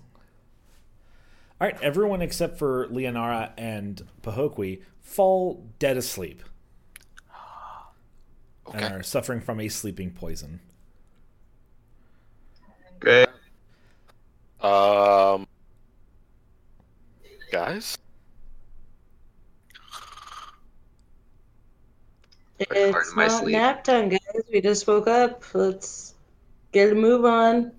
[1.60, 6.44] All right, everyone except for Leonara and Pahokwi fall dead asleep
[8.68, 8.86] Okay.
[8.86, 10.60] and are suffering from a sleeping poison.
[13.00, 13.30] Great.
[14.62, 15.48] Um,
[17.52, 17.98] guys,
[19.78, 19.94] Work
[22.32, 23.52] hard It's my not sleep.
[23.54, 24.20] nap time, guys.
[24.52, 25.44] We just woke up.
[25.54, 26.14] Let's
[26.72, 27.72] get a move on.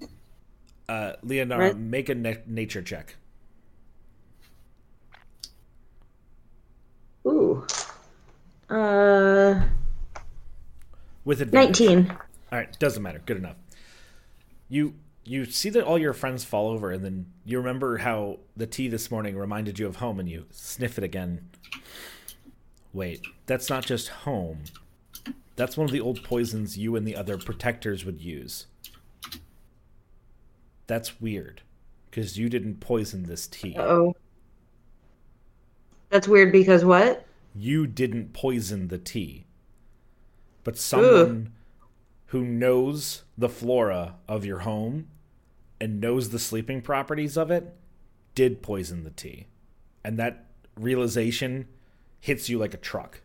[0.89, 1.77] Uh, Leonara, Right.
[1.77, 3.17] make a na- nature check.
[7.27, 7.67] Ooh.
[8.69, 9.63] Uh,
[11.25, 11.81] With advantage.
[11.81, 12.11] 19.
[12.11, 12.19] All
[12.59, 13.21] right, doesn't matter.
[13.25, 13.57] Good enough.
[14.69, 14.95] You
[15.25, 18.87] you see that all your friends fall over, and then you remember how the tea
[18.87, 21.49] this morning reminded you of home, and you sniff it again.
[22.97, 24.65] Wait, that's not just home.
[25.55, 28.67] That's one of the old poisons you and the other protectors would use.
[30.87, 31.61] That's weird,
[32.11, 33.77] because you didn't poison this tea.
[33.79, 34.17] Oh.
[36.09, 37.27] That's weird because what?
[37.59, 39.47] you didn't poison the tea.
[40.65, 41.53] But someone
[42.27, 45.09] who knows the flora of your home
[45.81, 47.75] and knows the sleeping properties of it
[48.35, 49.47] did poison the tea.
[50.05, 50.47] And that
[50.79, 51.69] realization
[52.27, 53.21] hits you like a truck.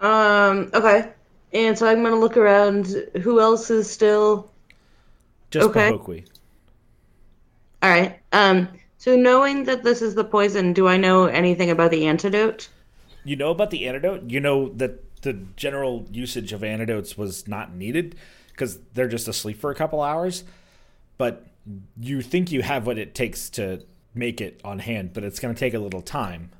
[0.00, 1.12] Um, okay.
[1.52, 2.86] And so I'm gonna look around.
[3.22, 4.50] Who else is still
[5.50, 5.72] Just Okay.
[5.74, 6.26] Pahokwi.
[7.82, 8.18] all right?
[8.32, 8.68] Um,
[8.98, 12.68] so knowing that this is the poison, do I know anything about the antidote?
[13.24, 14.30] You know about the antidote?
[14.30, 18.16] You know that the general usage of antidotes was not needed
[18.48, 20.44] because they're just asleep for a couple hours.
[21.18, 21.46] But
[21.98, 23.84] you think you have what it takes to
[24.14, 26.50] make it on hand, but it's going to take a little time.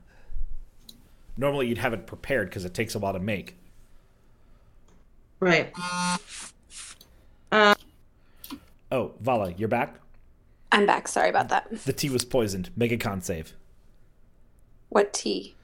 [1.37, 3.57] Normally, you'd have it prepared because it takes a while to make.
[5.41, 5.73] Right.
[8.91, 9.97] Oh, Vala, you're back?
[10.71, 11.09] I'm back.
[11.09, 11.85] Sorry about that.
[11.85, 12.71] The tea was poisoned.
[12.77, 13.53] Make a con save.
[14.89, 15.55] What tea?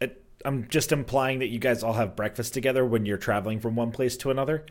[0.00, 3.74] It, I'm just implying that you guys all have breakfast together when you're traveling from
[3.76, 4.64] one place to another.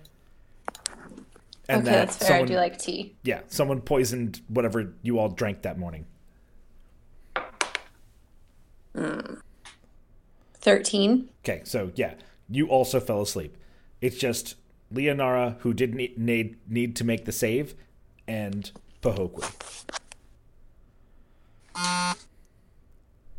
[1.68, 2.28] And okay, that that's fair.
[2.28, 3.16] someone- I do like tea.
[3.24, 6.06] Yeah, someone poisoned whatever you all drank that morning.
[10.62, 11.30] 13.
[11.44, 12.16] Okay, so yeah,
[12.50, 13.56] you also fell asleep.
[14.02, 14.56] It's just
[14.94, 17.76] Leonara who didn't need, need, need to make the save,
[18.28, 19.46] and Pahokwi.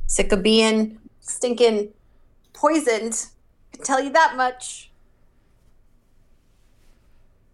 [0.07, 1.93] Sick of being stinking
[2.53, 3.27] poisoned.
[3.73, 4.91] I can tell you that much.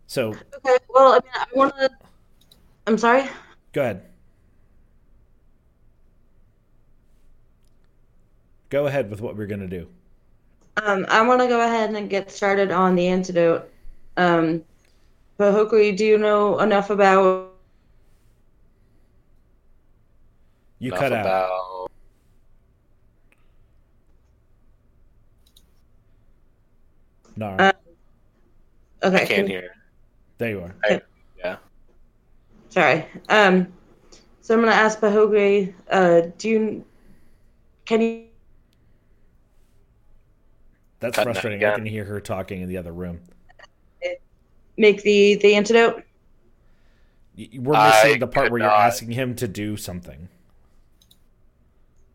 [0.06, 0.76] So Okay.
[0.90, 1.90] Well, I mean, I want to.
[2.86, 3.28] I'm sorry.
[3.72, 4.11] go ahead.
[8.72, 9.86] Go ahead with what we're gonna do.
[10.82, 13.70] Um, I want to go ahead and get started on the antidote.
[14.16, 14.64] Um,
[15.36, 17.52] but Hokuri, do you know enough about?
[20.78, 21.26] You enough cut out.
[21.26, 21.90] about
[27.36, 27.56] Nara.
[27.58, 27.72] Uh,
[29.04, 29.16] Okay.
[29.16, 29.74] I can't can- hear.
[30.38, 31.02] there you are.
[31.36, 31.56] Yeah.
[32.70, 33.04] Sorry.
[33.28, 33.70] Um,
[34.40, 36.84] so I'm gonna ask Bahogre, uh, do you,
[37.84, 38.26] can you,
[41.02, 41.64] That's Cutting out frustrating.
[41.64, 43.20] I can hear her talking in the other room.
[44.76, 46.04] make the the antidote?
[47.58, 50.28] We're I missing the part where you're asking him to do something.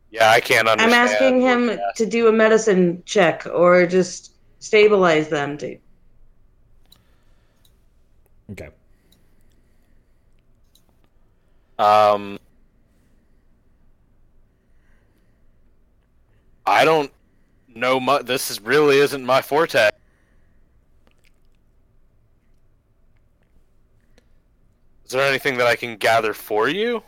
[0.09, 0.93] Yeah, I can't understand.
[0.93, 5.57] I'm asking him you're to do a medicine check or just stabilize them.
[5.57, 5.77] To
[8.51, 8.69] Okay.
[11.77, 12.39] Um,
[16.65, 17.11] I don't
[17.79, 18.25] know much.
[18.25, 19.89] This is really isn't my forte.
[25.05, 27.01] Is there anything that I can gather for you?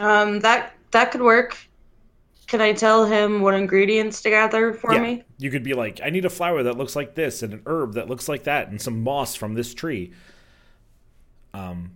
[0.00, 1.56] Um, that that could work.
[2.46, 5.00] Can I tell him what ingredients to gather for Yeah.
[5.00, 5.22] me?
[5.38, 7.94] You could be like, I need a flower that looks like this, and an herb
[7.94, 10.12] that looks like that, and some moss from this tree.
[11.52, 11.92] Um,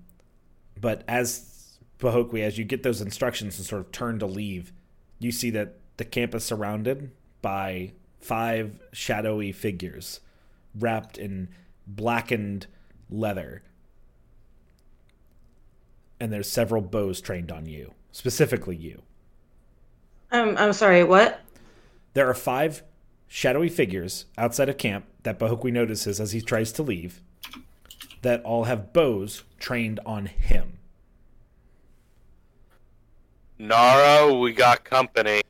[0.81, 4.73] but as Pahokwi, as you get those instructions and sort of turn to leave,
[5.19, 7.11] you see that the camp is surrounded
[7.43, 10.21] by five shadowy figures
[10.75, 11.49] wrapped in
[11.87, 12.67] blackened
[13.11, 13.63] leather.
[16.21, 19.03] And there's several bows trained on you, specifically you.
[20.31, 21.05] Um, I'm sorry.
[21.05, 21.41] What?
[22.15, 22.83] There are five
[23.27, 27.21] shadowy figures outside of camp that Pahokwi notices as he tries to leave
[28.23, 30.79] that all have bows trained on him.
[33.59, 35.43] Nara, we got company.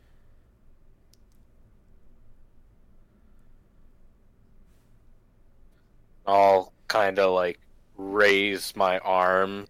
[6.29, 7.59] I'll kind of like
[7.97, 9.67] raise my arm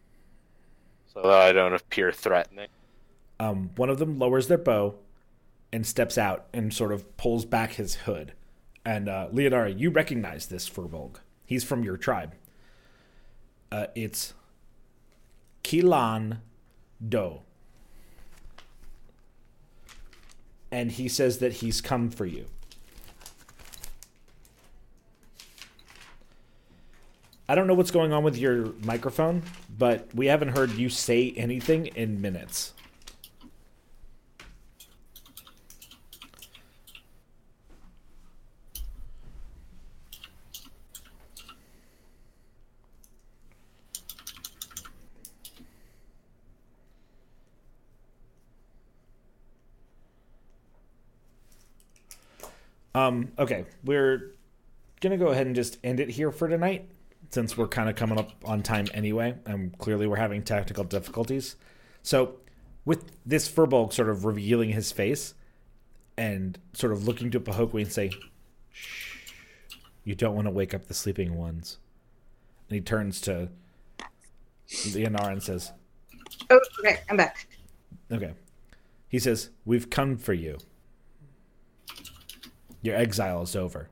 [1.15, 2.69] so that I don't appear threatening.
[3.41, 4.97] Um, one of them lowers their bow
[5.73, 8.33] and steps out and sort of pulls back his hood.
[8.85, 11.17] And uh, Leonara, you recognize this Firbolg.
[11.47, 12.35] He's from your tribe.
[13.71, 14.35] Uh, it's
[15.63, 16.39] Kilan
[17.07, 17.41] Do.
[20.71, 22.47] And he says that he's come for you.
[27.51, 29.43] I don't know what's going on with your microphone,
[29.79, 32.75] but we haven't heard you say anything in minutes.
[52.95, 54.33] Um, okay, we're
[55.01, 56.91] gonna go ahead and just end it here for tonight,
[57.31, 61.57] since we're kind of coming up on time anyway, and clearly we're having technical difficulties.
[62.03, 62.37] So,
[62.85, 65.35] with this Firbolg sort of revealing his face
[66.17, 68.11] and sort of looking to Pahokwi and say,
[68.73, 69.33] "Shh,
[70.05, 71.79] you don't want to wake up the sleeping ones."
[72.69, 73.51] And he turns to
[74.69, 75.73] Leonara and says,
[76.51, 76.99] Oh, okay.
[77.09, 77.49] I'm back.
[78.11, 78.33] Okay.
[79.09, 80.59] He says, We've come for you.
[82.83, 83.89] Your exile is over.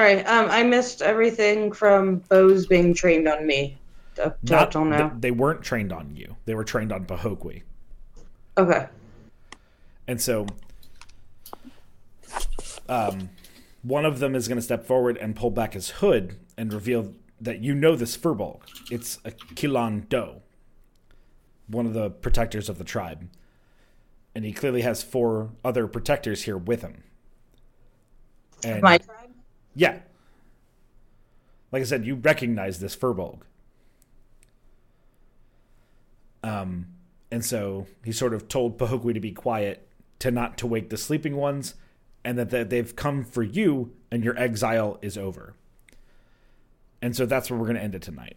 [0.00, 0.24] Sorry.
[0.24, 3.76] Um, I missed everything from bows being trained on me
[4.22, 5.10] up to Not- till now.
[5.10, 6.36] th- they weren't trained on you.
[6.46, 7.62] They were trained on Pahokwi.
[8.56, 8.86] Okay.
[10.08, 10.46] And so
[12.88, 13.28] um,
[13.82, 17.12] one of them is going to step forward and pull back his hood and reveal
[17.38, 18.62] that you know this Firbolg.
[18.90, 20.36] It's a Kilan Do,
[21.68, 23.28] one of the protectors of the tribe.
[24.34, 27.02] And he clearly has four other protectors here with him.
[28.64, 29.19] And My tribe.
[29.80, 30.00] Yeah.
[31.72, 33.40] Like I said, you recognize this Firbolg.
[36.42, 36.88] Um,
[37.30, 39.88] and so he sort of told Pahokwi to be quiet,
[40.18, 41.76] to not to wake the sleeping ones,
[42.22, 45.54] and that, that they've come for you, and your exile is over.
[47.00, 48.36] And so that's where we're going to end it tonight.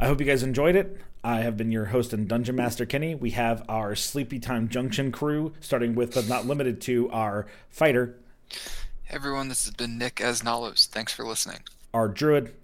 [0.00, 0.98] I hope you guys enjoyed it.
[1.22, 3.14] I have been your host and dungeon master Kenny.
[3.14, 8.16] We have our Sleepy Time Junction crew, starting with but not limited to our fighter,
[8.50, 10.86] Hey everyone, this has been Nick as Nalos.
[10.86, 11.60] Thanks for listening.
[11.94, 12.54] our druid,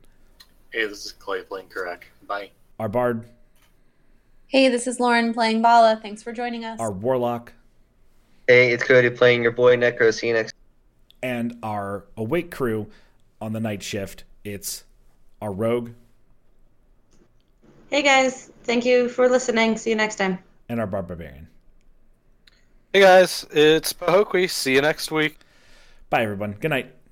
[0.73, 2.03] Hey, this is Clay playing Karak.
[2.27, 2.51] Bye.
[2.79, 3.25] our bard,
[4.47, 5.99] Hey, this is Lauren playing Vala.
[6.01, 6.79] Thanks for joining us.
[6.81, 7.53] our warlock,
[8.49, 10.13] Hey, it's Cody playing your boy Necro.
[10.13, 10.55] See you next.
[11.23, 12.87] and our awake crew
[13.41, 14.25] on the night shift.
[14.45, 14.85] It's
[15.41, 15.91] our rogue
[17.91, 19.77] Hey guys, thank you for listening.
[19.77, 20.39] See you next time.
[20.69, 21.47] and our barbarian.
[22.93, 24.49] Hey guys, it's Pahokwi.
[24.51, 25.39] See you next week.
[26.15, 26.53] Bye, everyone.
[26.61, 27.04] Good night.